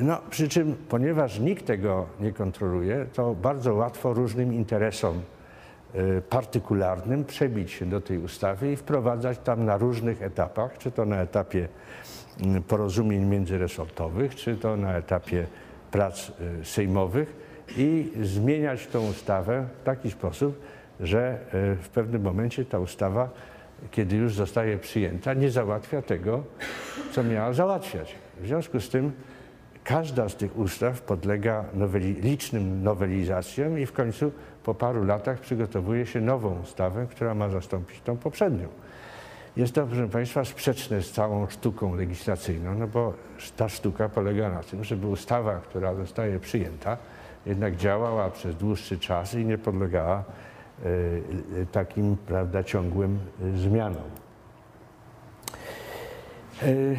No, 0.00 0.18
przy 0.30 0.48
czym, 0.48 0.76
ponieważ 0.88 1.38
nikt 1.38 1.66
tego 1.66 2.06
nie 2.20 2.32
kontroluje, 2.32 3.06
to 3.12 3.34
bardzo 3.34 3.74
łatwo 3.74 4.14
różnym 4.14 4.54
interesom 4.54 5.22
Y, 5.94 6.22
partykularnym 6.22 7.24
przebić 7.24 7.70
się 7.70 7.86
do 7.86 8.00
tej 8.00 8.18
ustawy 8.18 8.72
i 8.72 8.76
wprowadzać 8.76 9.38
tam 9.38 9.64
na 9.64 9.76
różnych 9.76 10.22
etapach, 10.22 10.78
czy 10.78 10.90
to 10.90 11.04
na 11.04 11.22
etapie 11.22 11.68
mm, 12.42 12.62
porozumień 12.62 13.24
międzyresortowych, 13.24 14.34
czy 14.34 14.56
to 14.56 14.76
na 14.76 14.96
etapie 14.96 15.46
prac 15.90 16.32
y, 16.60 16.64
sejmowych 16.64 17.36
i 17.76 18.12
zmieniać 18.22 18.86
tą 18.86 19.06
ustawę 19.06 19.66
w 19.80 19.84
taki 19.84 20.10
sposób, 20.10 20.60
że 21.00 21.38
y, 21.54 21.76
w 21.76 21.88
pewnym 21.88 22.22
momencie 22.22 22.64
ta 22.64 22.78
ustawa, 22.78 23.28
kiedy 23.90 24.16
już 24.16 24.34
zostaje 24.34 24.78
przyjęta, 24.78 25.34
nie 25.34 25.50
załatwia 25.50 26.02
tego, 26.02 26.42
co 27.12 27.24
miała 27.24 27.52
załatwiać. 27.52 28.14
W 28.40 28.46
związku 28.46 28.80
z 28.80 28.88
tym 28.88 29.12
każda 29.84 30.28
z 30.28 30.36
tych 30.36 30.58
ustaw 30.58 31.02
podlega 31.02 31.64
noweli, 31.74 32.14
licznym 32.14 32.82
nowelizacjom 32.82 33.78
i 33.78 33.86
w 33.86 33.92
końcu 33.92 34.32
po 34.64 34.74
paru 34.74 35.04
latach 35.04 35.40
przygotowuje 35.40 36.06
się 36.06 36.20
nową 36.20 36.60
ustawę, 36.62 37.06
która 37.10 37.34
ma 37.34 37.48
zastąpić 37.48 38.00
tą 38.00 38.16
poprzednią. 38.16 38.68
Jest 39.56 39.74
to, 39.74 39.86
proszę 39.86 40.08
Państwa, 40.08 40.44
sprzeczne 40.44 41.02
z 41.02 41.12
całą 41.12 41.46
sztuką 41.46 41.94
legislacyjną, 41.94 42.74
no 42.74 42.86
bo 42.86 43.14
ta 43.56 43.68
sztuka 43.68 44.08
polega 44.08 44.50
na 44.50 44.62
tym, 44.62 44.84
żeby 44.84 45.06
ustawa, 45.06 45.54
która 45.54 45.94
zostaje 45.94 46.40
przyjęta, 46.40 46.96
jednak 47.46 47.76
działała 47.76 48.30
przez 48.30 48.56
dłuższy 48.56 48.98
czas 48.98 49.34
i 49.34 49.44
nie 49.44 49.58
podlegała 49.58 50.24
takim, 51.72 52.16
prawda, 52.26 52.62
ciągłym 52.64 53.18
y, 53.54 53.58
zmianom. 53.58 54.02
Y, 56.62 56.96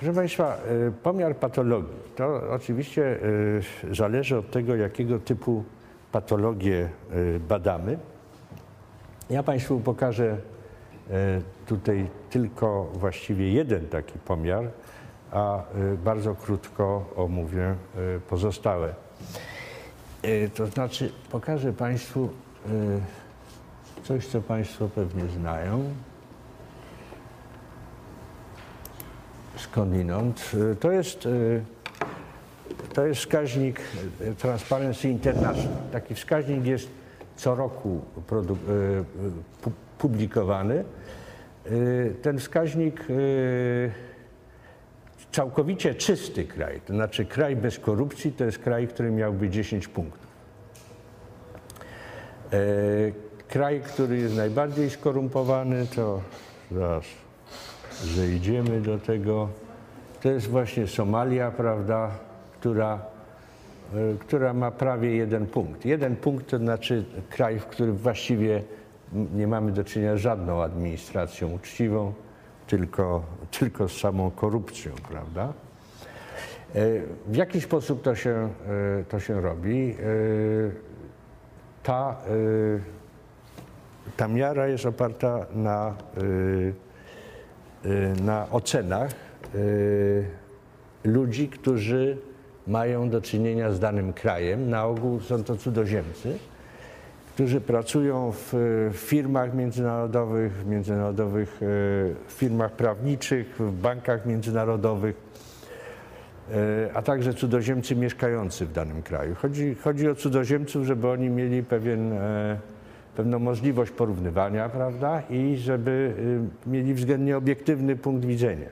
Proszę 0.00 0.14
Państwa, 0.14 0.56
y, 0.88 0.92
pomiar 1.02 1.36
patologii 1.36 1.94
to 2.16 2.40
oczywiście 2.50 3.02
y, 3.02 3.94
zależy 3.94 4.36
od 4.38 4.50
tego, 4.50 4.76
jakiego 4.76 5.18
typu 5.18 5.64
patologię 6.12 6.88
y, 7.14 7.40
badamy. 7.48 7.98
Ja 9.30 9.42
Państwu 9.42 9.80
pokażę 9.80 10.36
y, 11.10 11.12
tutaj 11.66 12.06
tylko 12.30 12.84
właściwie 12.94 13.52
jeden 13.52 13.86
taki 13.86 14.18
pomiar, 14.18 14.64
a 15.32 15.62
y, 15.94 15.96
bardzo 15.96 16.34
krótko 16.34 17.12
omówię 17.16 17.74
y, 18.16 18.20
pozostałe. 18.20 18.94
Y, 20.24 20.50
To 20.54 20.66
znaczy 20.66 21.12
pokażę 21.30 21.72
Państwu 21.72 22.24
y, 22.24 23.00
coś, 24.04 24.26
co 24.26 24.40
Państwo 24.40 24.88
pewnie 24.88 25.26
znają. 25.28 25.84
skądinąd. 29.56 30.50
To 30.80 30.92
jest, 30.92 31.26
y, 31.26 31.62
to 32.94 33.06
jest 33.06 33.20
wskaźnik 33.20 33.80
y, 34.20 34.34
Transparency 34.34 35.08
International. 35.08 35.76
Taki 35.92 36.14
wskaźnik 36.14 36.64
jest 36.66 36.88
co 37.36 37.54
roku 37.54 38.00
pu- 39.62 39.70
publikowany. 39.98 40.84
Ten 42.22 42.38
wskaźnik 42.38 43.04
całkowicie 45.32 45.94
czysty 45.94 46.44
kraj, 46.44 46.80
to 46.80 46.94
znaczy 46.94 47.24
kraj 47.24 47.56
bez 47.56 47.78
korupcji, 47.78 48.32
to 48.32 48.44
jest 48.44 48.58
kraj, 48.58 48.88
który 48.88 49.10
miałby 49.10 49.48
10 49.50 49.88
punktów. 49.88 50.30
Kraj, 53.50 53.80
który 53.80 54.16
jest 54.18 54.36
najbardziej 54.36 54.90
skorumpowany, 54.90 55.86
to 55.86 56.20
zaraz 56.72 57.04
zejdziemy 58.04 58.80
do 58.80 58.98
tego. 58.98 59.48
To 60.22 60.30
jest 60.30 60.46
właśnie 60.46 60.86
Somalia, 60.86 61.50
prawda, 61.50 62.10
która, 62.60 63.00
e, 63.94 64.18
która 64.18 64.52
ma 64.52 64.70
prawie 64.70 65.16
jeden 65.16 65.46
punkt. 65.46 65.84
Jeden 65.84 66.16
punkt 66.16 66.50
to 66.50 66.58
znaczy 66.58 67.04
kraj, 67.30 67.58
w 67.58 67.66
którym 67.66 67.96
właściwie 67.96 68.62
nie 69.12 69.46
mamy 69.46 69.72
do 69.72 69.84
czynienia 69.84 70.16
z 70.16 70.20
żadną 70.20 70.62
administracją 70.62 71.48
uczciwą, 71.48 72.12
tylko, 72.66 73.22
tylko 73.58 73.88
z 73.88 74.00
samą 74.00 74.30
korupcją, 74.30 74.92
prawda? 75.08 75.52
E, 76.74 76.84
W 77.26 77.36
jaki 77.36 77.60
sposób 77.60 78.02
to 78.02 78.14
się, 78.14 78.30
e, 79.00 79.04
to 79.04 79.20
się 79.20 79.40
robi? 79.40 79.96
Ta, 81.82 82.16
ta 84.16 84.28
miara 84.28 84.68
jest 84.68 84.86
oparta 84.86 85.46
na, 85.54 85.94
e, 86.16 86.20
e, 87.90 88.22
na 88.22 88.50
ocenach 88.50 89.10
e, 89.10 89.58
ludzi, 91.04 91.48
którzy 91.48 92.16
mają 92.66 93.10
do 93.10 93.20
czynienia 93.20 93.72
z 93.72 93.80
danym 93.80 94.12
krajem. 94.12 94.70
Na 94.70 94.86
ogół 94.86 95.20
są 95.20 95.44
to 95.44 95.56
cudzoziemcy, 95.56 96.38
którzy 97.34 97.60
pracują 97.60 98.32
w 98.32 98.54
firmach 98.92 99.54
międzynarodowych, 99.54 100.52
w 100.52 100.66
międzynarodowych 100.66 101.60
firmach 102.28 102.72
prawniczych, 102.72 103.54
w 103.58 103.72
bankach 103.72 104.26
międzynarodowych 104.26 105.30
a 106.94 107.02
także 107.02 107.34
cudzoziemcy 107.34 107.96
mieszkający 107.96 108.66
w 108.66 108.72
danym 108.72 109.02
kraju. 109.02 109.34
Chodzi, 109.34 109.74
chodzi 109.74 110.08
o 110.08 110.14
cudzoziemców, 110.14 110.86
żeby 110.86 111.08
oni 111.08 111.30
mieli 111.30 111.62
pewien, 111.62 112.12
e, 112.12 112.58
pewną 113.16 113.38
możliwość 113.38 113.90
porównywania, 113.92 114.68
prawda, 114.68 115.22
i 115.30 115.56
żeby 115.56 116.14
y, 116.66 116.70
mieli 116.70 116.94
względnie 116.94 117.36
obiektywny 117.36 117.96
punkt 117.96 118.24
widzenia. 118.24 118.68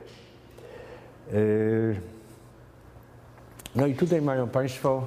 Y, 1.33 1.97
No 3.77 3.87
i 3.87 3.95
tutaj 3.95 4.23
mają 4.23 4.49
Państwo 4.49 5.07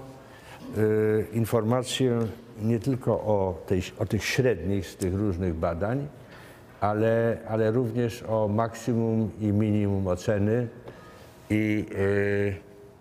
y, 0.78 1.26
informacje 1.34 2.20
nie 2.62 2.80
tylko 2.80 3.12
o, 3.14 3.62
tej, 3.68 3.82
o 4.00 4.06
tych 4.06 4.26
średnich 4.26 4.88
z 4.88 4.96
tych 4.96 5.14
różnych 5.14 5.54
badań, 5.54 6.08
ale, 6.82 7.38
ale 7.48 7.72
również 7.72 8.24
o 8.24 8.48
maksimum 8.48 9.32
i 9.40 9.46
minimum 9.46 10.08
oceny 10.08 10.68
i, 11.50 11.86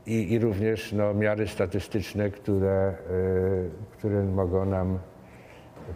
i, 0.06 0.32
i 0.32 0.38
również 0.38 0.92
no, 0.92 1.14
miary 1.14 1.48
statystyczne, 1.48 2.30
które, 2.30 2.94
które 3.98 4.22
mogą 4.24 4.64
nam 4.64 4.98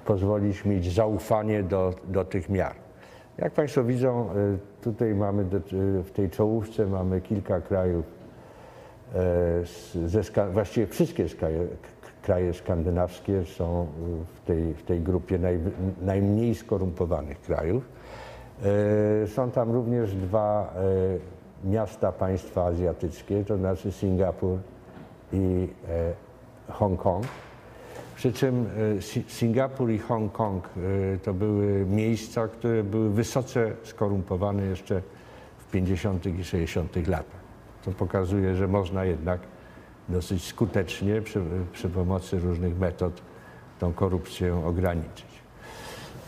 pozwolić 0.04 0.64
mieć 0.64 0.92
zaufanie 0.94 1.62
do, 1.62 1.94
do 2.08 2.24
tych 2.24 2.48
miar. 2.48 2.74
Jak 3.38 3.52
Państwo 3.52 3.84
widzą, 3.84 4.28
y, 4.36 4.58
tutaj 4.82 5.14
mamy 5.14 5.42
y, 5.42 6.02
w 6.02 6.10
tej 6.10 6.30
czołówce 6.30 6.86
mamy 6.86 7.20
kilka 7.20 7.60
krajów, 7.60 8.04
e, 9.14 10.08
ze, 10.08 10.22
właściwie 10.52 10.86
wszystkie 10.86 11.24
kraje, 11.24 11.66
kraje 12.22 12.54
skandynawskie 12.54 13.44
są 13.44 13.86
w 14.34 14.46
tej, 14.46 14.74
w 14.74 14.82
tej 14.82 15.00
grupie 15.00 15.38
naj, 15.38 15.58
najmniej 16.02 16.54
skorumpowanych 16.54 17.40
krajów. 17.40 17.88
E, 18.62 19.26
Są 19.26 19.50
tam 19.50 19.72
również 19.72 20.14
dwa 20.14 20.74
e, 21.64 21.68
miasta 21.68 22.12
państwa 22.12 22.64
azjatyckie, 22.64 23.44
to 23.44 23.56
znaczy 23.56 23.92
Singapur 23.92 24.58
i 25.32 25.68
e, 25.88 26.72
Hongkong. 26.72 27.24
Przy 28.16 28.32
czym 28.32 28.66
e, 28.98 29.02
Si- 29.02 29.24
Singapur 29.28 29.90
i 29.90 29.98
Hongkong 29.98 30.64
e, 31.14 31.18
to 31.18 31.34
były 31.34 31.86
miejsca, 31.86 32.48
które 32.48 32.84
były 32.84 33.10
wysoce 33.10 33.72
skorumpowane 33.82 34.62
jeszcze 34.62 35.02
w 35.58 35.70
50. 35.70 36.26
i 36.26 36.44
60. 36.44 37.08
latach. 37.08 37.44
To 37.84 37.90
pokazuje, 37.92 38.54
że 38.54 38.68
można 38.68 39.04
jednak 39.04 39.40
dosyć 40.08 40.44
skutecznie 40.44 41.22
przy, 41.22 41.40
przy 41.72 41.88
pomocy 41.88 42.38
różnych 42.38 42.78
metod 42.78 43.22
tą 43.80 43.92
korupcję 43.92 44.66
ograniczyć. 44.66 45.26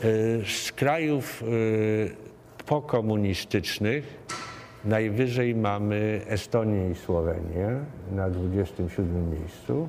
E, 0.02 0.06
Z 0.46 0.72
krajów 0.72 1.44
pokomunistycznych 2.66 4.04
najwyżej 4.84 5.54
mamy 5.54 6.20
Estonię 6.26 6.90
i 6.90 6.94
Słowenię 6.94 7.68
na 8.12 8.30
27 8.30 9.30
miejscu. 9.30 9.88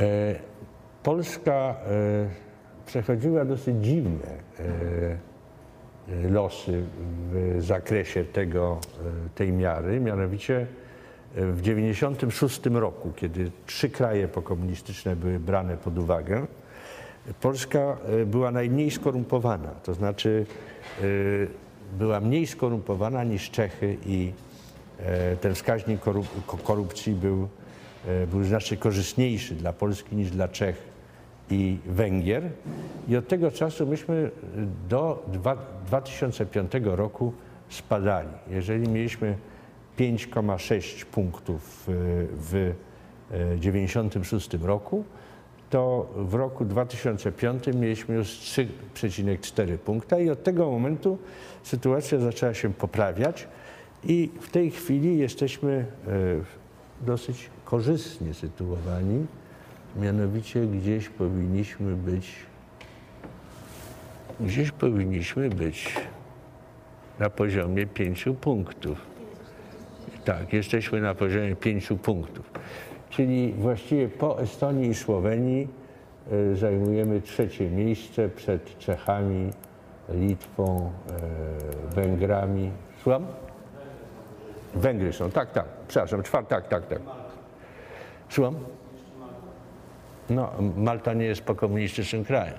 E, 0.00 0.34
Polska 1.02 1.52
e, 1.52 1.74
przechodziła 2.86 3.44
dosyć 3.44 3.84
dziwne 3.84 4.26
e, 4.58 6.30
losy 6.30 6.82
w 7.32 7.56
zakresie 7.58 8.24
tego, 8.24 8.78
tej 9.34 9.52
miary, 9.52 10.00
mianowicie 10.00 10.66
w 11.34 11.60
1996 11.60 12.66
roku, 12.66 13.12
kiedy 13.16 13.50
trzy 13.66 13.90
kraje 13.90 14.28
pokomunistyczne 14.28 15.16
były 15.16 15.38
brane 15.40 15.76
pod 15.76 15.98
uwagę, 15.98 16.46
Polska 17.40 17.96
była 18.26 18.50
najmniej 18.50 18.90
skorumpowana, 18.90 19.68
to 19.68 19.94
znaczy 19.94 20.46
była 21.98 22.20
mniej 22.20 22.46
skorumpowana 22.46 23.24
niż 23.24 23.50
Czechy 23.50 23.96
i 24.06 24.32
ten 25.40 25.54
wskaźnik 25.54 26.00
korup- 26.04 26.42
ko- 26.46 26.56
korupcji 26.56 27.14
był, 27.14 27.48
był 28.30 28.44
znacznie 28.44 28.76
korzystniejszy 28.76 29.54
dla 29.54 29.72
Polski 29.72 30.16
niż 30.16 30.30
dla 30.30 30.48
Czech 30.48 30.82
i 31.50 31.78
Węgier. 31.86 32.50
I 33.08 33.16
od 33.16 33.28
tego 33.28 33.50
czasu 33.50 33.86
myśmy 33.86 34.30
do 34.88 35.26
dwa- 35.32 35.56
2005 35.86 36.72
roku 36.84 37.32
spadali. 37.68 38.28
Jeżeli 38.50 38.88
mieliśmy 38.88 39.36
5,6 39.98 41.04
punktów 41.04 41.84
w 41.86 42.72
1996 43.30 44.54
roku, 44.62 45.04
to 45.70 46.10
w 46.16 46.34
roku 46.34 46.64
2005 46.64 47.64
mieliśmy 47.66 48.14
już 48.14 48.28
3,4 48.28 49.78
punkta 49.78 50.18
i 50.18 50.30
od 50.30 50.42
tego 50.42 50.70
momentu 50.70 51.18
sytuacja 51.62 52.18
zaczęła 52.18 52.54
się 52.54 52.72
poprawiać 52.72 53.48
i 54.04 54.30
w 54.40 54.50
tej 54.50 54.70
chwili 54.70 55.18
jesteśmy 55.18 55.86
e, 56.06 57.06
dosyć 57.06 57.50
korzystnie 57.68 58.34
sytuowani, 58.34 59.26
mianowicie 59.96 60.66
gdzieś 60.66 61.08
powinniśmy 61.08 61.96
być, 61.96 62.34
gdzieś 64.40 64.70
powinniśmy 64.70 65.48
być 65.48 65.94
na 67.18 67.30
poziomie 67.30 67.86
pięciu 67.86 68.34
punktów. 68.34 68.98
Tak, 70.24 70.52
jesteśmy 70.52 71.00
na 71.00 71.14
poziomie 71.14 71.56
pięciu 71.56 71.96
punktów. 71.96 72.50
Czyli 73.10 73.52
właściwie 73.52 74.08
po 74.08 74.40
Estonii 74.40 74.90
i 74.90 74.94
Słowenii 74.94 75.68
y, 76.32 76.56
zajmujemy 76.56 77.20
trzecie 77.20 77.70
miejsce 77.70 78.28
przed 78.28 78.78
Czechami, 78.78 79.50
Litwą, 80.08 80.90
y, 81.90 81.94
Węgrami. 81.94 82.70
Słucham? 83.02 83.26
Węgry 84.74 85.12
są, 85.12 85.30
tak, 85.30 85.52
tak, 85.52 85.66
przepraszam, 85.88 86.22
czwar, 86.22 86.46
tak, 86.46 86.68
tak, 86.68 86.86
tak. 86.86 87.17
Słucham? 88.30 88.54
No, 90.30 90.52
Malta 90.76 91.14
nie 91.14 91.24
jest 91.24 91.40
pokomunistycznym 91.40 92.24
krajem. 92.24 92.58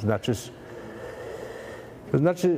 Znaczy, 0.00 0.34
znaczy, 2.14 2.48
y, 2.48 2.52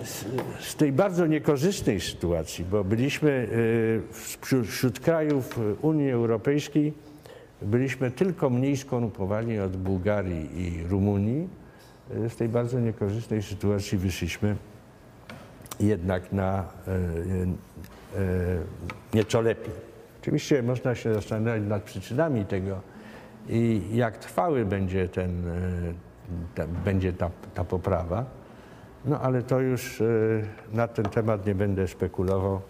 y, 0.00 0.64
z, 0.64 0.76
tej 0.76 0.92
bardzo 0.92 1.26
niekorzystnej 1.26 2.00
sytuacji, 2.00 2.64
bo 2.64 2.84
byliśmy 2.84 3.30
y, 3.30 4.64
wśród, 4.64 5.00
krajów 5.00 5.60
Unii 5.82 6.10
Europejskiej, 6.10 6.92
byliśmy 7.62 8.10
tylko 8.10 8.50
mniej 8.50 8.76
skorumpowani 8.76 9.58
od 9.58 9.76
Bułgarii 9.76 10.48
i 10.62 10.82
Rumunii. 10.88 11.48
Z 12.28 12.36
tej 12.36 12.48
bardzo 12.48 12.80
niekorzystnej 12.80 13.42
sytuacji 13.42 13.98
wyszliśmy 13.98 14.56
jednak 15.80 16.32
na 16.32 16.68
nieco 19.14 19.40
lepiej. 19.40 19.72
Oczywiście 20.20 20.62
można 20.62 20.94
się 20.94 21.14
zastanawiać 21.14 21.62
nad 21.62 21.82
przyczynami 21.82 22.44
tego 22.44 22.80
i 23.48 23.82
jak 23.92 24.18
trwały 24.18 24.64
będzie 24.64 25.08
ten, 25.08 25.48
y, 25.48 25.94
ta, 26.54 26.66
będzie 26.66 27.12
ta, 27.12 27.30
ta 27.54 27.64
poprawa. 27.64 28.24
No 29.04 29.20
ale 29.20 29.42
to 29.42 29.60
już 29.60 30.00
y, 30.00 30.44
na 30.72 30.88
ten 30.88 31.04
temat 31.04 31.46
nie 31.46 31.54
będę 31.54 31.88
spekulował, 31.88 32.60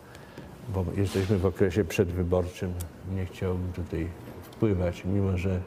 bo 0.69 0.85
jesteśmy 0.97 1.39
w 1.39 1.47
okresie 1.47 1.85
przedwyborczym. 1.85 2.73
Nie 3.15 3.27
chciałbym 3.27 3.73
tutaj 3.73 4.09
wpływać, 4.43 5.05
mimo 5.05 5.37
że. 5.39 5.61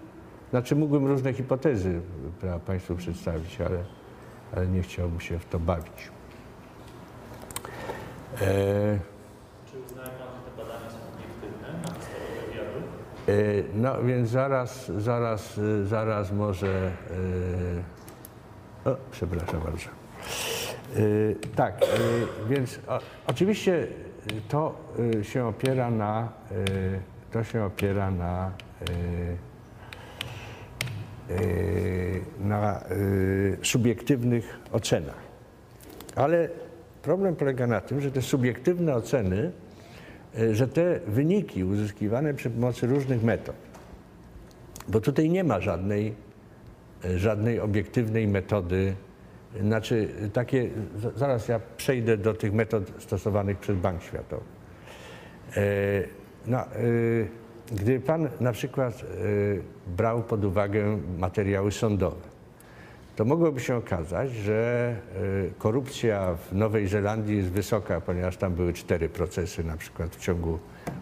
Znaczy 0.49 0.75
mógłbym 0.75 1.07
różne 1.07 1.33
hipotezy 1.33 2.01
Państwu 2.65 2.95
przedstawić, 2.95 3.61
ale, 3.61 3.83
ale 4.55 4.67
nie 4.67 4.81
chciałbym 4.81 5.19
się 5.19 5.39
w 5.39 5.45
to 5.45 5.59
bawić. 5.59 6.11
E, 8.41 8.99
Czy 9.71 9.79
uznaje 9.85 10.09
Pan, 10.09 10.27
że 10.35 10.51
te 10.51 10.57
badania 10.57 10.89
są 10.89 10.97
obiektywne 11.15 11.67
na 11.81 11.87
podstawie 11.87 12.25
wywiadu? 12.47 12.79
E, 12.79 13.10
No 13.75 14.03
więc 14.03 14.29
zaraz, 14.29 14.91
zaraz, 14.97 15.57
e, 15.57 15.85
zaraz 15.85 16.31
może. 16.31 16.91
e, 18.85 18.91
O, 18.91 18.95
przepraszam 19.11 19.61
bardzo. 19.61 19.85
E, 19.85 20.99
Tak, 21.55 21.81
e, 21.83 21.85
więc 22.49 22.79
oczywiście 23.27 23.87
to 24.49 24.75
e, 25.19 25.23
się 25.23 25.45
opiera 25.45 25.91
na, 25.91 26.29
e, 26.51 26.55
to 27.31 27.43
się 27.43 27.63
opiera 27.63 28.11
na, 28.11 28.51
e, 31.29 31.33
e, 31.33 31.37
na 32.39 32.79
e, 32.81 32.85
subiektywnych 33.63 34.59
ocenach. 34.71 35.21
Ale 36.15 36.49
problem 37.01 37.35
polega 37.35 37.67
na 37.67 37.81
tym, 37.81 38.01
że 38.01 38.11
te 38.11 38.21
subiektywne 38.21 38.95
oceny 38.95 39.37
e, 39.41 39.51
że 40.51 40.67
te 40.67 40.99
wyniki 41.07 41.63
uzyskiwane 41.63 42.33
przy 42.33 42.49
pomocy 42.49 42.87
różnych 42.87 43.23
metod, 43.23 43.55
bo 44.87 45.01
tutaj 45.01 45.29
nie 45.29 45.43
ma 45.43 45.59
żadnej, 45.59 46.13
e, 47.05 47.19
żadnej 47.19 47.59
obiektywnej 47.59 48.27
metody, 48.27 48.95
e, 49.55 49.61
znaczy 49.61 50.09
takie, 50.33 50.69
zaraz 51.15 51.47
ja 51.47 51.59
przejdę 51.77 52.17
do 52.17 52.33
tych 52.33 52.53
metod 52.53 52.83
stosowanych 52.99 53.57
przez 53.57 53.77
Bank 53.77 54.03
Światowy. 54.03 54.43
E, 55.57 56.21
No, 56.47 56.59
e, 56.59 56.67
gdy 57.71 57.99
pan 57.99 58.29
na 58.39 58.51
przykład 58.51 59.03
e, 59.03 59.05
brał 59.97 60.23
pod 60.23 60.45
uwagę 60.45 60.97
materiały 61.17 61.71
sądowe, 61.71 62.30
to 63.21 63.25
mogłoby 63.25 63.59
się 63.59 63.75
okazać, 63.75 64.31
że 64.31 64.95
y, 65.49 65.53
korupcja 65.57 66.35
w 66.35 66.53
Nowej 66.53 66.87
Zelandii 66.87 67.37
jest 67.37 67.49
wysoka, 67.49 68.01
ponieważ 68.01 68.37
tam 68.37 68.53
były 68.53 68.73
cztery 68.73 69.09
procesy 69.09 69.63
na 69.63 69.77
przykład 69.77 70.15
w 70.15 70.19
ciągu 70.19 70.59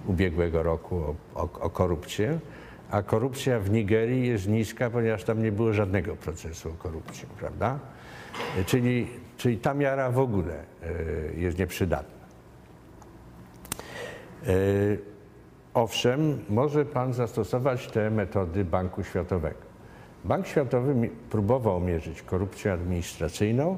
ubiegłego 0.07 0.63
roku 0.63 0.95
o, 0.95 1.15
o, 1.35 1.41
o 1.41 1.69
korupcję, 1.69 2.39
a 2.91 3.01
korupcja 3.01 3.59
w 3.59 3.69
Nigerii 3.69 4.27
jest 4.27 4.47
niska, 4.47 4.89
ponieważ 4.89 5.23
tam 5.23 5.43
nie 5.43 5.51
było 5.51 5.73
żadnego 5.73 6.15
procesu 6.15 6.69
o 6.69 6.73
korupcję, 6.73 7.27
prawda? 7.39 7.79
Y, 8.59 8.65
Czyli, 8.65 9.07
czyli 9.37 9.57
ta 9.57 9.73
miara 9.73 10.11
w 10.11 10.19
ogóle 10.19 10.53
y, 11.33 11.39
jest 11.39 11.59
nieprzydatna. 11.59 12.19
Owszem, 15.73 16.39
może 16.49 16.85
Pan 16.85 17.13
zastosować 17.13 17.87
te 17.87 18.09
metody 18.09 18.65
Banku 18.65 19.03
Światowego. 19.03 19.68
Bank 20.23 20.47
Światowy 20.47 21.09
próbował 21.29 21.79
mierzyć 21.79 22.21
korupcję 22.21 22.73
administracyjną, 22.73 23.77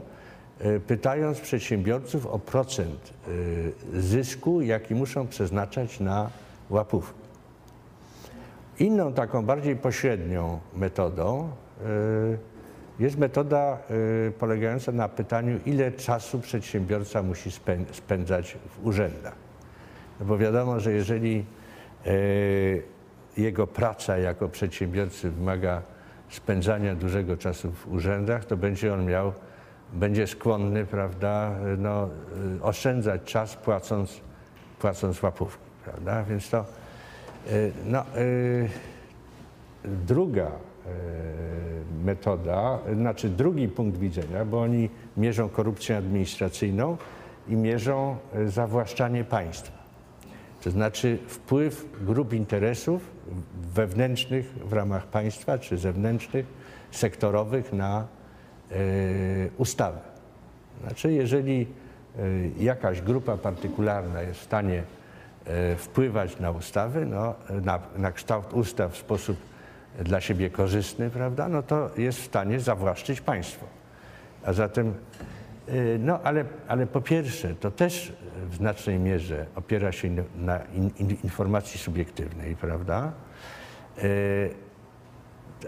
y, 0.65 0.79
pytając 0.79 1.39
przedsiębiorców 1.39 2.25
o 2.25 2.39
procent 2.39 3.13
y, 3.27 4.01
zysku, 4.01 4.61
jaki 4.61 4.95
muszą 4.95 5.27
przeznaczać 5.27 5.99
na 5.99 6.29
łapówki. 6.69 7.21
Inną 8.79 9.13
taką 9.13 9.45
bardziej 9.45 9.75
pośrednią 9.75 10.59
metodą 10.75 11.49
y, 11.81 12.37
jest 12.99 13.17
metoda 13.17 13.77
polegająca 14.39 14.91
na 14.91 15.09
pytaniu, 15.09 15.59
ile 15.65 15.91
czasu 15.91 16.39
przedsiębiorca 16.39 17.23
musi 17.23 17.49
spę- 17.49 17.85
spędzać 17.91 18.57
w 18.69 18.85
urzędach. 18.85 19.35
No 20.19 20.25
bo 20.25 20.37
wiadomo, 20.37 20.79
że 20.79 20.91
jeżeli 20.91 21.45
e, 22.05 22.11
jego 23.37 23.67
praca 23.67 24.17
jako 24.17 24.49
przedsiębiorcy 24.49 25.31
wymaga 25.31 25.81
spędzania 26.31 26.95
dużego 26.95 27.37
czasu 27.37 27.71
w 27.71 27.93
urzędach, 27.93 28.45
to 28.45 28.57
będzie 28.57 28.93
on 28.93 29.05
miał, 29.05 29.33
będzie 29.93 30.27
skłonny, 30.27 30.85
prawda, 30.85 31.51
no, 31.77 32.09
e, 32.59 32.63
oszczędzać 32.63 33.21
czas 33.23 33.55
płacąc, 33.55 34.21
płacąc 34.79 35.23
łapówki, 35.23 35.63
prawda? 35.83 36.23
Więc 36.23 36.49
to, 36.49 36.59
e, 36.59 36.65
no, 37.85 37.99
e, 37.99 38.05
druga 39.85 40.51
metoda, 42.03 42.79
znaczy 42.95 43.29
drugi 43.29 43.67
punkt 43.67 43.97
widzenia, 43.97 44.45
bo 44.45 44.61
oni 44.61 44.89
mierzą 45.17 45.49
korupcję 45.49 45.97
administracyjną 45.97 46.97
i 47.47 47.55
mierzą 47.55 48.17
zawłaszczanie 48.45 49.23
państwa. 49.23 49.77
To 50.63 50.71
znaczy 50.71 51.17
wpływ 51.27 51.85
grup 52.05 52.33
interesów 52.33 53.10
wewnętrznych 53.73 54.53
w 54.65 54.73
ramach 54.73 55.07
państwa 55.07 55.57
czy 55.57 55.77
zewnętrznych, 55.77 56.45
sektorowych 56.91 57.73
na 57.73 58.07
e, 58.71 58.75
ustawy. 59.57 59.99
Znaczy, 60.81 61.11
jeżeli 61.13 61.67
e, 62.19 62.21
jakaś 62.63 63.01
grupa 63.01 63.37
partykularna 63.37 64.21
jest 64.21 64.39
w 64.39 64.43
stanie 64.43 64.83
e, 65.45 65.75
wpływać 65.75 66.39
na 66.39 66.51
ustawy, 66.51 67.05
no, 67.05 67.35
na, 67.49 67.79
na 67.97 68.11
kształt 68.11 68.53
ustaw 68.53 68.93
w 68.93 68.97
sposób 68.97 69.37
dla 69.99 70.21
siebie 70.21 70.49
korzystny, 70.49 71.09
prawda, 71.09 71.47
no 71.47 71.63
to 71.63 71.89
jest 71.97 72.19
w 72.19 72.25
stanie 72.25 72.59
zawłaszczyć 72.59 73.21
państwo. 73.21 73.65
A 74.45 74.53
zatem, 74.53 74.93
no 75.99 76.19
ale, 76.23 76.45
ale 76.67 76.87
po 76.87 77.01
pierwsze, 77.01 77.55
to 77.55 77.71
też 77.71 78.13
w 78.49 78.55
znacznej 78.55 78.99
mierze 78.99 79.45
opiera 79.55 79.91
się 79.91 80.09
na 80.35 80.59
in, 80.73 80.91
in, 80.99 81.09
informacji 81.23 81.79
subiektywnej, 81.79 82.55
prawda? 82.55 83.11
Y, 84.03 84.49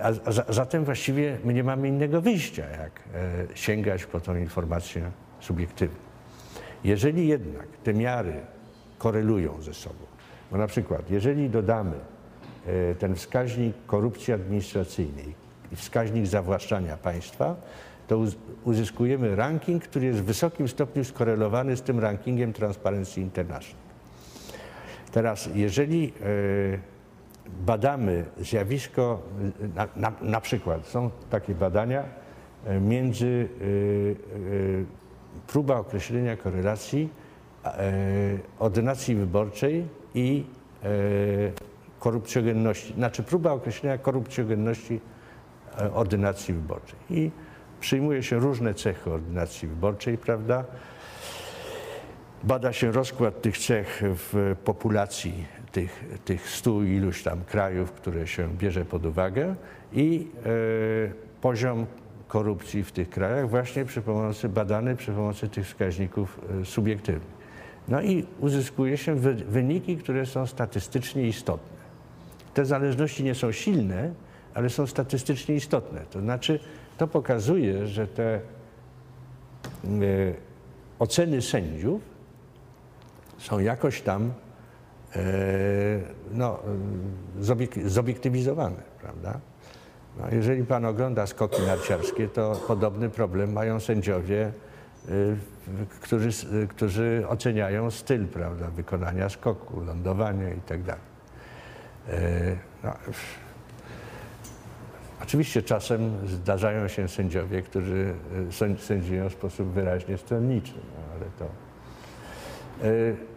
A, 0.01 0.07
a 0.25 0.31
za- 0.31 0.45
zatem 0.49 0.85
właściwie 0.85 1.37
my 1.43 1.53
nie 1.53 1.63
mamy 1.63 1.87
innego 1.87 2.21
wyjścia, 2.21 2.65
jak 2.69 2.91
e, 3.13 3.57
sięgać 3.57 4.05
po 4.05 4.19
tą 4.19 4.35
informację 4.35 5.11
subiektywną. 5.39 5.99
Jeżeli 6.83 7.27
jednak 7.27 7.67
te 7.83 7.93
miary 7.93 8.33
korelują 8.97 9.61
ze 9.61 9.73
sobą, 9.73 10.05
bo 10.51 10.57
na 10.57 10.67
przykład 10.67 11.09
jeżeli 11.09 11.49
dodamy 11.49 11.95
e, 12.65 12.95
ten 12.95 13.15
wskaźnik 13.15 13.75
korupcji 13.85 14.33
administracyjnej 14.33 15.35
i 15.71 15.75
wskaźnik 15.75 16.25
zawłaszczania 16.27 16.97
państwa, 16.97 17.55
to 18.07 18.17
uz- 18.17 18.35
uzyskujemy 18.63 19.35
ranking, 19.35 19.83
który 19.83 20.05
jest 20.05 20.19
w 20.19 20.23
wysokim 20.23 20.67
stopniu 20.67 21.03
skorelowany 21.03 21.77
z 21.77 21.81
tym 21.81 21.99
rankingiem 21.99 22.53
Transparency 22.53 23.21
International. 23.21 23.83
Teraz, 25.13 25.49
jeżeli 25.55 26.07
e, 26.07 26.13
badamy 27.65 28.25
zjawisko, 28.39 29.21
e, 29.63 29.67
na, 29.75 29.87
na, 29.95 30.11
na 30.21 30.41
przykład 30.41 30.87
są 30.87 31.09
takie 31.29 31.55
badania 31.55 32.03
e, 32.65 32.79
między 32.79 33.47
próba 35.47 35.77
określenia 35.77 36.37
korelacji 36.37 37.09
ordynacji 38.59 39.15
wyborczej 39.15 39.85
i 40.15 40.45
korupcjogenności, 41.99 42.93
znaczy 42.93 43.23
próba 43.23 43.51
określenia 43.51 43.97
korupcjogenności 43.97 44.99
ordynacji 45.93 46.53
wyborczej. 46.53 46.99
I 47.09 47.31
przyjmuje 47.83 48.23
się 48.23 48.39
różne 48.39 48.73
cechy 48.73 49.11
ordynacji 49.11 49.67
wyborczej, 49.67 50.17
prawda? 50.17 50.63
Bada 52.43 52.73
się 52.73 52.91
rozkład 52.91 53.41
tych 53.41 53.57
cech 53.57 54.01
w 54.05 54.55
populacji 54.63 55.45
tych, 55.71 56.05
tych 56.25 56.49
stu 56.49 56.83
iluś 56.83 57.23
tam 57.23 57.43
krajów, 57.43 57.91
które 57.91 58.27
się 58.27 58.49
bierze 58.57 58.85
pod 58.85 59.05
uwagę 59.05 59.55
i 59.93 60.27
e, 60.45 61.41
poziom 61.41 61.85
korupcji 62.27 62.83
w 62.83 62.91
tych 62.91 63.09
krajach 63.09 63.49
właśnie 63.49 63.85
przy 63.85 64.01
pomocy, 64.01 64.49
badany 64.49 64.95
przy 64.95 65.11
pomocy 65.11 65.49
tych 65.49 65.65
wskaźników 65.65 66.39
e, 66.61 66.65
subiektywnych. 66.65 67.33
No 67.87 68.01
i 68.01 68.25
uzyskuje 68.39 68.97
się 68.97 69.15
wy, 69.15 69.35
wyniki, 69.35 69.97
które 69.97 70.25
są 70.25 70.47
statystycznie 70.47 71.27
istotne. 71.27 71.77
Te 72.53 72.65
zależności 72.65 73.23
nie 73.23 73.35
są 73.35 73.51
silne, 73.51 74.13
ale 74.53 74.69
są 74.69 74.87
statystycznie 74.87 75.55
istotne. 75.55 76.01
To 76.11 76.19
znaczy, 76.19 76.59
to 76.97 77.07
pokazuje, 77.07 77.87
że 77.87 78.07
te 78.07 78.35
e, 78.35 78.39
oceny 80.99 81.41
sędziów 81.41 82.01
są 83.37 83.59
jakoś 83.59 84.01
tam 84.01 84.33
e, 85.15 85.21
no, 86.31 86.59
e, 87.39 87.43
zobiek- 87.43 87.87
zobiektywizowane, 87.87 88.81
prawda? 89.01 89.39
No, 90.19 90.25
jeżeli 90.31 90.63
pan 90.63 90.85
ogląda 90.85 91.27
skoki 91.27 91.61
narciarskie, 91.61 92.27
to 92.27 92.61
podobny 92.67 93.09
problem 93.09 93.53
mają 93.53 93.79
sędziowie, 93.79 94.51
y, 95.09 95.35
którzy, 96.01 96.29
którzy 96.67 97.25
oceniają 97.27 97.91
styl 97.91 98.27
prawda, 98.27 98.69
wykonania 98.69 99.29
skoku, 99.29 99.79
lądowania 99.81 100.49
i 100.49 100.61
tak. 100.61 100.79
E, 102.09 102.57
No, 102.83 102.93
oczywiście 105.23 105.61
czasem 105.61 106.27
zdarzają 106.27 106.87
się 106.87 107.07
sędziowie, 107.07 107.61
którzy 107.61 108.13
sędz- 108.49 108.77
sędziują 108.77 109.29
w 109.29 109.33
sposób 109.33 109.67
wyraźnie 109.67 110.17
stronniczy, 110.17 110.73
no, 110.73 111.03
ale 111.15 111.25
to... 111.39 111.45
E, 112.87 113.33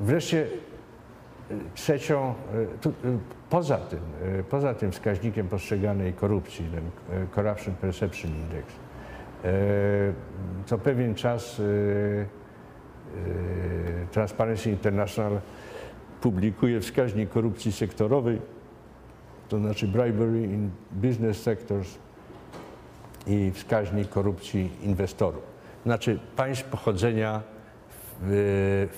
Wreszcie 0.00 0.46
y, 1.50 1.54
trzecią, 1.74 2.34
poza 3.50 3.76
tym, 3.76 3.98
poza 4.50 4.74
tym 4.74 4.92
wskaźnikiem 4.92 5.48
postrzeganej 5.48 6.12
korupcji, 6.12 6.64
ten 6.74 7.26
Corruption 7.34 7.74
Perception 7.74 8.30
Index, 8.30 8.66
co 10.66 10.78
pewien 10.78 11.14
czas 11.14 11.62
Transparency 14.12 14.70
International 14.70 15.40
publikuje 16.20 16.80
wskaźnik 16.80 17.30
korupcji 17.30 17.72
sektorowej, 17.72 18.40
to 19.48 19.58
znaczy 19.58 19.88
bribery 19.88 20.42
in 20.42 20.70
business 20.92 21.42
sectors 21.42 21.88
i 23.26 23.50
wskaźnik 23.54 24.08
korupcji 24.08 24.70
inwestorów. 24.82 25.42
Znaczy 25.84 26.18
państw 26.36 26.64
pochodzenia 26.64 27.42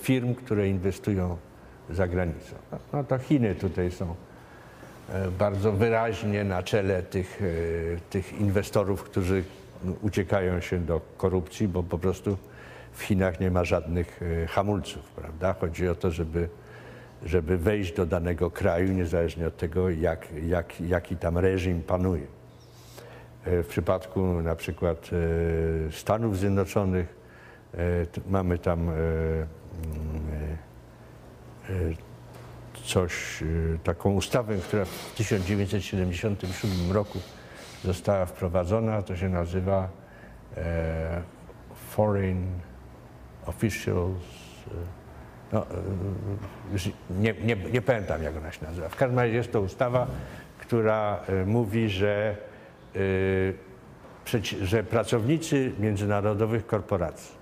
firm, 0.03 0.35
które 0.35 0.69
inwestują 0.69 1.37
za 1.91 2.09
granicą. 2.09 2.55
No, 2.73 2.79
no 2.93 3.05
to 3.05 3.19
Chiny 3.19 3.55
tutaj 3.55 3.91
są 3.91 4.15
e, 5.09 5.31
bardzo 5.31 5.73
wyraźnie 5.73 6.45
na 6.45 6.63
czele 6.63 7.03
tych, 7.03 7.43
e, 7.43 8.01
tych 8.11 8.41
inwestorów, 8.41 9.03
którzy 9.03 9.45
no, 9.85 9.93
uciekają 10.03 10.61
się 10.61 10.79
do 10.79 11.01
korupcji, 11.17 11.69
bo 11.69 11.83
po 11.83 11.99
prostu 11.99 12.37
w 12.93 13.03
Chinach 13.03 13.41
nie 13.41 13.51
ma 13.51 13.65
żadnych 13.65 14.21
e, 14.23 14.47
hamulców, 14.47 15.03
prawda? 15.03 15.55
Chodzi 15.61 15.89
o 15.89 15.95
to, 15.95 16.11
żeby, 16.11 16.49
żeby 17.27 17.59
wejść 17.59 17.93
do 17.93 18.07
danego 18.07 18.51
kraju, 18.51 18.93
niezależnie 18.93 19.47
od 19.47 19.57
tego, 19.57 19.91
jak, 19.91 20.29
jak, 20.47 20.81
jaki 20.81 21.17
tam 21.17 21.39
reżim 21.39 21.83
panuje. 21.83 22.27
E, 23.45 23.63
W 23.63 23.67
przypadku 23.67 24.43
na 24.43 24.57
przykład 24.57 25.11
e, 25.89 25.93
Stanów 25.93 26.39
Zjednoczonych 26.39 27.15
e, 27.75 27.79
mamy 28.27 28.59
tam 28.59 28.89
mm, 28.89 28.99
coś, 32.85 33.45
taką 33.85 34.13
ustawę, 34.13 34.57
która 34.57 34.85
w 34.85 35.15
1977 35.17 36.93
roku 36.93 37.19
została 37.85 38.27
wprowadzona, 38.27 39.03
to 39.03 39.17
się 39.17 39.29
nazywa 39.29 39.89
Foreign 41.91 42.45
Officials. 43.47 44.19
No, 45.53 45.61
e, 45.61 45.65
już 46.73 46.91
nie, 47.11 47.35
nie, 47.45 47.57
nie 47.73 47.83
pamiętam, 47.83 48.23
jak 48.23 48.37
ona 48.37 48.53
się 48.53 48.67
nazywa. 48.67 48.89
W 48.89 48.97
każdym 48.97 49.19
razie 49.19 49.35
jest 49.35 49.53
to 49.53 49.61
ustawa, 49.61 50.07
która 50.59 51.21
e, 51.29 51.47
mówi, 51.47 51.89
że, 51.89 52.37
że 54.63 54.83
pracownicy 54.83 55.73
międzynarodowych 55.79 56.67
korporacji, 56.67 57.35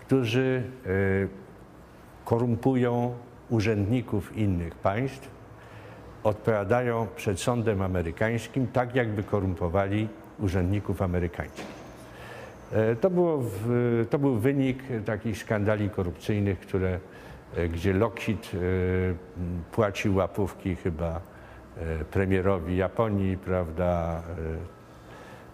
którzy 0.00 0.62
korumpują 2.24 3.14
urzędników 3.50 4.36
innych 4.36 4.74
państw, 4.74 5.30
odpowiadają 6.22 7.06
przed 7.16 7.40
sądem 7.40 7.82
amerykańskim 7.82 8.66
tak, 8.66 8.94
jakby 8.94 9.22
korumpowali 9.22 10.08
urzędników 10.38 11.02
amerykańskich. 11.02 11.80
To, 13.00 13.10
było 13.10 13.38
w, 13.38 14.06
to 14.10 14.18
był 14.18 14.38
wynik 14.38 14.82
takich 15.04 15.38
skandali 15.38 15.90
korupcyjnych, 15.90 16.60
które, 16.60 17.00
gdzie 17.72 17.92
Lockheed 17.92 18.50
e, 18.54 18.58
płacił 19.72 20.16
łapówki 20.16 20.76
chyba 20.76 21.20
e, 21.76 22.04
premierowi 22.04 22.76
Japonii, 22.76 23.36
prawda? 23.38 24.22
e, 24.38 24.80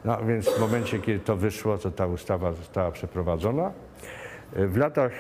No 0.04 0.24
więc 0.24 0.48
w 0.48 0.60
momencie, 0.60 0.98
kiedy 0.98 1.18
to 1.18 1.36
wyszło, 1.36 1.78
to 1.78 1.90
ta 1.90 2.06
ustawa 2.06 2.52
została 2.52 2.90
przeprowadzona. 2.90 3.72
E, 4.56 4.66
W 4.66 4.76
latach, 4.76 5.12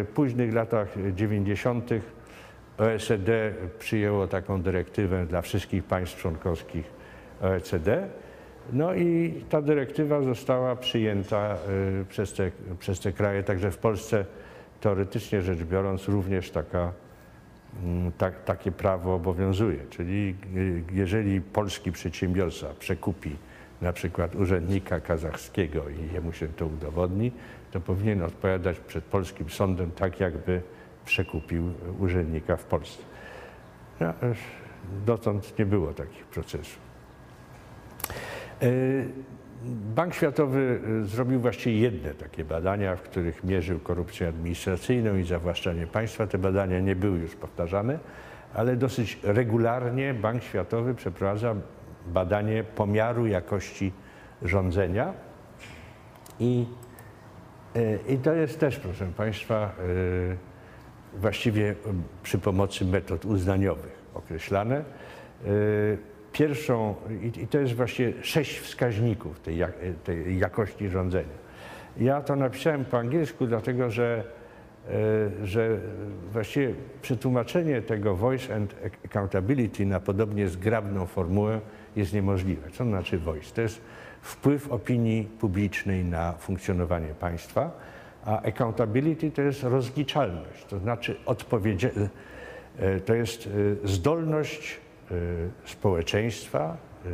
e, 0.00 0.04
późnych 0.04 0.54
latach 0.54 0.88
90. 1.14 1.90
OECD 2.78 3.52
przyjęło 3.78 4.26
taką 4.26 4.62
dyrektywę 4.62 5.26
dla 5.26 5.42
wszystkich 5.42 5.84
państw 5.84 6.16
członkowskich 6.16 6.90
OECD. 7.42 8.08
No 8.72 8.94
i 8.94 9.34
ta 9.48 9.62
dyrektywa 9.62 10.22
została 10.22 10.76
przyjęta 10.76 11.56
przez 12.08 12.32
te, 12.34 12.50
przez 12.78 13.00
te 13.00 13.12
kraje, 13.12 13.42
także 13.42 13.70
w 13.70 13.78
Polsce 13.78 14.24
teoretycznie 14.80 15.42
rzecz 15.42 15.58
biorąc 15.58 16.08
również 16.08 16.50
taka, 16.50 16.92
tak, 18.18 18.44
takie 18.44 18.72
prawo 18.72 19.14
obowiązuje. 19.14 19.78
Czyli 19.90 20.34
y, 20.56 20.82
jeżeli 20.92 21.40
polski 21.40 21.92
przedsiębiorca 21.92 22.66
przekupi 22.78 23.36
na 23.82 23.92
przykład 23.92 24.34
urzędnika 24.34 25.00
kazachskiego 25.00 25.88
i 25.88 26.14
jemu 26.14 26.32
się 26.32 26.48
to 26.48 26.66
udowodni, 26.66 27.32
to 27.70 27.80
powinien 27.80 28.22
odpowiadać 28.22 28.80
przed 28.80 29.04
polskim 29.04 29.50
sądem 29.50 29.90
tak, 29.90 30.20
jakby 30.20 30.62
przekupił 31.04 31.72
urzędnika 31.98 32.56
w 32.56 32.64
Polsce. 32.64 33.02
No, 34.00 34.10
y, 34.10 34.14
dotąd 35.06 35.58
nie 35.58 35.66
było 35.66 35.94
takich 35.94 36.24
procesów. 36.24 36.90
Bank 39.94 40.14
Światowy 40.14 40.80
y, 41.02 41.06
zrobił 41.06 41.40
właściwie 41.40 41.80
jedne 41.80 42.14
takie 42.14 42.44
badania, 42.44 42.96
w 42.96 43.02
których 43.02 43.44
mierzył 43.44 43.78
korupcję 43.80 44.28
administracyjną 44.28 45.16
i 45.16 45.24
zawłaszczanie 45.24 45.86
państwa. 45.86 46.26
Te 46.26 46.38
badania 46.38 46.80
nie 46.80 46.96
były 46.96 47.18
już 47.18 47.34
powtarzane, 47.34 47.98
ale 48.54 48.76
dosyć 48.76 49.18
regularnie 49.22 50.14
Bank 50.14 50.42
Światowy 50.42 50.94
przeprowadza 50.94 51.54
badanie 52.06 52.64
pomiaru 52.64 53.26
jakości 53.26 53.92
rządzenia 54.42 55.12
i, 56.40 56.66
y, 57.76 57.98
i 58.08 58.18
to 58.18 58.32
jest 58.32 58.60
też, 58.60 58.78
proszę 58.78 59.06
Państwa, 59.16 59.72
y, 59.88 60.36
właściwie 61.20 61.74
przy 62.22 62.38
pomocy 62.38 62.84
metod 62.84 63.24
uznaniowych 63.24 63.98
określane. 64.14 64.84
Pierwszą, 66.32 66.94
i, 67.42 67.46
to 67.46 67.58
jest 67.58 67.74
właśnie 67.74 68.12
sześć 68.22 68.58
wskaźników 68.58 69.40
tej, 69.40 69.64
tej 70.04 70.38
jakości 70.38 70.88
rządzenia. 70.88 71.40
Ja 71.96 72.20
to 72.20 72.36
napisałem 72.36 72.84
po 72.84 72.98
angielsku, 72.98 73.46
dlatego 73.46 73.90
że, 73.90 74.24
y, 75.42 75.46
że 75.46 75.78
właściwie 76.32 76.74
przetłumaczenie 77.02 77.82
tego 77.82 78.16
voice 78.16 78.54
and 78.54 78.74
accountability 79.04 79.86
na 79.86 80.00
podobnie 80.00 80.48
zgrabną 80.48 81.06
formułę 81.06 81.60
jest 81.96 82.12
niemożliwe. 82.12 82.70
Co 82.70 82.78
to 82.78 82.84
znaczy 82.84 83.18
voice? 83.18 83.54
To 83.54 83.60
jest 83.60 83.80
wpływ 84.22 84.72
opinii 84.72 85.24
publicznej 85.24 86.04
na 86.04 86.32
funkcjonowanie 86.32 87.14
państwa, 87.20 87.70
a 88.24 88.42
accountability 88.42 89.30
to 89.30 89.42
jest 89.42 89.62
rozliczalność, 89.62 90.64
to 90.64 90.78
znaczy 90.78 91.16
odpowiedzie, 91.26 91.90
e, 92.78 93.00
to 93.00 93.14
jest 93.14 93.46
e, 93.84 93.88
zdolność 93.88 94.72
e, 94.74 94.79
społeczeństwa 95.64 96.76
e, 97.06 97.08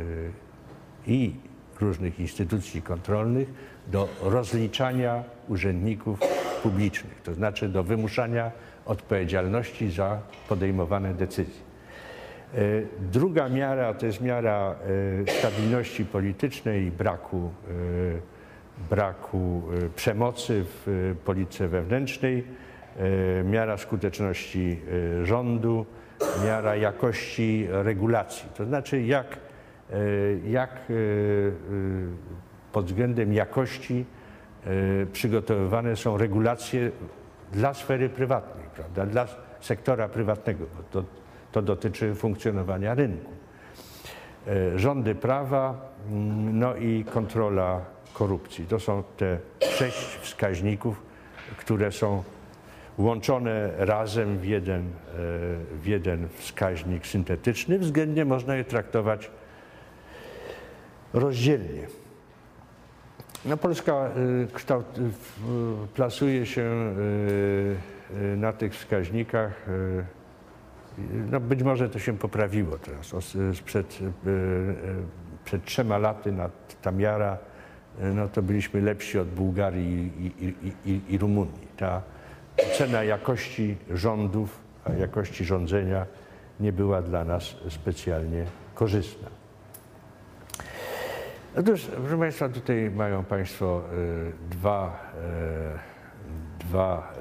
i 1.07 1.33
różnych 1.81 2.19
instytucji 2.19 2.81
kontrolnych 2.81 3.53
do 3.87 4.09
rozliczania 4.21 5.23
urzędników 5.47 6.19
publicznych, 6.63 7.21
to 7.23 7.33
znaczy 7.33 7.69
do 7.69 7.83
wymuszania 7.83 8.51
odpowiedzialności 8.85 9.91
za 9.91 10.19
podejmowane 10.49 11.13
decyzje. 11.13 11.61
E, 12.53 12.57
Druga 13.11 13.49
miara 13.49 13.93
to 13.93 14.05
jest 14.05 14.21
miara 14.21 14.75
stabilności 15.39 16.05
politycznej 16.05 16.83
i 16.83 16.91
braku, 16.91 17.51
braku 18.89 19.63
przemocy 19.95 20.65
w 20.65 21.15
polityce 21.25 21.67
wewnętrznej, 21.67 22.43
miara 23.43 23.77
skuteczności 23.77 24.79
rządu, 25.23 25.85
miara 26.45 26.75
jakości 26.75 27.67
regulacji. 27.69 28.49
To 28.55 28.65
znaczy 28.65 29.01
jak, 29.01 29.37
e, 29.91 29.97
jak 30.49 30.71
e, 30.71 30.73
e, 30.73 30.97
pod 32.71 32.85
względem 32.85 33.33
jakości 33.33 34.05
przygotowywane 35.13 35.95
są 35.95 36.17
regulacje 36.17 36.91
dla 37.51 37.73
sfery 37.73 38.09
prywatnej, 38.09 38.65
prawda, 38.75 39.05
dla 39.05 39.27
sektora 39.61 40.07
prywatnego, 40.07 40.65
bo 40.77 40.83
to, 40.83 41.07
to 41.51 41.61
dotyczy 41.61 42.15
funkcjonowania 42.15 42.95
rynku. 42.95 43.31
Rządy 44.75 45.15
prawa, 45.15 45.91
mm, 46.09 46.59
no 46.59 46.75
i 46.75 47.05
kontrola 47.13 47.81
korupcji. 48.13 48.65
To 48.65 48.79
są 48.79 49.03
te 49.17 49.37
sześć 49.59 50.17
wskaźników, 50.21 51.01
które 51.57 51.91
są 51.91 52.23
łączone 52.97 53.71
razem 53.77 54.37
w 54.37 54.45
jeden, 54.45 54.81
e, 54.81 54.87
w 55.81 55.85
jeden 55.85 56.27
wskaźnik 56.29 57.07
syntetyczny. 57.07 57.79
Względnie 57.79 58.25
można 58.25 58.55
je 58.55 58.63
traktować 58.63 59.31
rozdzielnie. 61.13 61.87
No, 63.45 63.57
Polska 63.57 64.09
y, 64.43 64.47
kształt, 64.53 64.85
y, 64.97 65.01
plasuje 65.93 66.45
się 66.45 66.93
na 68.37 68.53
tych 68.53 68.73
wskaźnikach. 68.73 69.65
No, 71.31 71.39
być 71.39 71.63
może 71.63 71.89
to 71.89 71.99
się 71.99 72.17
poprawiło 72.17 72.77
teraz. 72.77 73.13
Sprzed, 73.53 73.99
przed 75.45 75.65
trzema 75.65 75.97
laty 75.97 76.31
na 76.31 76.49
ta 76.81 76.91
miara, 76.91 77.37
y, 78.01 78.03
no 78.03 78.27
to 78.27 78.41
byliśmy 78.41 78.81
lepsi 78.81 79.19
od 79.19 79.27
Bułgarii 79.27 80.11
i, 80.19 80.45
i, 80.45 80.91
i, 80.91 81.01
i 81.13 81.17
Rumunii. 81.17 81.67
Ta 81.77 82.01
cena 82.77 83.03
jakości 83.03 83.77
rządów, 83.89 84.59
a 84.85 84.93
jakości 84.93 85.45
rządzenia 85.45 86.05
nie 86.59 86.73
była 86.73 87.01
dla 87.01 87.23
nas 87.23 87.55
specjalnie 87.69 88.45
korzystna. 88.75 89.29
Otóż, 91.59 91.87
proszę 91.97 92.17
Państwa, 92.17 92.49
tutaj 92.49 92.91
mają 92.91 93.23
Państwo 93.23 93.81
y, 93.93 94.49
dwa, 94.49 95.11
y, 96.59 96.65
dwa 96.65 97.13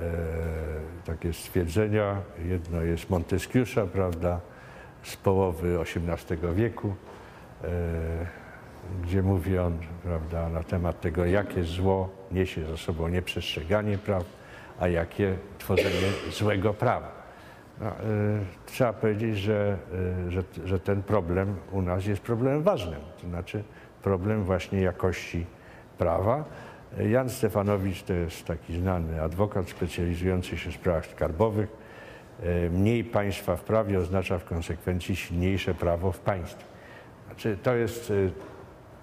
y, 1.03 1.07
takie 1.07 1.33
stwierdzenia. 1.33 2.17
Jedno 2.45 2.83
jest 2.83 3.11
Montesquieu'a, 3.11 3.87
prawda, 3.87 4.41
z 5.03 5.17
połowy 5.17 5.79
XVIII 5.81 6.55
wieku, 6.55 6.95
gdzie 9.03 9.23
mówi 9.23 9.59
on, 9.59 9.79
prawda, 10.03 10.49
na 10.49 10.63
temat 10.63 11.01
tego, 11.01 11.25
jakie 11.25 11.65
zło 11.65 12.09
niesie 12.33 12.67
za 12.67 12.77
sobą 12.77 13.09
nieprzestrzeganie 13.09 13.99
praw, 13.99 14.25
a 14.81 14.89
jakie 14.89 15.37
tworzenie 15.59 16.13
złego 16.31 16.75
prawa. 16.75 17.13
No, 17.81 17.89
y, 17.89 17.93
trzeba 18.67 18.93
powiedzieć, 18.93 19.39
że, 19.39 19.77
y, 20.29 20.31
że, 20.31 20.43
że 20.65 20.81
ten 20.81 21.03
problem 21.03 21.57
u 21.73 21.83
nas 21.83 22.07
jest 22.07 22.23
problemem 22.23 22.63
ważnym, 22.63 23.01
to 23.23 23.29
znaczy 23.29 23.63
problem 24.03 24.45
właśnie 24.45 24.81
jakości 24.81 25.47
prawa. 25.99 26.45
Jan 26.99 27.31
Stefanowicz 27.31 28.03
to 28.03 28.13
jest 28.13 28.45
taki 28.45 28.77
znany 28.81 29.23
adwokat 29.23 29.69
specjalizujący 29.69 30.59
się 30.59 30.71
w 30.71 30.75
sprawach 30.75 31.07
skarbowych. 31.07 31.69
Y, 32.45 32.71
Mniej 32.71 33.05
państwa 33.05 33.57
w 33.57 33.63
prawie 33.63 33.99
oznacza 33.99 34.39
w 34.39 34.45
konsekwencji 34.45 35.17
silniejsze 35.17 35.75
prawo 35.75 36.13
w 36.13 36.19
państwie. 36.19 36.65
Znaczy, 37.27 37.59
to 37.63 37.75
jest 37.75 38.11
y, 38.11 38.31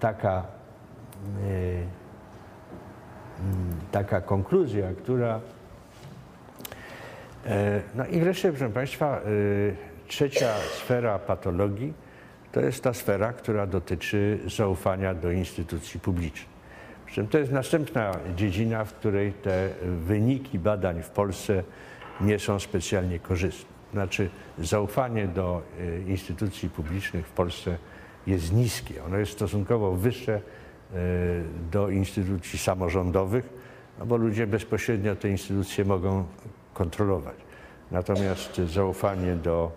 taka, 0.00 0.42
y, 1.44 1.82
taka 3.92 4.20
konkluzja, 4.20 4.94
która 4.94 5.40
No 7.94 8.06
i 8.06 8.20
wreszcie, 8.20 8.50
proszę 8.50 8.70
Państwa, 8.70 9.20
y, 9.26 9.74
trzecia 10.08 10.54
sfera 10.76 11.18
patologii 11.18 11.92
to 12.52 12.60
jest 12.60 12.82
ta 12.82 12.94
sfera, 12.94 13.32
która 13.32 13.66
dotyczy 13.66 14.38
zaufania 14.46 15.14
do 15.14 15.30
instytucji 15.30 16.00
publicznych. 16.00 16.54
Przy 17.06 17.14
czym 17.14 17.28
to 17.28 17.38
jest 17.38 17.52
następna 17.52 18.12
dziedzina, 18.36 18.84
w 18.84 18.94
której 18.94 19.32
te 19.32 19.68
wyniki 19.82 20.58
badań 20.58 21.02
w 21.02 21.10
Polsce 21.10 21.64
nie 22.20 22.38
są 22.38 22.60
specjalnie 22.60 23.18
korzystne. 23.18 23.74
Znaczy 23.92 24.30
zaufanie 24.58 25.26
do 25.26 25.62
y, 25.80 26.04
instytucji 26.06 26.70
publicznych 26.70 27.26
w 27.26 27.30
Polsce 27.30 27.78
jest 28.26 28.52
niskie. 28.52 29.04
Ono 29.04 29.18
jest 29.18 29.32
stosunkowo 29.32 29.92
wyższe 29.92 30.40
do 31.72 31.90
instytucji 31.90 32.58
samorządowych, 32.58 33.48
no 33.98 34.06
bo 34.06 34.16
ludzie 34.16 34.46
bezpośrednio 34.46 35.16
te 35.16 35.28
instytucje 35.28 35.84
mogą 35.84 36.24
kontrolować. 36.74 37.36
Natomiast 37.90 38.56
zaufanie 38.56 39.34
do. 39.34 39.72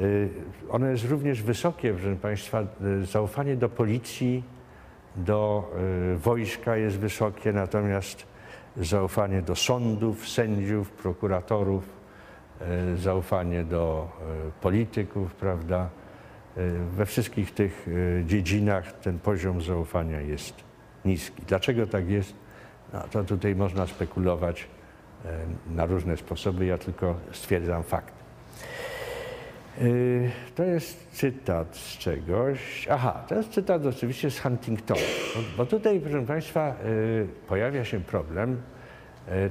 y, 0.00 0.28
Ono 0.70 0.86
jest 0.86 1.04
również 1.04 1.42
wysokie, 1.42 1.92
proszę 1.92 2.16
Państwa. 2.16 2.62
y, 3.02 3.06
Zaufanie 3.06 3.56
do 3.56 3.68
policji, 3.68 4.42
do 5.16 5.70
y, 6.14 6.18
wojska 6.18 6.76
jest 6.76 6.98
wysokie, 6.98 7.52
natomiast 7.52 8.26
zaufanie 8.76 9.42
do 9.42 9.56
sądów, 9.56 10.28
sędziów, 10.28 10.90
prokuratorów, 10.90 12.02
zaufanie 12.96 13.64
do 13.64 14.08
polityków, 14.60 15.34
prawda? 15.34 15.88
We 16.96 17.06
wszystkich 17.06 17.54
tych 17.54 17.86
dziedzinach 18.26 18.92
ten 18.92 19.18
poziom 19.18 19.62
zaufania 19.62 20.20
jest 20.20 20.54
niski. 21.04 21.42
Dlaczego 21.48 21.86
tak 21.86 22.10
jest? 22.10 22.34
No, 22.92 23.00
to 23.10 23.24
tutaj 23.24 23.56
można 23.56 23.86
spekulować 23.86 24.68
na 25.70 25.86
różne 25.86 26.16
sposoby, 26.16 26.66
ja 26.66 26.78
tylko 26.78 27.14
stwierdzam 27.32 27.82
fakt. 27.82 28.14
Y, 29.82 30.30
To 30.54 30.64
jest 30.64 31.08
cytat 31.10 31.76
z 31.76 31.98
czegoś. 31.98 32.88
Aha, 32.90 33.24
to 33.28 33.34
jest 33.34 33.50
cytat 33.50 33.86
oczywiście 33.86 34.30
z 34.30 34.40
Huntingtona. 34.40 35.00
Bo, 35.56 35.66
tutaj, 35.66 36.00
proszę 36.00 36.26
Państwa, 36.26 36.74
y, 36.86 37.26
pojawia 37.48 37.84
się 37.84 38.00
problem 38.00 38.62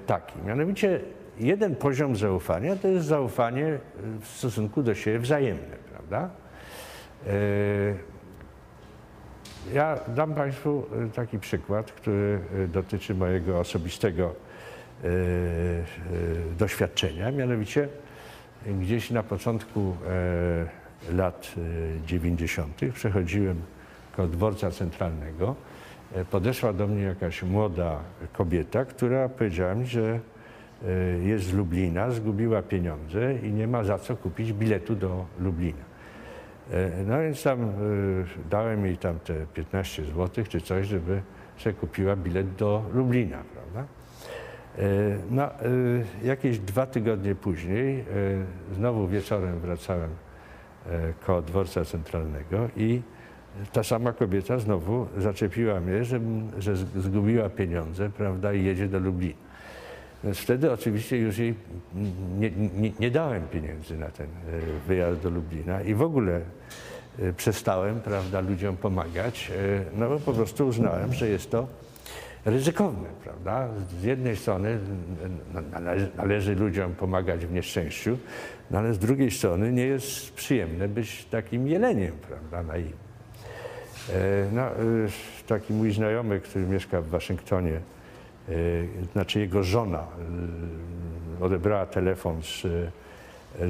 taki. 0.05 0.39
Mianowicie 0.45 0.99
jeden 1.39 1.75
poziom 1.75 2.15
zaufania 2.15 2.75
to 2.75 2.87
jest 2.87 3.05
zaufanie 3.05 3.77
w 4.21 4.27
stosunku 4.27 4.83
do 4.83 4.95
siebie 4.95 5.19
wzajemne, 5.19 5.75
prawda? 5.91 6.29
Ja 9.73 9.99
dam 10.07 10.35
Państwu 10.35 10.85
taki 11.15 11.39
przykład, 11.39 11.91
który 11.91 12.39
dotyczy 12.67 13.15
mojego 13.15 13.59
osobistego 13.59 14.35
doświadczenia. 16.57 17.31
Mianowicie 17.31 17.87
gdzieś 18.65 19.11
na 19.11 19.23
początku 19.23 19.95
e, 21.09 21.13
lat 21.15 21.53
y, 21.57 22.07
90. 22.07 22.81
przechodziłem 22.93 23.61
koło 24.15 24.27
dworca 24.27 24.71
centralnego. 24.71 25.55
E, 26.15 26.25
Podeszła 26.25 26.73
do 26.73 26.87
mnie 26.87 27.01
jakaś 27.03 27.43
młoda 27.43 27.99
kobieta, 28.33 28.85
która 28.85 29.29
powiedziała 29.29 29.75
mi, 29.75 29.85
że 29.85 30.19
e, 30.87 30.89
jest 31.23 31.45
z 31.45 31.53
Lublina, 31.53 32.11
zgubiła 32.11 32.61
pieniądze 32.61 33.35
i 33.43 33.51
nie 33.51 33.67
ma 33.67 33.83
za 33.83 33.97
co 33.99 34.17
kupić 34.17 34.53
biletu 34.53 34.95
do 34.95 35.25
Lublina. 35.39 35.83
E, 36.71 37.03
No 37.07 37.19
więc 37.19 37.43
tam 37.43 37.73
dałem 38.49 38.85
jej 38.85 38.97
tam 38.97 39.19
te 39.19 39.33
15 39.53 40.05
zł 40.05 40.45
czy 40.49 40.61
coś, 40.61 40.87
żeby 40.87 41.21
sobie 41.57 41.73
kupiła 41.73 42.15
bilet 42.15 42.55
do 42.55 42.83
Lublina, 42.93 43.37
prawda? 43.53 44.00
E, 44.77 44.81
No, 45.31 45.49
jakieś 46.23 46.59
dwa 46.59 46.85
tygodnie 46.85 47.35
później, 47.35 47.99
y, 47.99 48.03
znowu 48.75 49.07
wieczorem 49.07 49.59
wracałem 49.59 50.09
e, 50.89 51.13
koło 51.25 51.41
dworca 51.41 51.85
centralnego 51.85 52.69
i 52.77 53.01
ta 53.73 53.83
sama 53.83 54.13
kobieta 54.13 54.59
znowu 54.59 55.07
zaczepiła 55.17 55.79
mnie, 55.79 56.05
że, 56.05 56.19
że 56.59 56.75
zgubiła 56.75 57.49
pieniądze, 57.49 58.09
prawda, 58.09 58.53
i 58.53 58.63
jedzie 58.63 58.87
do 58.87 58.99
Lublina. 58.99 59.51
Więc 60.23 60.37
wtedy 60.37 60.71
oczywiście 60.71 61.17
już 61.17 61.37
jej 61.37 61.55
nie, 62.39 62.51
nie, 62.51 62.91
nie 62.99 63.11
dałem 63.11 63.47
pieniędzy 63.47 63.97
na 63.97 64.07
ten 64.07 64.27
e, 64.27 64.29
wyjazd 64.87 65.21
do 65.21 65.29
Lublina 65.29 65.81
i 65.81 65.93
w 65.93 66.01
ogóle 66.01 66.41
e, 67.19 67.33
przestałem 67.33 67.99
prawda, 67.99 68.41
ludziom 68.41 68.77
pomagać, 68.77 69.51
e, 69.51 69.99
no 69.99 70.09
bo 70.09 70.19
po 70.19 70.33
prostu 70.33 70.67
uznałem, 70.67 71.13
że 71.13 71.29
jest 71.29 71.51
to 71.51 71.67
ryzykowne. 72.45 73.09
Prawda? 73.23 73.67
Z 74.01 74.03
jednej 74.03 74.35
strony 74.35 74.79
należy, 76.17 76.55
ludziom 76.55 76.93
pomagać 76.93 77.45
w 77.45 77.51
nieszczęściu, 77.51 78.17
no 78.71 78.79
ale 78.79 78.93
z 78.93 78.99
drugiej 78.99 79.31
strony 79.31 79.71
nie 79.71 79.85
jest 79.85 80.33
przyjemne 80.33 80.87
być 80.87 81.25
takim 81.25 81.67
jeleniem 81.67 82.13
prawda, 82.27 82.63
naiwnym. 82.63 82.97
E, 84.09 84.45
No, 84.53 84.61
e, 84.61 84.71
taki 85.47 85.73
mój 85.73 85.91
znajomy, 85.91 86.39
który 86.39 86.65
mieszka 86.65 87.01
w 87.01 87.07
Waszyngtonie, 87.07 87.73
e, 87.73 88.53
znaczy 89.13 89.39
jego 89.39 89.63
żona 89.63 90.07
odebrała 91.41 91.85
telefon 91.85 92.41
z, 92.43 92.67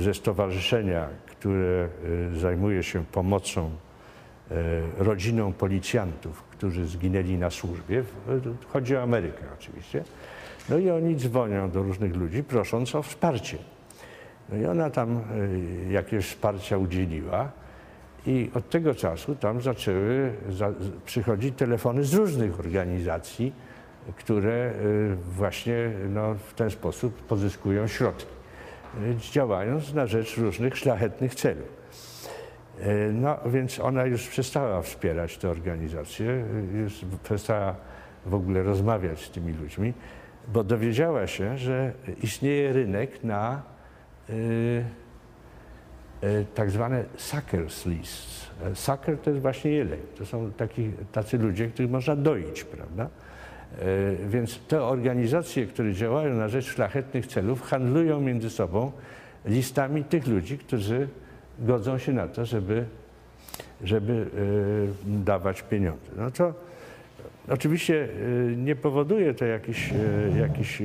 ze 0.01 0.13
stowarzyszenia, 0.13 1.07
które 1.25 1.89
zajmuje 2.37 2.83
się 2.83 3.05
pomocą 3.05 3.71
rodzinom 4.97 5.53
policjantów, 5.53 6.43
którzy 6.61 6.85
zginęli 6.85 7.37
na 7.37 7.49
służbie. 7.49 8.03
Chodzi 8.67 8.95
o 8.95 9.01
Amerykę 9.01 9.43
oczywiście. 9.59 10.03
No 10.69 10.77
i 10.77 10.89
oni 10.89 11.15
dzwonią 11.15 11.71
do 11.71 11.83
różnych 11.83 12.15
ludzi, 12.15 12.43
prosząc 12.43 12.95
o 12.95 13.03
wsparcie. 13.03 13.57
No 14.49 14.57
i 14.57 14.65
ona 14.65 14.89
tam 14.89 15.17
y, 15.87 15.91
jakieś 15.91 16.25
wsparcia 16.25 16.77
udzieliła 16.77 17.51
i 18.25 18.51
od 18.53 18.69
tego 18.69 18.95
czasu 18.95 19.35
tam 19.35 19.61
zaczęły 19.61 20.33
przychodzić 21.05 21.57
telefony 21.57 22.03
z 22.03 22.13
różnych 22.13 22.59
organizacji, 22.59 23.53
które 24.15 24.73
y, 24.81 25.15
właśnie 25.15 25.91
no, 26.09 26.35
w 26.35 26.53
ten 26.53 26.69
sposób 26.69 27.21
pozyskują 27.21 27.87
środki, 27.87 28.25
y, 29.03 29.15
działając 29.31 29.93
na 29.93 30.07
rzecz 30.07 30.37
różnych 30.37 30.77
szlachetnych 30.77 31.35
celów. 31.35 31.80
E, 32.81 33.11
No 33.11 33.37
więc 33.45 33.79
ona 33.79 34.05
już 34.05 34.27
przestała 34.27 34.81
wspierać 34.81 35.37
te 35.37 35.49
organizacje, 35.49 36.45
już 36.73 37.05
przestała 37.23 37.75
w 38.25 38.33
ogóle 38.33 38.63
rozmawiać 38.63 39.19
z 39.19 39.29
tymi 39.29 39.53
ludźmi, 39.53 39.93
bo 40.47 40.63
dowiedziała 40.63 41.27
się, 41.27 41.57
że 41.57 41.91
istnieje 42.23 42.73
rynek 42.73 43.23
na 43.23 43.61
y, 44.29 44.33
y, 46.23 46.45
tak 46.55 46.71
zwane 46.71 47.03
suckers 47.17 47.85
lists. 47.85 48.51
E, 48.63 48.75
Sucker 48.75 49.17
to 49.17 49.29
jest 49.29 49.41
właśnie 49.41 49.71
jeleń. 49.71 49.99
To 50.17 50.25
są 50.25 50.51
taki, 50.51 50.91
tacy 51.11 51.37
ludzie, 51.37 51.67
których 51.67 51.91
można 51.91 52.15
doić, 52.15 52.63
prawda? 52.63 53.03
E, 53.03 54.27
Więc 54.29 54.59
te 54.67 54.83
organizacje, 54.83 55.65
które 55.65 55.93
działają 55.93 56.33
na 56.35 56.47
rzecz 56.47 56.65
szlachetnych 56.65 57.27
celów, 57.27 57.61
handlują 57.61 58.21
między 58.21 58.49
sobą 58.49 58.91
listami 59.45 60.03
tych 60.03 60.27
ludzi, 60.27 60.57
którzy 60.57 61.07
godzą 61.61 61.97
się 61.97 62.13
na 62.13 62.27
to, 62.27 62.45
żeby, 62.45 62.85
żeby 63.83 64.25
e, 65.07 65.23
dawać 65.23 65.61
pieniądze. 65.61 66.11
No 66.17 66.31
to 66.31 66.53
oczywiście 67.49 68.03
e, 68.03 68.55
nie 68.55 68.75
powoduje 68.75 69.33
to 69.33 69.45
jakichś, 69.45 69.91
e, 69.91 70.39
jakichś 70.39 70.81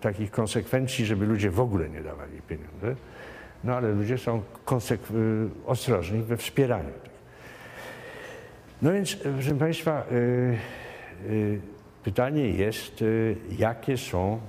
takich 0.00 0.30
konsekwencji, 0.30 1.06
żeby 1.06 1.26
ludzie 1.26 1.50
w 1.50 1.60
ogóle 1.60 1.88
nie 1.88 2.00
dawali 2.00 2.42
pieniędzy, 2.48 2.96
no 3.64 3.74
ale 3.74 3.92
ludzie 3.92 4.18
są 4.18 4.42
ostrożni 5.66 6.22
we 6.22 6.36
wspieraniu 6.36 6.92
tych. 7.02 7.18
No 8.82 8.92
więc, 8.92 9.16
proszę 9.16 9.54
Państwa, 9.54 10.06
pytanie 12.04 12.50
jest, 12.50 13.04
jakie 13.58 13.96
są 13.96 14.40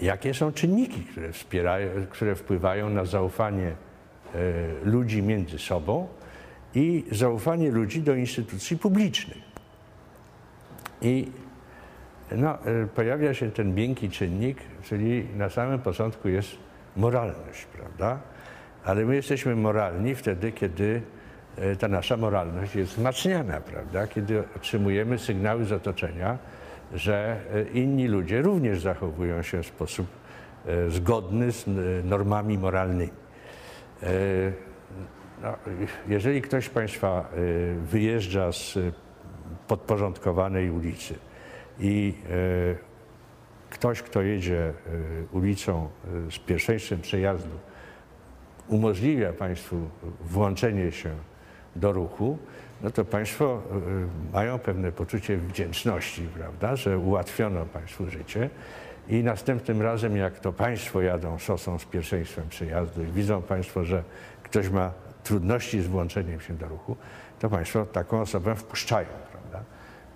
jakie 0.00 0.34
są 0.34 0.52
czynniki, 0.52 1.00
które, 1.00 1.32
wspierają, 1.32 1.88
które 2.10 2.34
wpływają 2.34 2.90
na 2.90 3.04
zaufanie 3.04 3.72
ludzi 4.84 5.22
między 5.22 5.58
sobą 5.58 6.08
i 6.74 7.04
zaufanie 7.12 7.70
ludzi 7.70 8.02
do 8.02 8.14
instytucji 8.14 8.78
publicznych. 8.78 9.38
I 11.02 11.28
no, 12.32 12.64
e, 12.64 12.86
pojawia 12.86 13.34
się 13.34 13.50
ten 13.50 13.74
miękki 13.74 14.10
czynnik, 14.10 14.58
czyli 14.82 15.26
na 15.36 15.50
samym 15.50 15.78
początku 15.78 16.28
jest 16.28 16.48
moralność, 16.96 17.64
prawda? 17.64 18.18
Ale 18.84 19.04
my 19.04 19.14
jesteśmy 19.14 19.56
moralni 19.56 20.14
wtedy, 20.14 20.52
kiedy 20.52 21.02
e, 21.56 21.76
ta 21.76 21.88
nasza 21.88 22.16
moralność 22.16 22.74
jest 22.74 22.92
wzmacniana, 22.92 23.60
prawda? 23.60 24.06
Kiedy 24.06 24.42
otrzymujemy 24.56 25.18
sygnały 25.18 25.64
z 25.64 25.72
otoczenia, 25.72 26.38
że 26.94 27.36
e, 27.54 27.62
inni 27.62 28.08
ludzie 28.08 28.42
również 28.42 28.82
zachowują 28.82 29.42
się 29.42 29.62
w 29.62 29.66
sposób 29.66 30.06
e, 30.66 30.90
zgodny 30.90 31.52
z 31.52 31.68
e, 31.68 31.70
normami 32.04 32.58
moralnymi. 32.58 33.27
E, 34.02 34.52
No, 35.42 35.54
jeżeli 36.08 36.42
ktoś 36.42 36.66
z 36.66 36.68
Państwa 36.68 37.08
e, 37.08 37.24
wyjeżdża 37.74 38.52
z 38.52 38.76
e, 38.76 38.92
podporządkowanej 39.68 40.70
ulicy 40.70 41.14
i 41.80 42.14
ktoś, 43.70 44.02
kto 44.02 44.22
jedzie 44.22 44.72
ulicą 45.32 45.88
z 46.30 46.38
pierwszeństwem 46.38 47.00
przejazdu, 47.00 47.58
umożliwia 48.68 49.32
Państwu 49.32 49.76
włączenie 50.20 50.92
się 50.92 51.10
do 51.76 51.92
ruchu, 51.92 52.38
no 52.82 52.90
to 52.90 53.04
Państwo 53.04 53.62
mają 54.32 54.58
pewne 54.58 54.92
poczucie 54.92 55.36
wdzięczności, 55.36 56.28
prawda, 56.34 56.76
że 56.76 56.98
ułatwiono 56.98 57.64
Państwu 57.64 58.10
życie 58.10 58.50
i 59.08 59.22
następnym 59.24 59.82
razem, 59.82 60.16
jak 60.16 60.38
to 60.38 60.52
Państwo 60.52 61.02
jadą 61.02 61.38
szosą 61.38 61.78
z 61.78 61.84
pierwszeństwem 61.84 62.48
przejazdu 62.48 63.02
i 63.02 63.06
widzą 63.06 63.42
Państwo, 63.42 63.84
że 63.84 64.02
ktoś 64.42 64.68
ma 64.68 64.92
trudności 65.24 65.80
z 65.80 65.86
włączeniem 65.86 66.40
się 66.40 66.54
do 66.54 66.68
ruchu, 66.68 66.96
to 67.38 67.50
Państwo 67.50 67.86
taką 67.86 68.20
osobę 68.20 68.54
wpuszczają, 68.54 69.08
prawda. 69.32 69.64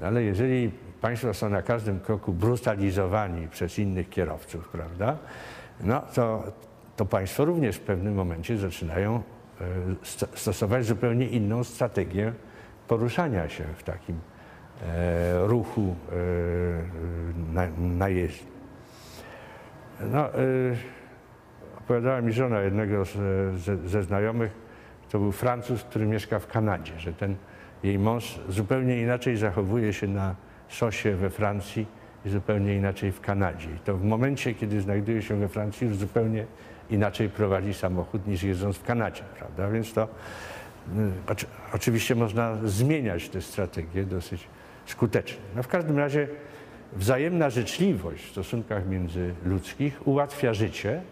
No 0.00 0.06
ale 0.06 0.22
jeżeli 0.22 0.70
Państwo 1.00 1.34
są 1.34 1.48
na 1.48 1.62
każdym 1.62 2.00
kroku 2.00 2.32
brutalizowani 2.32 3.48
przez 3.48 3.78
innych 3.78 4.08
kierowców, 4.08 4.68
prawda, 4.68 5.16
no 5.80 6.02
to, 6.14 6.44
to 6.96 7.06
Państwo 7.06 7.44
również 7.44 7.76
w 7.76 7.80
pewnym 7.80 8.14
momencie 8.14 8.58
zaczynają 8.58 9.22
e, 9.60 9.64
sto- 10.02 10.26
stosować 10.34 10.84
zupełnie 10.84 11.26
inną 11.26 11.64
strategię 11.64 12.32
poruszania 12.88 13.48
się 13.48 13.64
w 13.76 13.82
takim 13.82 14.20
e, 14.82 15.46
ruchu 15.46 15.80
e, 15.80 16.14
na, 17.52 17.66
najeździ. 17.78 18.51
No, 20.00 20.38
y, 20.38 20.76
opowiadała 21.78 22.20
mi 22.20 22.32
żona 22.32 22.60
jednego 22.60 23.04
z, 23.04 23.14
ze, 23.60 23.76
ze 23.88 24.02
znajomych, 24.02 24.52
to 25.10 25.18
był 25.18 25.32
Francuz, 25.32 25.84
który 25.84 26.06
mieszka 26.06 26.38
w 26.38 26.46
Kanadzie, 26.46 26.92
że 26.98 27.12
ten 27.12 27.36
jej 27.82 27.98
mąż 27.98 28.40
zupełnie 28.48 29.00
inaczej 29.00 29.36
zachowuje 29.36 29.92
się 29.92 30.08
na 30.08 30.34
szosie 30.68 31.16
we 31.16 31.30
Francji 31.30 31.86
i 32.24 32.30
zupełnie 32.30 32.76
inaczej 32.76 33.12
w 33.12 33.20
Kanadzie. 33.20 33.68
I 33.70 33.78
to 33.78 33.96
w 33.96 34.04
momencie, 34.04 34.54
kiedy 34.54 34.80
znajduje 34.80 35.22
się 35.22 35.36
we 35.36 35.48
Francji, 35.48 35.86
już 35.86 35.96
zupełnie 35.96 36.46
inaczej 36.90 37.28
prowadzi 37.28 37.74
samochód 37.74 38.26
niż 38.26 38.42
jedząc 38.42 38.76
w 38.76 38.82
Kanadzie, 38.82 39.22
prawda? 39.38 39.70
Więc 39.70 39.92
to 39.92 40.04
y, 40.04 40.08
oczy, 41.30 41.46
oczywiście 41.74 42.14
można 42.14 42.56
zmieniać 42.64 43.28
te 43.28 43.40
strategie 43.40 44.04
dosyć 44.04 44.46
skutecznie. 44.86 45.38
No 45.56 45.62
w 45.62 45.68
każdym 45.68 45.98
razie 45.98 46.28
wzajemna 46.96 47.50
życzliwość 47.50 48.24
w 48.24 48.30
stosunkach 48.30 48.88
międzyludzkich 48.88 50.06
ułatwia 50.06 50.54
życie, 50.54 51.02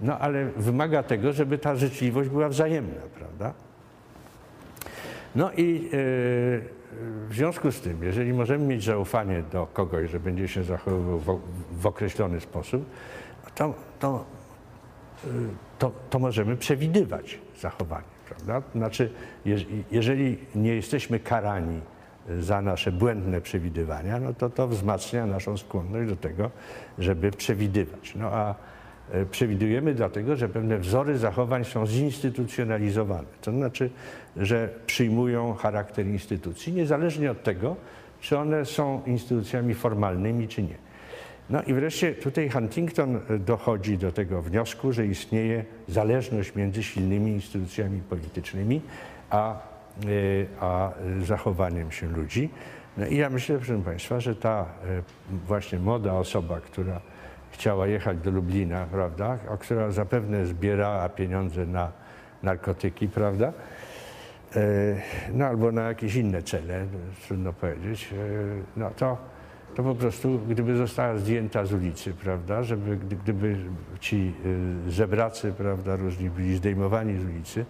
no 0.00 0.18
ale 0.18 0.44
wymaga 0.44 1.02
tego, 1.02 1.32
żeby 1.32 1.58
ta 1.58 1.76
życzliwość 1.76 2.30
była 2.30 2.48
wzajemna, 2.48 3.00
prawda? 3.18 3.54
No 5.34 5.52
i 5.52 5.86
e, 5.86 5.90
w 7.28 7.34
związku 7.34 7.72
z 7.72 7.80
tym, 7.80 8.02
jeżeli 8.02 8.32
możemy 8.32 8.64
mieć 8.66 8.84
zaufanie 8.84 9.42
do 9.52 9.66
kogoś, 9.66 10.10
że 10.10 10.20
będzie 10.20 10.48
się 10.48 10.64
zachowywał 10.64 11.40
w, 11.72 11.86
określony 11.86 12.40
sposób, 12.40 12.84
to, 13.54 13.74
to, 13.98 14.24
y, 15.24 15.28
to, 15.78 15.92
to 16.10 16.18
możemy 16.18 16.56
przewidywać 16.56 17.38
zachowanie, 17.60 18.04
prawda? 18.28 18.62
Znaczy, 18.74 19.12
jeż- 19.46 19.66
jeżeli 19.90 20.38
nie 20.54 20.74
jesteśmy 20.74 21.20
karani 21.20 21.80
za 22.38 22.62
nasze 22.62 22.92
błędne 22.92 23.40
przewidywania, 23.40 24.20
no 24.20 24.34
to 24.34 24.50
to 24.50 24.68
wzmacnia 24.68 25.26
naszą 25.26 25.56
skłonność 25.56 26.10
do 26.10 26.16
tego, 26.16 26.50
żeby 26.98 27.30
przewidywać. 27.30 28.14
No 28.14 28.26
a 28.32 28.54
e, 29.12 29.26
przewidujemy 29.26 29.94
dlatego, 29.94 30.36
że 30.36 30.48
pewne 30.48 30.78
wzory 30.78 31.18
zachowań 31.18 31.64
są 31.64 31.86
zinstytucjonalizowane. 31.86 33.28
To 33.40 33.52
znaczy, 33.52 33.90
że 34.36 34.68
przyjmują 34.86 35.54
charakter 35.54 36.06
instytucji, 36.06 36.72
niezależnie 36.72 37.30
od 37.30 37.42
tego, 37.42 37.76
czy 38.20 38.38
one 38.38 38.64
są 38.66 39.02
instytucjami 39.06 39.74
formalnymi, 39.74 40.48
czy 40.48 40.62
nie. 40.62 40.90
No 41.50 41.62
i 41.62 41.74
wreszcie 41.74 42.14
tutaj 42.14 42.50
Huntington 42.50 43.16
e, 43.16 43.38
dochodzi 43.38 43.98
do 43.98 44.12
tego 44.12 44.42
wniosku, 44.42 44.92
że 44.92 45.06
istnieje 45.06 45.64
zależność 45.88 46.54
między 46.54 46.82
silnymi 46.82 47.30
instytucjami 47.30 48.00
politycznymi, 48.00 48.80
a, 49.30 49.69
a 50.60 50.90
e, 50.90 51.24
zachowaniem 51.24 51.90
się 51.92 52.08
ludzi. 52.08 52.50
No 52.96 53.06
i 53.06 53.16
ja 53.16 53.30
myślę, 53.30 53.56
proszę 53.56 53.82
Państwa, 53.84 54.20
że 54.20 54.36
ta 54.36 54.60
e, 54.60 54.66
właśnie 55.46 55.78
młoda 55.78 56.12
osoba, 56.12 56.60
która 56.60 57.00
chciała 57.50 57.86
jechać 57.86 58.18
do 58.18 58.30
Lublina, 58.30 58.86
prawda, 58.92 59.38
a 59.50 59.56
która 59.56 59.90
zapewne 59.90 60.46
zbierała 60.46 61.08
pieniądze 61.08 61.66
na 61.66 61.92
narkotyki, 62.42 63.08
prawda, 63.08 63.52
E, 64.56 64.96
no 65.32 65.46
albo 65.46 65.72
na 65.72 65.82
jakieś 65.82 66.14
inne 66.14 66.42
cele, 66.42 66.86
trudno 67.26 67.52
powiedzieć, 67.52 68.08
no 68.76 68.90
to, 68.90 69.16
to 69.74 69.82
po 69.82 69.94
prostu 69.94 70.38
gdyby 70.48 70.76
została 70.76 71.16
zdjęta 71.16 71.64
z 71.64 71.72
ulicy, 71.72 72.12
prawda, 72.12 72.62
żeby 72.62 72.96
gdy- 72.96 73.16
gdyby 73.16 73.56
ci 74.00 74.34
żebracy, 74.88 75.52
prawda, 75.52 75.96
różni 75.96 76.30
byli 76.30 76.56
zdejmowani 76.56 77.20
z 77.20 77.24
ulicy, 77.24 77.64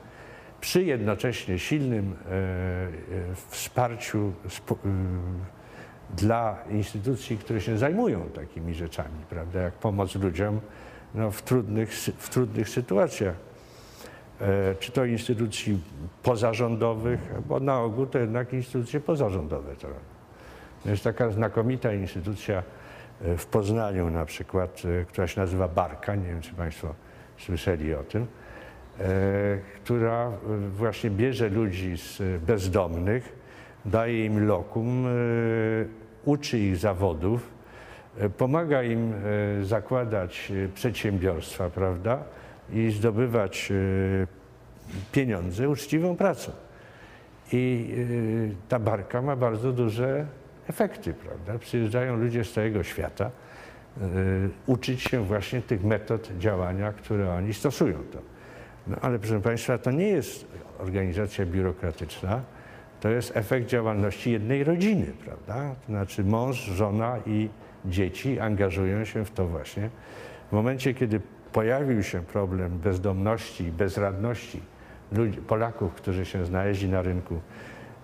przy 0.60 0.84
jednocześnie 0.84 1.58
silnym 1.58 2.12
e, 2.12 2.32
e, 2.32 2.90
wsparciu 3.48 4.32
e, 4.70 4.74
dla 6.16 6.58
instytucji, 6.70 7.38
które 7.38 7.60
się 7.60 7.78
zajmują 7.78 8.20
takimi 8.34 8.74
rzeczami, 8.74 9.24
prawda, 9.30 9.60
jak 9.60 9.74
pomoc 9.74 10.14
ludziom 10.14 10.60
no, 11.14 11.30
w, 11.30 11.42
trudnych, 11.42 11.92
w 12.18 12.28
trudnych 12.28 12.68
sytuacjach. 12.68 13.34
Czy 14.80 14.92
to 14.92 15.04
instytucji 15.04 15.80
pozarządowych, 16.22 17.20
bo 17.48 17.60
na 17.60 17.80
ogół 17.80 18.06
to 18.06 18.18
jednak 18.18 18.52
instytucje 18.52 19.00
pozarządowe 19.00 19.76
to 19.76 19.88
robią. 19.88 20.00
Jest 20.84 21.04
taka 21.04 21.30
znakomita 21.30 21.92
instytucja 21.92 22.62
w 23.20 23.46
Poznaniu 23.46 24.10
na 24.10 24.24
przykład, 24.24 24.82
która 25.08 25.26
się 25.26 25.40
nazywa 25.40 25.68
Barka, 25.68 26.14
nie 26.14 26.26
wiem 26.26 26.40
czy 26.40 26.54
Państwo 26.54 26.94
słyszeli 27.38 27.94
o 27.94 28.02
tym, 28.02 28.26
która 29.84 30.28
e, 30.28 30.68
właśnie 30.68 31.10
bierze 31.10 31.48
ludzi 31.48 31.98
z 31.98 32.20
e, 32.20 32.38
bezdomnych, 32.38 33.32
daje 33.84 34.26
im 34.26 34.46
lokum, 34.46 35.06
e, 35.06 35.10
uczy 36.24 36.58
ich 36.58 36.76
zawodów, 36.76 37.60
pomaga 38.36 38.82
im 38.82 39.12
zakładać 39.62 40.52
przedsiębiorstwa, 40.74 41.70
prawda, 41.70 42.24
i 42.72 42.90
zdobywać 42.90 43.72
pieniądze 45.12 45.68
uczciwą 45.68 46.16
pracą. 46.16 46.52
I 47.52 47.94
ta 48.68 48.78
barka 48.78 49.22
ma 49.22 49.36
bardzo 49.36 49.72
duże 49.72 50.26
efekty, 50.68 51.14
prawda? 51.14 51.58
Przyjeżdżają 51.58 52.16
ludzie 52.16 52.44
z 52.44 52.52
całego 52.52 52.82
świata 52.82 53.30
uczyć 54.66 55.02
się 55.02 55.24
właśnie 55.24 55.62
tych 55.62 55.84
metod 55.84 56.30
działania, 56.38 56.92
które 56.92 57.32
oni 57.32 57.54
stosują. 57.54 57.98
To. 58.12 58.18
No, 58.86 58.96
ale 59.00 59.18
proszę 59.18 59.40
Państwa, 59.40 59.78
to 59.78 59.90
nie 59.90 60.08
jest 60.08 60.46
organizacja 60.78 61.46
biurokratyczna, 61.46 62.40
to 63.00 63.08
jest 63.08 63.36
efekt 63.36 63.66
działalności 63.66 64.32
jednej 64.32 64.64
rodziny, 64.64 65.06
prawda? 65.24 65.74
To 65.80 65.86
znaczy 65.86 66.24
mąż, 66.24 66.56
żona 66.56 67.16
i 67.26 67.48
dzieci 67.84 68.40
angażują 68.40 69.04
się 69.04 69.24
w 69.24 69.30
to 69.30 69.46
właśnie. 69.46 69.90
W 70.48 70.52
momencie, 70.52 70.94
kiedy 70.94 71.20
pojawił 71.52 72.02
się 72.02 72.22
problem 72.22 72.78
bezdomności 72.78 73.64
i 73.64 73.72
bezradności 73.72 74.60
ludzi, 75.12 75.38
Polaków, 75.38 75.94
którzy 75.94 76.26
się 76.26 76.44
znaleźli 76.44 76.88
na 76.88 77.02
rynku 77.02 77.40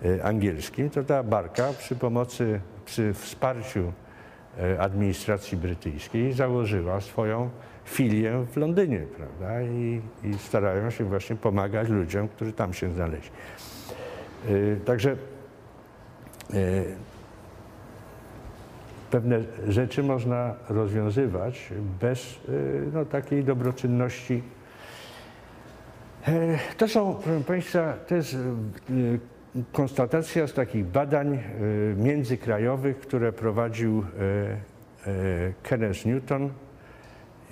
e, 0.04 0.24
angielskim, 0.24 0.90
to 0.90 1.02
ta 1.02 1.22
barka 1.22 1.72
przy 1.78 1.96
pomocy, 1.96 2.60
przy 2.84 3.14
wsparciu 3.14 3.92
e, 4.58 4.80
administracji 4.80 5.58
brytyjskiej 5.58 6.32
założyła 6.32 7.00
swoją 7.00 7.50
filię 7.86 8.46
w 8.52 8.56
Londynie, 8.56 9.00
prawda? 9.16 9.62
I, 9.62 10.00
I 10.24 10.38
starają 10.38 10.90
się 10.90 11.04
właśnie 11.04 11.36
pomagać 11.36 11.88
ludziom, 11.88 12.28
którzy 12.28 12.52
tam 12.52 12.74
się 12.74 12.92
znaleźli. 12.92 13.30
E, 14.48 14.76
Także 14.76 15.10
e, 15.10 16.56
pewne 19.10 19.40
rzeczy 19.68 20.02
można 20.02 20.54
rozwiązywać 20.68 21.72
bez 22.00 22.20
e, 22.48 22.52
no, 22.92 23.04
takiej 23.04 23.44
dobroczynności 23.44 24.42
E, 26.28 26.58
To 26.76 26.88
są, 26.88 27.14
proszę 27.14 27.44
Państwa, 27.44 27.94
to 28.06 28.14
jest 28.14 28.34
e, 28.34 28.38
konstatacja 29.72 30.46
z 30.46 30.52
takich 30.52 30.84
badań 30.86 31.34
e, 31.34 31.40
międzykrajowych, 31.96 32.98
które 32.98 33.32
prowadził 33.32 34.04
Kenneth 35.62 36.06
Newton. 36.06 36.50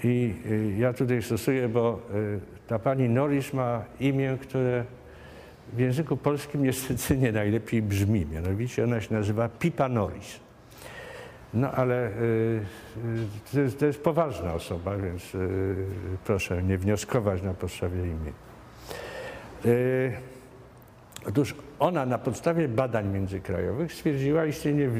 I 0.04 0.34
e, 0.50 0.78
ja 0.78 0.92
tutaj 0.92 1.22
stosuję, 1.22 1.68
bo 1.68 2.00
e, 2.14 2.68
ta 2.68 2.78
pani 2.78 3.08
Norris 3.08 3.52
ma 3.52 3.84
imię, 4.00 4.38
które 4.40 4.84
w 5.72 5.78
języku 5.78 6.16
polskim 6.16 6.62
niestety 6.62 7.16
nie 7.16 7.32
najlepiej 7.32 7.82
brzmi. 7.82 8.26
Mianowicie 8.26 8.84
ona 8.84 9.00
się 9.00 9.14
nazywa 9.14 9.48
Pipa 9.48 9.88
Norris. 9.88 10.40
No 11.54 11.70
ale 11.70 12.08
y, 12.08 12.10
y, 12.10 12.62
to, 13.52 13.60
jest, 13.60 13.78
to 13.78 13.86
jest 13.86 14.02
poważna 14.02 14.54
osoba, 14.54 14.96
więc 14.96 15.34
y, 15.34 15.76
proszę 16.24 16.62
nie 16.62 16.78
wnioskować 16.78 17.42
na 17.42 17.54
podstawie 17.54 18.00
imienia. 18.00 18.32
Y, 19.66 20.12
Otóż 21.28 21.54
ona 21.78 22.06
na 22.06 22.18
podstawie 22.18 22.68
badań 22.68 23.08
międzykrajowych 23.08 23.92
stwierdziła 23.92 24.46
istnienie 24.46 24.90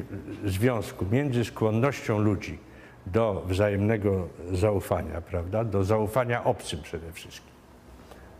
związku 0.45 1.07
między 1.13 1.45
skłonnością 1.45 2.19
ludzi 2.19 2.59
do 3.07 3.43
wzajemnego 3.47 4.29
zaufania, 4.53 5.21
prawda? 5.21 5.65
Do 5.65 5.85
zaufania 5.85 6.45
obcym 6.45 6.83
przede 6.83 7.13
wszystkim. 7.13 7.53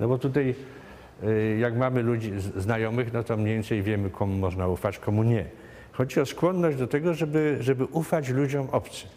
No 0.01 0.09
bo 0.09 0.19
tutaj 0.19 0.55
y, 1.25 1.59
jak 1.61 1.77
mamy 1.77 2.03
ludzi, 2.03 2.33
znajomych, 2.57 3.13
no 3.13 3.23
to 3.23 3.37
mniej 3.37 3.55
więcej 3.55 3.83
wiemy, 3.83 4.11
komu 4.11 4.37
można 4.37 4.69
ufać, 4.69 4.99
komu 4.99 5.23
nie. 5.23 5.45
Chodzi 5.93 6.21
o 6.21 6.27
skłonność 6.27 6.79
do 6.79 6.87
tego, 6.87 7.15
żeby, 7.15 7.57
żeby 7.61 7.85
ufać 7.85 8.29
ludziom 8.29 8.69
obcym. 8.73 9.11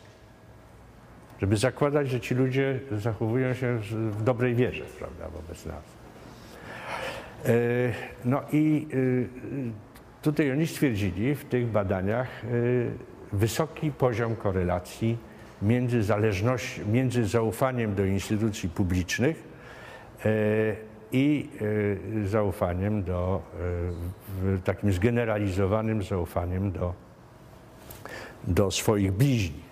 Żeby 1.41 1.57
zakładać, 1.57 2.09
że 2.09 2.19
ci 2.19 2.35
ludzie 2.35 2.79
zachowują 2.91 3.53
się 3.53 3.79
w 4.11 4.23
dobrej 4.23 4.55
wierze, 4.55 4.83
prawda, 4.99 5.29
wobec 5.29 5.65
nas. 5.65 5.83
E, 7.45 7.49
No 8.25 8.41
i 8.51 8.87
y, 8.93 8.97
y, 8.97 9.27
tutaj 10.21 10.51
oni 10.51 10.67
stwierdzili 10.67 11.35
w 11.35 11.45
tych 11.45 11.67
badaniach 11.67 12.45
y, 12.45 12.91
wysoki 13.33 13.91
poziom 13.91 14.35
korelacji 14.35 15.17
między, 15.61 16.03
zależność, 16.03 16.81
między 16.91 17.25
zaufaniem 17.25 17.95
do 17.95 18.05
instytucji 18.05 18.69
publicznych 18.69 19.43
e, 20.25 20.29
i 21.11 21.49
y, 21.61 22.27
zaufaniem 22.27 23.03
do, 23.03 23.41
w 24.41 24.61
takim 24.63 24.93
zgeneralizowanym 24.93 26.03
zaufaniem 26.03 26.71
do, 26.71 26.93
do 28.43 28.71
swoich 28.71 29.11
bliźnich. 29.11 29.67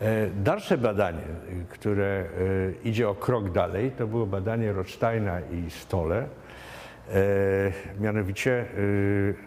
E, 0.00 0.26
Dalsze 0.30 0.78
badanie, 0.78 1.22
które 1.68 2.24
idzie 2.84 3.08
o 3.08 3.14
krok 3.14 3.50
dalej, 3.50 3.90
to 3.90 4.06
było 4.06 4.26
badanie 4.26 4.72
Rothsteina 4.72 5.40
i 5.40 5.70
Stolle. 5.70 6.18
E, 6.18 6.28
Mianowicie 8.00 8.64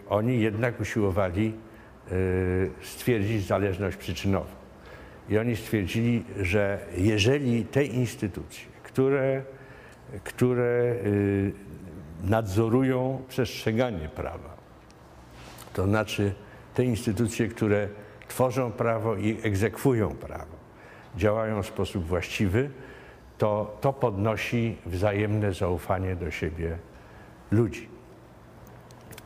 oni 0.08 0.40
jednak 0.40 0.80
usiłowali 0.80 1.54
stwierdzić 2.82 3.46
zależność 3.46 3.96
przyczynową. 3.96 4.46
I 5.28 5.38
oni 5.38 5.56
stwierdzili, 5.56 6.24
że 6.40 6.78
jeżeli 6.96 7.64
te 7.64 7.84
instytucje, 7.84 8.66
które, 8.82 9.42
które 10.24 10.94
y, 11.04 11.52
nadzorują 12.24 13.22
przestrzeganie 13.28 14.08
prawa, 14.08 14.56
to 15.72 15.84
znaczy 15.84 16.34
te 16.74 16.84
instytucje, 16.84 17.48
które 17.48 17.88
tworzą 18.28 18.72
prawo 18.72 19.16
i 19.16 19.38
egzekwują 19.42 20.10
prawo, 20.10 20.56
działają 21.16 21.62
w 21.62 21.66
sposób 21.66 22.06
właściwy, 22.06 22.70
to 23.38 23.76
to 23.80 23.92
podnosi 23.92 24.76
wzajemne 24.86 25.52
zaufanie 25.52 26.16
do 26.16 26.30
siebie 26.30 26.78
ludzi. 27.50 27.88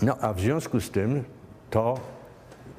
No 0.02 0.16
a 0.20 0.32
w 0.32 0.40
związku 0.40 0.80
z 0.80 0.90
tym 0.90 1.24
to, 1.70 2.00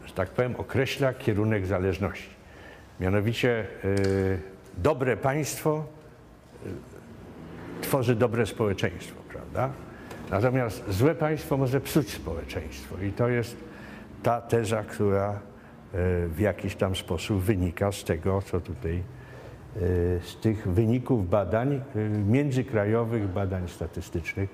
że 0.10 0.15
tak 0.15 0.30
powiem, 0.30 0.56
określa 0.56 1.14
kierunek 1.14 1.65
zależności. 1.65 2.30
Mianowicie 2.99 3.65
y, 3.86 4.40
dobre 4.77 5.18
państwo 5.18 5.86
y, 6.65 7.81
tworzy 7.81 8.15
dobre 8.15 8.45
społeczeństwo, 8.45 9.22
prawda? 9.30 9.69
Natomiast 10.31 10.84
złe 10.90 11.15
państwo 11.15 11.57
może 11.57 11.81
psuć 11.81 12.10
społeczeństwo 12.10 12.95
i 13.03 13.11
to 13.11 13.30
jest 13.30 13.57
ta 14.23 14.41
teza, 14.41 14.84
która 14.84 15.34
y, 15.34 15.38
w 16.27 16.40
jakiś 16.40 16.76
tam 16.76 16.95
sposób 16.95 17.41
wynika 17.41 17.91
z 17.91 18.03
tego, 18.03 18.41
co 18.41 18.61
tutaj 18.61 19.03
z 20.22 20.36
tych 20.41 20.68
wyników 20.68 21.30
badań, 21.30 21.81
międzykrajowych 22.27 23.27
badań 23.27 23.68
statystycznych, 23.68 24.49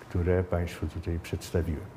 które 0.00 0.44
Państwu 0.44 0.86
tutaj 0.86 1.18
przedstawiłem. 1.22 1.91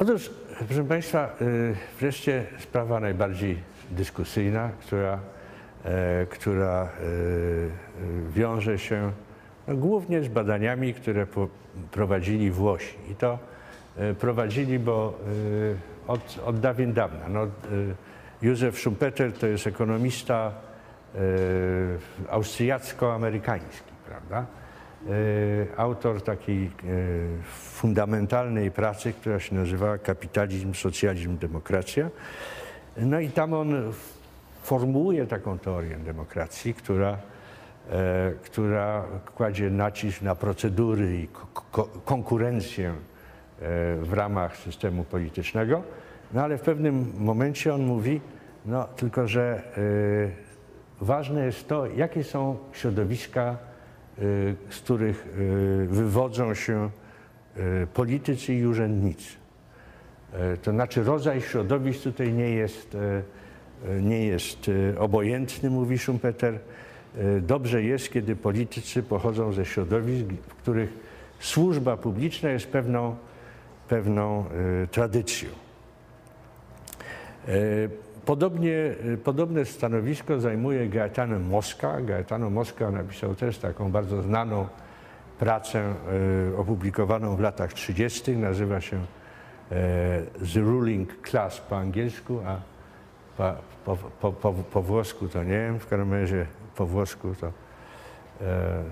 Otóż, 0.00 0.30
proszę 0.66 0.84
Państwa, 0.84 1.36
y, 1.42 1.74
wreszcie 2.00 2.44
sprawa 2.58 3.00
najbardziej 3.00 3.58
dyskusyjna, 3.90 4.70
która, 4.80 5.18
e, 5.84 6.26
która 6.26 6.88
y, 7.02 7.70
wiąże 8.32 8.78
się 8.78 9.12
no, 9.68 9.76
głównie 9.76 10.22
z 10.22 10.28
badaniami, 10.28 10.94
które 10.94 11.26
prowadzili 11.90 12.50
Włosi. 12.50 12.96
I 13.10 13.14
to 13.14 13.38
e, 13.96 14.14
prowadzili, 14.14 14.78
bo 14.78 15.18
od, 16.06 16.38
od 16.44 16.60
dawien 16.60 16.92
dawna. 16.92 17.28
No, 17.28 17.46
Józef 18.42 18.78
Schumpeter 18.78 19.32
to 19.32 19.46
jest 19.46 19.66
ekonomista 19.66 20.52
austriacko-amerykański, 22.30 23.92
prawda? 24.08 24.46
Y, 25.08 25.66
autor 25.76 26.22
takiej 26.22 26.64
y, 26.64 26.70
fundamentalnej 27.52 28.70
pracy, 28.70 29.12
która 29.12 29.40
się 29.40 29.54
nazywa 29.54 29.98
Kapitalizm, 29.98 30.74
Socjalizm, 30.74 31.38
Demokracja. 31.38 32.10
No 32.96 33.20
i 33.20 33.28
tam 33.28 33.52
on 33.54 33.92
formułuje 34.62 35.26
taką 35.26 35.58
teorię 35.58 35.96
demokracji, 35.96 36.74
która 36.74 37.18
e, 37.90 38.32
która 38.42 39.04
kładzie 39.34 39.70
nacisk 39.70 40.22
na 40.22 40.34
procedury 40.34 41.20
i 41.20 41.28
ko- 41.28 41.46
ko- 41.72 41.88
konkurencję 42.04 42.88
e, 42.88 42.94
w 43.96 44.12
ramach 44.12 44.56
systemu 44.56 45.04
politycznego. 45.04 45.82
No 46.32 46.42
ale 46.42 46.58
w 46.58 46.60
pewnym 46.62 47.12
momencie 47.18 47.74
on 47.74 47.82
mówi, 47.86 48.20
no 48.66 48.84
tylko 48.84 49.28
że 49.28 49.62
e, 51.00 51.04
ważne 51.04 51.44
jest 51.46 51.68
to, 51.68 51.86
jakie 51.86 52.24
są 52.24 52.56
środowiska, 52.72 53.42
e, 53.42 53.69
z 54.70 54.80
których 54.80 55.26
e, 55.26 55.86
wywodzą 55.86 56.54
się 56.54 56.90
e, 57.56 57.86
politycy 57.86 58.54
i 58.54 58.66
urzędnicy. 58.66 59.40
To 60.62 60.70
znaczy 60.70 61.02
rodzaj 61.02 61.40
środowisk 61.40 62.02
tutaj 62.02 62.32
nie 62.32 62.50
jest, 62.50 62.96
nie 64.00 64.26
jest 64.26 64.70
obojętny, 64.98 65.70
mówi 65.70 65.98
Schumpeter. 65.98 66.58
Dobrze 67.42 67.82
jest, 67.82 68.12
kiedy 68.12 68.36
politycy 68.36 69.02
pochodzą 69.02 69.52
ze 69.52 69.64
środowisk, 69.64 70.26
w 70.48 70.54
których 70.54 70.92
służba 71.40 71.96
publiczna 71.96 72.50
jest 72.50 72.66
pewną, 72.66 73.16
pewną 73.88 74.44
tradycją. 74.90 75.48
Podobnie, 78.30 78.94
e, 79.14 79.16
podobne 79.16 79.64
stanowisko 79.64 80.40
zajmuje 80.40 80.88
Gaetano 80.88 81.38
Mosca. 81.38 82.00
Gaetano 82.00 82.50
Mosca 82.50 82.90
napisał 82.90 83.34
też 83.34 83.58
taką 83.58 83.92
bardzo 83.92 84.22
znaną 84.22 84.66
pracę 85.38 85.78
e, 85.78 86.56
opublikowaną 86.56 87.36
w 87.36 87.40
latach 87.40 87.72
30. 87.72 88.36
Nazywa 88.36 88.80
się 88.80 88.96
e, 88.96 89.02
The 90.54 90.60
Ruling 90.60 91.28
Class 91.30 91.60
po 91.60 91.78
angielsku, 91.78 92.40
a 92.46 92.56
po, 93.84 93.96
po, 94.20 94.32
po, 94.32 94.52
po, 94.52 94.82
włosku 94.82 95.28
to 95.28 95.44
nie 95.44 95.50
wiem, 95.50 95.78
w 95.78 95.86
każdym 95.86 96.12
razie 96.12 96.46
po 96.76 96.86
włosku 96.86 97.34
to 97.40 97.46
e, 97.46 97.52
e, 98.40 98.82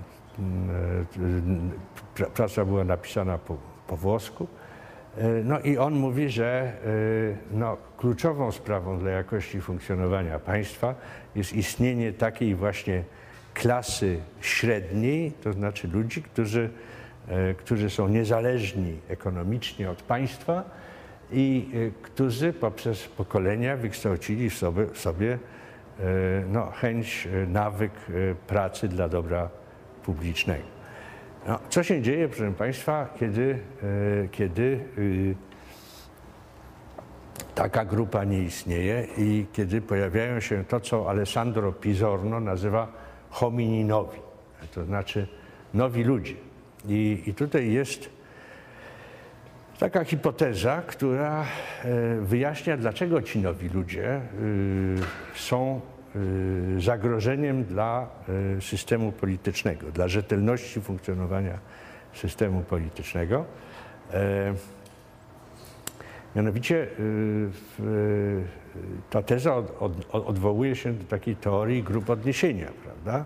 pra- 2.16 2.30
praca 2.30 2.64
była 2.64 2.84
napisana 2.84 3.38
po, 3.38 3.56
po 3.86 3.96
włosku. 3.96 4.46
E, 5.18 5.44
No 5.44 5.60
i 5.60 5.78
on 5.78 5.94
mówi, 5.94 6.30
że 6.30 6.72
e, 7.52 7.56
no, 7.56 7.76
kluczową 7.96 8.52
sprawą 8.52 8.98
dla 8.98 9.10
jakości 9.10 9.60
funkcjonowania 9.60 10.38
państwa 10.38 10.94
jest 11.34 11.52
istnienie 11.52 12.12
takiej 12.12 12.54
właśnie 12.54 13.02
klasy 13.54 14.18
średniej, 14.40 15.32
to 15.32 15.52
znaczy 15.52 15.88
ludzi, 15.88 16.22
którzy, 16.22 16.70
e, 17.28 17.54
którzy 17.54 17.90
są 17.90 18.08
niezależni 18.08 18.98
ekonomicznie 19.08 19.90
od 19.90 20.02
państwa 20.02 20.64
i 21.32 21.68
którzy 22.02 22.52
poprzez 22.52 23.08
pokolenia 23.08 23.76
wykształcili 23.76 24.50
w 24.50 24.58
sobie, 24.58 24.86
w 24.86 24.98
sobie 24.98 25.38
no, 26.52 26.70
chęć, 26.70 27.28
nawyk 27.48 27.92
pracy 28.46 28.88
dla 28.88 29.08
dobra 29.08 29.48
publicznego. 30.04 30.77
No, 31.48 31.58
co 31.68 31.82
się 31.82 32.02
dzieje, 32.02 32.28
proszę 32.28 32.52
Państwa, 32.52 33.08
kiedy, 33.20 33.58
e, 34.24 34.28
kiedy 34.28 34.80
y, 34.98 35.34
taka 37.54 37.84
grupa 37.84 38.24
nie 38.24 38.42
istnieje 38.42 39.06
i 39.18 39.46
kiedy 39.52 39.80
pojawiają 39.80 40.40
się 40.40 40.64
to, 40.64 40.80
co 40.80 41.10
Alessandro 41.10 41.72
Pisorno 41.72 42.40
nazywa 42.40 42.92
homininowi, 43.30 44.18
to 44.74 44.84
znaczy 44.84 45.26
nowi 45.74 46.04
ludzie. 46.04 46.34
I, 46.88 47.22
i 47.26 47.34
tutaj 47.34 47.72
jest 47.72 48.10
taka 49.78 50.04
hipoteza, 50.04 50.82
która 50.86 51.42
e, 51.42 51.46
wyjaśnia, 52.20 52.76
dlaczego 52.76 53.22
ci 53.22 53.38
nowi 53.38 53.68
ludzie 53.68 54.20
y, 54.40 54.96
są 55.34 55.80
zagrożeniem 56.78 57.64
dla 57.64 58.08
y, 58.58 58.62
systemu 58.62 59.12
politycznego, 59.12 59.90
dla 59.92 60.08
rzetelności 60.08 60.80
funkcjonowania 60.80 61.58
systemu 62.12 62.62
politycznego. 62.62 63.44
E, 64.12 64.54
Mianowicie 66.36 66.86
y, 67.00 68.42
ta 69.10 69.22
teza 69.22 69.56
od, 69.56 69.76
od, 69.80 70.26
odwołuje 70.26 70.76
się 70.76 70.92
do 70.92 71.04
takiej 71.04 71.36
teorii 71.36 71.82
grup 71.82 72.10
odniesienia, 72.10 72.68
prawda? 72.84 73.24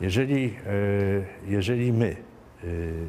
Jeżeli, 0.00 0.54
y, 0.66 1.24
jeżeli 1.46 1.92
my 1.92 2.16
y, 2.64 3.06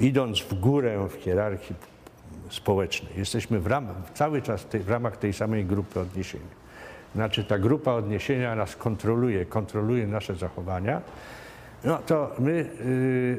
idąc 0.00 0.40
w 0.40 0.54
górę 0.54 1.08
w 1.10 1.14
hierarchii 1.14 1.76
społecznej, 2.48 3.12
jesteśmy 3.16 3.60
w 3.60 3.66
ramach, 3.66 3.96
cały 4.14 4.42
czas 4.42 4.64
w 4.64 4.88
ramach 4.88 5.16
tej 5.16 5.32
samej 5.32 5.64
grupy 5.64 6.00
odniesienia. 6.00 6.58
Znaczy 7.14 7.44
ta 7.44 7.58
grupa 7.58 7.92
odniesienia 7.92 8.54
nas 8.54 8.76
kontroluje, 8.76 9.46
kontroluje 9.46 10.06
nasze 10.06 10.34
zachowania, 10.34 11.00
no 11.84 11.98
to 11.98 12.34
my 12.38 12.66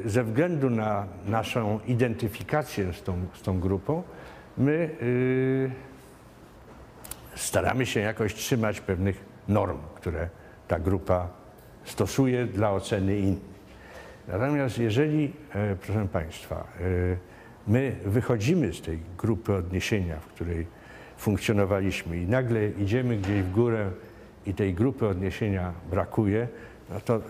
y, 0.04 0.10
ze 0.10 0.24
względu 0.24 0.70
na 0.70 1.06
naszą 1.26 1.80
identyfikację 1.86 2.92
z 2.92 3.02
tą, 3.02 3.26
z 3.34 3.42
tą 3.42 3.60
grupą, 3.60 4.02
my 4.58 4.90
y, 5.02 5.70
staramy 7.34 7.86
się 7.86 8.00
jakoś 8.00 8.34
trzymać 8.34 8.80
pewnych 8.80 9.24
norm, 9.48 9.78
które 9.94 10.28
ta 10.68 10.78
grupa 10.78 11.28
stosuje 11.84 12.46
dla 12.46 12.72
oceny 12.72 13.18
innych. 13.18 13.50
Natomiast 14.28 14.78
jeżeli, 14.78 15.32
e, 15.54 15.76
proszę 15.76 16.08
Państwa, 16.12 16.56
e, 16.56 17.29
my 17.68 17.96
wychodzimy 18.04 18.72
z 18.72 18.80
tej 18.80 18.98
grupy 19.18 19.54
odniesienia, 19.54 20.16
w 20.16 20.26
której 20.26 20.66
funkcjonowaliśmy 21.16 22.16
i 22.16 22.26
nagle 22.26 22.68
idziemy 22.68 23.16
gdzieś 23.16 23.42
w 23.42 23.52
górę 23.52 23.90
i 24.46 24.54
tej 24.54 24.74
grupy 24.74 25.06
odniesienia 25.06 25.72
brakuje, 25.90 26.48
no 26.90 27.00
to 27.00 27.16
e, 27.16 27.20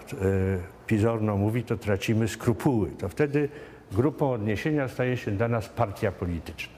Pizorno 0.86 1.36
mówi, 1.36 1.62
to 1.62 1.77
tracimy 1.77 2.28
skrupuły. 2.28 2.90
To 2.90 3.09
wtedy 3.09 3.48
grupą 3.93 4.32
odniesienia 4.32 4.89
staje 4.89 5.16
się 5.16 5.31
dla 5.31 5.48
nas 5.48 5.69
partia 5.69 6.12
polityczna. 6.12 6.74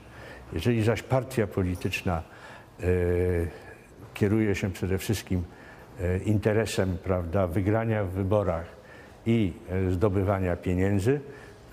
Jeżeli 0.53 0.83
zaś 0.83 1.03
partia 1.03 1.47
polityczna 1.47 2.23
e, 2.81 2.85
kieruje 4.15 4.55
się 4.55 4.71
przede 4.71 4.99
wszystkim 4.99 5.45
e, 6.01 6.19
interesem 6.19 6.97
prawda, 7.05 7.47
wygrania 7.47 8.05
w 8.05 8.11
wyborach 8.11 8.67
i 9.27 9.53
e, 9.71 9.91
zdobywania 9.91 10.57
pieniędzy, 10.57 11.21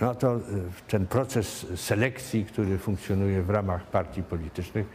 no 0.02 0.16
to 0.16 0.36
e, 0.36 0.40
ten 0.88 1.08
proces 1.08 1.66
selekcji, 1.76 2.46
który 2.46 2.78
funkcjonuje 2.78 3.42
w 3.42 3.50
ramach 3.50 3.84
partii 3.84 4.24
politycznych, 4.24 4.88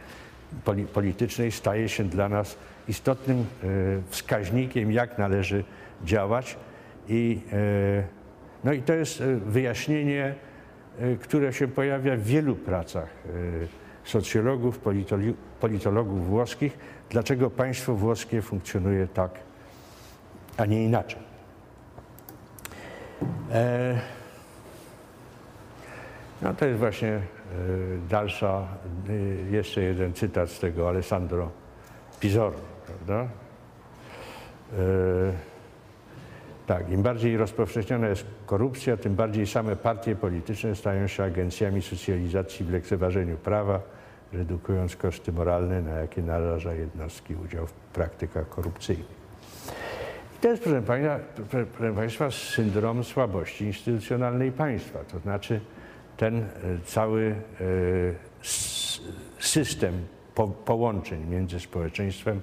poli, 0.63 0.85
politycznej, 0.85 1.51
staje 1.51 1.89
się 1.89 2.03
dla 2.03 2.29
nas 2.29 2.57
istotnym 2.87 3.39
e, 3.39 3.67
wskaźnikiem, 4.09 4.91
jak 4.91 5.17
należy 5.17 5.63
działać. 6.03 6.57
I, 7.09 7.41
e, 7.51 8.03
no 8.63 8.73
i 8.73 8.81
to 8.81 8.93
jest 8.93 9.23
wyjaśnienie, 9.23 10.35
które 11.21 11.53
się 11.53 11.67
pojawia 11.67 12.15
w 12.15 12.21
wielu 12.21 12.55
pracach 12.55 13.09
socjologów, 14.03 14.79
politologów 15.59 16.27
włoskich, 16.27 16.77
dlaczego 17.09 17.49
państwo 17.49 17.95
włoskie 17.95 18.41
funkcjonuje 18.41 19.07
tak, 19.07 19.31
a 20.57 20.65
nie 20.65 20.85
inaczej. 20.85 21.19
No 26.41 26.53
to 26.53 26.65
jest 26.65 26.79
właśnie 26.79 27.09
e, 27.09 27.21
dalsza, 28.09 28.67
e, 29.09 29.51
jeszcze 29.51 29.81
jeden 29.81 30.13
cytat 30.13 30.49
z 30.49 30.59
tego 30.59 30.89
Alessandro 30.89 31.49
Pizorno, 32.19 32.59
prawda? 32.87 33.27
E, 34.77 35.55
Tak, 36.67 36.89
im 36.89 37.01
bardziej 37.03 37.37
rozpowszechniona 37.37 38.07
jest 38.07 38.25
korupcja, 38.45 38.97
tym 38.97 39.15
bardziej 39.15 39.47
same 39.47 39.75
partie 39.75 40.15
polityczne 40.15 40.75
stają 40.75 41.07
się 41.07 41.23
agencjami 41.23 41.81
socjalizacji 41.81 42.65
w 42.65 42.71
lekceważeniu 42.71 43.37
prawa, 43.37 43.79
redukując 44.33 44.95
koszty 44.95 45.31
moralne, 45.31 45.81
na 45.81 45.91
jakie 45.91 46.21
naraża 46.21 46.73
jednostki 46.73 47.35
udział 47.35 47.67
w 47.67 47.71
praktykach 47.71 48.49
korupcyjnych. 48.49 49.07
I 50.37 50.41
to 50.41 50.47
jest, 50.47 50.63
proszę 50.63 50.81
Państwa, 50.81 51.19
proszę 51.77 51.93
Państwa, 51.95 52.31
syndrom 52.31 53.03
słabości 53.03 53.65
instytucjonalnej 53.65 54.51
państwa. 54.51 54.99
To 55.11 55.19
znaczy 55.19 55.59
ten 56.17 56.37
e, 56.37 56.45
cały 56.85 57.23
e, 57.25 57.35
system 59.39 59.93
po, 60.35 60.47
połączeń 60.47 61.25
między 61.25 61.59
społeczeństwem 61.59 62.41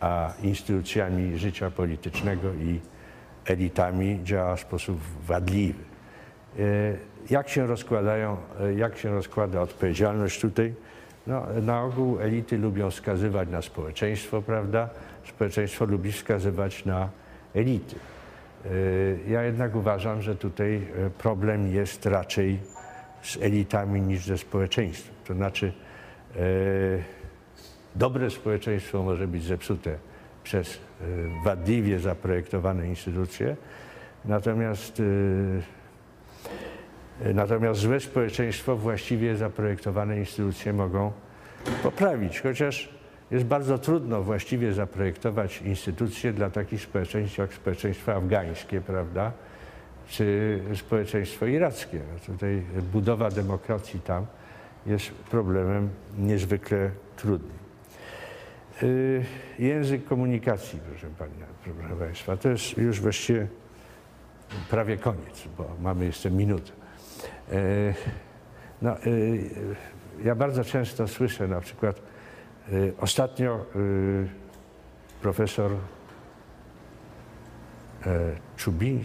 a 0.00 0.32
instytucjami 0.42 1.38
życia 1.38 1.70
politycznego 1.70 2.54
i 2.54 2.80
elitami 3.46 4.20
działa 4.24 4.56
w 4.56 4.60
sposób 4.60 4.98
wadliwy. 5.26 5.82
E, 6.58 6.62
Jak 7.30 7.48
się 7.48 7.66
rozkładają, 7.66 8.36
jak 8.76 8.98
się 8.98 9.10
rozkłada 9.10 9.60
odpowiedzialność 9.60 10.40
tutaj? 10.40 10.74
No, 11.26 11.46
na 11.62 11.82
ogół 11.82 12.20
elity 12.20 12.58
lubią 12.58 12.90
wskazywać 12.90 13.48
na 13.48 13.62
społeczeństwo, 13.62 14.42
prawda? 14.42 14.88
Społeczeństwo 15.28 15.84
lubi 15.84 16.12
wskazywać 16.12 16.84
na 16.84 17.08
elity. 17.54 17.96
Ja 19.28 19.42
jednak 19.42 19.76
uważam, 19.76 20.22
że 20.22 20.36
tutaj 20.36 20.86
problem 21.18 21.72
jest 21.74 22.06
raczej 22.06 22.58
z 23.22 23.36
elitami 23.36 24.00
niż 24.00 24.24
ze 24.24 24.38
społeczeństwem. 24.38 25.14
To 25.24 25.34
znaczy, 25.34 25.72
e, 26.36 26.40
dobre 27.96 28.30
społeczeństwo 28.30 29.02
może 29.02 29.28
być 29.28 29.44
zepsute 29.44 29.98
przez 30.44 30.74
e, 30.74 31.04
wadliwie 31.44 31.98
zaprojektowane 31.98 32.88
instytucje, 32.88 33.56
natomiast, 34.24 35.02
e, 37.24 37.34
natomiast 37.34 37.80
złe 37.80 38.00
społeczeństwo 38.00 38.76
właściwie 38.76 39.36
zaprojektowane 39.36 40.18
instytucje 40.18 40.72
mogą 40.72 41.12
poprawić, 41.82 42.40
chociaż 42.40 42.88
jest 43.30 43.44
bardzo 43.44 43.78
trudno 43.78 44.22
właściwie 44.22 44.72
zaprojektować 44.72 45.62
instytucje 45.62 46.32
dla 46.32 46.50
takich 46.50 46.82
społeczeństw 46.82 47.38
jak 47.38 47.54
społeczeństwo 47.54 48.14
afgańskie, 48.14 48.80
prawda, 48.80 49.32
czy 50.08 50.60
społeczeństwo 50.74 51.46
irackie. 51.46 52.00
Tutaj 52.26 52.62
budowa 52.92 53.30
demokracji 53.30 54.00
tam 54.00 54.26
jest 54.86 55.10
problemem 55.10 55.90
niezwykle 56.18 56.90
trudnym. 57.16 57.62
Y, 58.82 59.24
Język 59.58 60.04
komunikacji, 60.04 60.78
proszę, 60.90 61.06
pani, 61.18 61.32
proszę 61.64 61.96
Państwa, 61.96 62.36
to 62.36 62.48
jest 62.48 62.76
już 62.76 63.00
właściwie 63.00 63.46
prawie 64.70 64.96
koniec, 64.96 65.48
bo 65.58 65.68
mamy 65.80 66.04
jeszcze 66.04 66.30
minutę. 66.30 66.72
Y, 67.52 67.94
No, 68.82 68.96
y, 69.06 69.50
ja 70.24 70.34
bardzo 70.34 70.64
często 70.64 71.08
słyszę 71.08 71.48
na 71.48 71.60
przykład, 71.60 72.02
ostatnio 72.98 73.66
profesor 75.22 75.70
Czubin, 78.56 79.04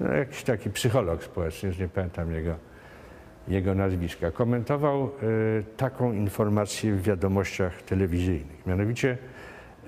no, 0.00 0.12
jakiś 0.12 0.42
taki 0.42 0.70
psycholog 0.70 1.24
społeczny, 1.24 1.68
już 1.68 1.78
nie 1.78 1.88
pamiętam 1.88 2.32
jego, 2.32 2.54
jego 3.48 3.74
nazwiska, 3.74 4.30
komentował 4.30 5.04
e, 5.04 5.08
taką 5.76 6.12
informację 6.12 6.94
w 6.94 7.02
wiadomościach 7.02 7.82
telewizyjnych. 7.82 8.66
Mianowicie 8.66 9.18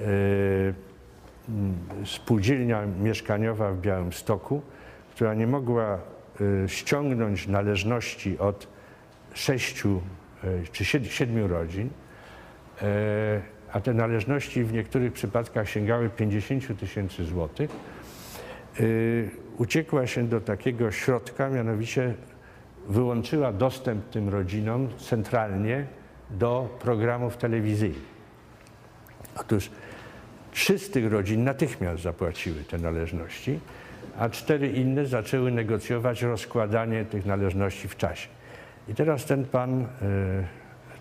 e, 0.01 0.05
m, 1.49 1.75
spółdzielnia 2.05 2.87
mieszkaniowa 2.87 3.73
w 3.73 3.81
Białymstoku, 3.81 4.63
która 5.15 5.35
nie 5.35 5.47
mogła 5.47 5.99
e, 6.65 6.69
ściągnąć 6.69 7.47
należności 7.47 8.39
od 8.39 8.69
sześciu 9.35 10.01
e, 10.45 10.49
czy 10.73 10.85
sied- 10.85 11.05
siedmiu 11.05 11.49
rodzin, 11.49 11.91
e, 12.83 13.41
a 13.73 13.81
te 13.81 13.95
należności 13.95 14.65
w 14.65 14.73
niektórych 14.73 15.13
przypadkach 15.13 15.69
sięgały 15.69 16.09
50 16.09 16.81
tysięcy 16.81 17.25
złotych, 17.25 17.71
y, 18.81 19.31
uciekła 19.63 20.07
się 20.07 20.29
do 20.29 20.41
takiego 20.41 20.91
środka, 20.91 21.49
mianowicie 21.49 22.15
wyłączyła 22.89 23.53
dostęp 23.53 24.11
tym 24.11 24.29
rodzinom 24.29 24.89
centralnie 24.99 25.87
do 26.31 26.79
programów 26.81 27.37
telewizyjnych. 27.37 28.13
Otóż 29.37 29.71
trzy 30.53 30.79
z 30.79 30.91
tych 30.91 31.13
rodzin 31.13 31.45
natychmiast 31.45 32.03
zapłaciły 32.03 32.65
te 32.65 32.79
należności, 32.79 33.61
a 34.19 34.29
cztery 34.29 34.69
inne 34.69 35.07
zaczęły 35.07 35.51
negocjować 35.51 36.23
rozkładanie 36.23 37.05
tych 37.05 37.27
należności 37.27 37.89
w 37.89 37.97
czasie. 37.97 38.29
I 38.89 38.95
teraz 38.95 39.25
ten 39.25 39.45
pan, 39.45 39.81
y, 39.83 39.87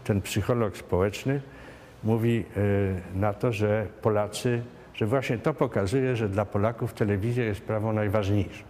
ten 0.03 0.21
psycholog 0.21 0.77
społeczny 0.77 1.41
mówi 2.03 2.45
y, 2.57 3.19
na 3.19 3.33
to, 3.33 3.51
że 3.51 3.87
Polacy, 4.01 4.61
że 5.01 5.07
właśnie 5.07 5.37
to 5.37 5.53
pokazuje, 5.53 6.15
że 6.15 6.29
dla 6.29 6.45
Polaków 6.45 6.93
telewizja 6.93 7.43
jest 7.43 7.59
sprawą 7.59 7.93
najważniejszą. 7.93 8.63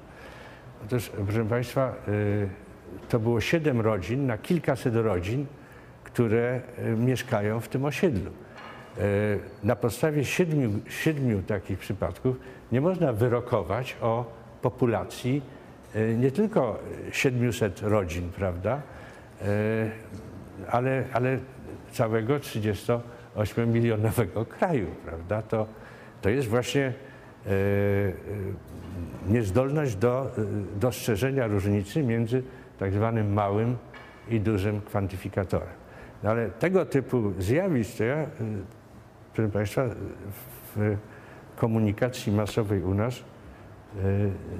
Otóż, 0.86 1.12
proszę 1.26 1.46
Państwa, 1.46 1.96
y, 2.08 2.50
to 3.10 3.20
było 3.20 3.42
siedem 3.42 3.82
rodzin 3.82 4.26
na 4.26 4.38
kilkaset 4.38 4.96
rodzin, 4.96 5.46
które 6.04 6.62
y, 6.80 6.96
mieszkają 6.98 7.60
w 7.60 7.68
tym 7.68 7.86
osiedlu. 7.86 8.32
Y, 8.32 8.34
Na 9.64 9.76
podstawie 9.76 10.26
siedmiu, 10.26 10.70
siedmiu 10.90 11.42
takich 11.42 11.80
przypadków 11.80 12.36
nie 12.72 12.82
można 12.82 13.14
wyrokować 13.14 13.98
o 14.02 14.26
populacji 14.62 15.42
nie 16.18 16.32
tylko 16.32 16.80
700 17.12 17.82
rodzin, 17.82 18.30
prawda, 18.30 18.82
ale, 20.70 21.04
ale 21.14 21.40
całego 21.92 22.40
38-milionowego 22.40 24.46
kraju, 24.46 24.88
prawda? 25.06 25.42
To, 25.42 25.68
to 26.22 26.30
jest 26.30 26.48
właśnie 26.48 26.82
e, 26.84 27.50
e, 27.50 27.54
niezdolność 29.28 29.96
do 29.96 30.26
e, 30.26 30.30
dostrzeżenia 30.80 31.48
różnicy 31.48 32.04
między 32.04 32.44
tak 32.80 32.94
zwanym 32.94 33.34
małym 33.34 33.78
i 34.30 34.40
dużym 34.40 34.82
kwantyfikatorem. 34.82 35.82
No 36.24 36.30
ale 36.30 36.50
tego 36.50 36.86
typu 36.86 37.34
zjawisk 37.40 37.98
to 37.98 38.04
ja, 38.04 38.26
proszę 39.34 39.52
Państwa, 39.52 39.86
w 40.76 40.98
komunikacji 41.56 42.32
masowej 42.32 42.84
u 42.84 42.94
nas 42.94 43.24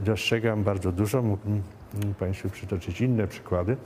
dostrzegam 0.06 0.64
bardzo 0.64 0.92
dużo. 0.92 1.22
Mógłbym 1.22 1.64
Państwu 2.20 2.50
przytoczyć 2.50 3.02
inne 3.02 3.28
przykłady, 3.28 3.78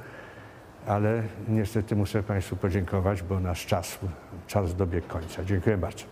ale 0.87 1.23
niestety 1.47 1.95
muszę 1.95 2.23
Państwu 2.23 2.55
podziękować, 2.55 3.23
bo 3.23 3.39
nasz 3.39 3.65
czas, 3.65 3.99
czas 4.47 4.75
dobiegł 4.75 5.07
końca. 5.07 5.43
Dziękuję 5.43 5.77
bardzo. 5.77 6.05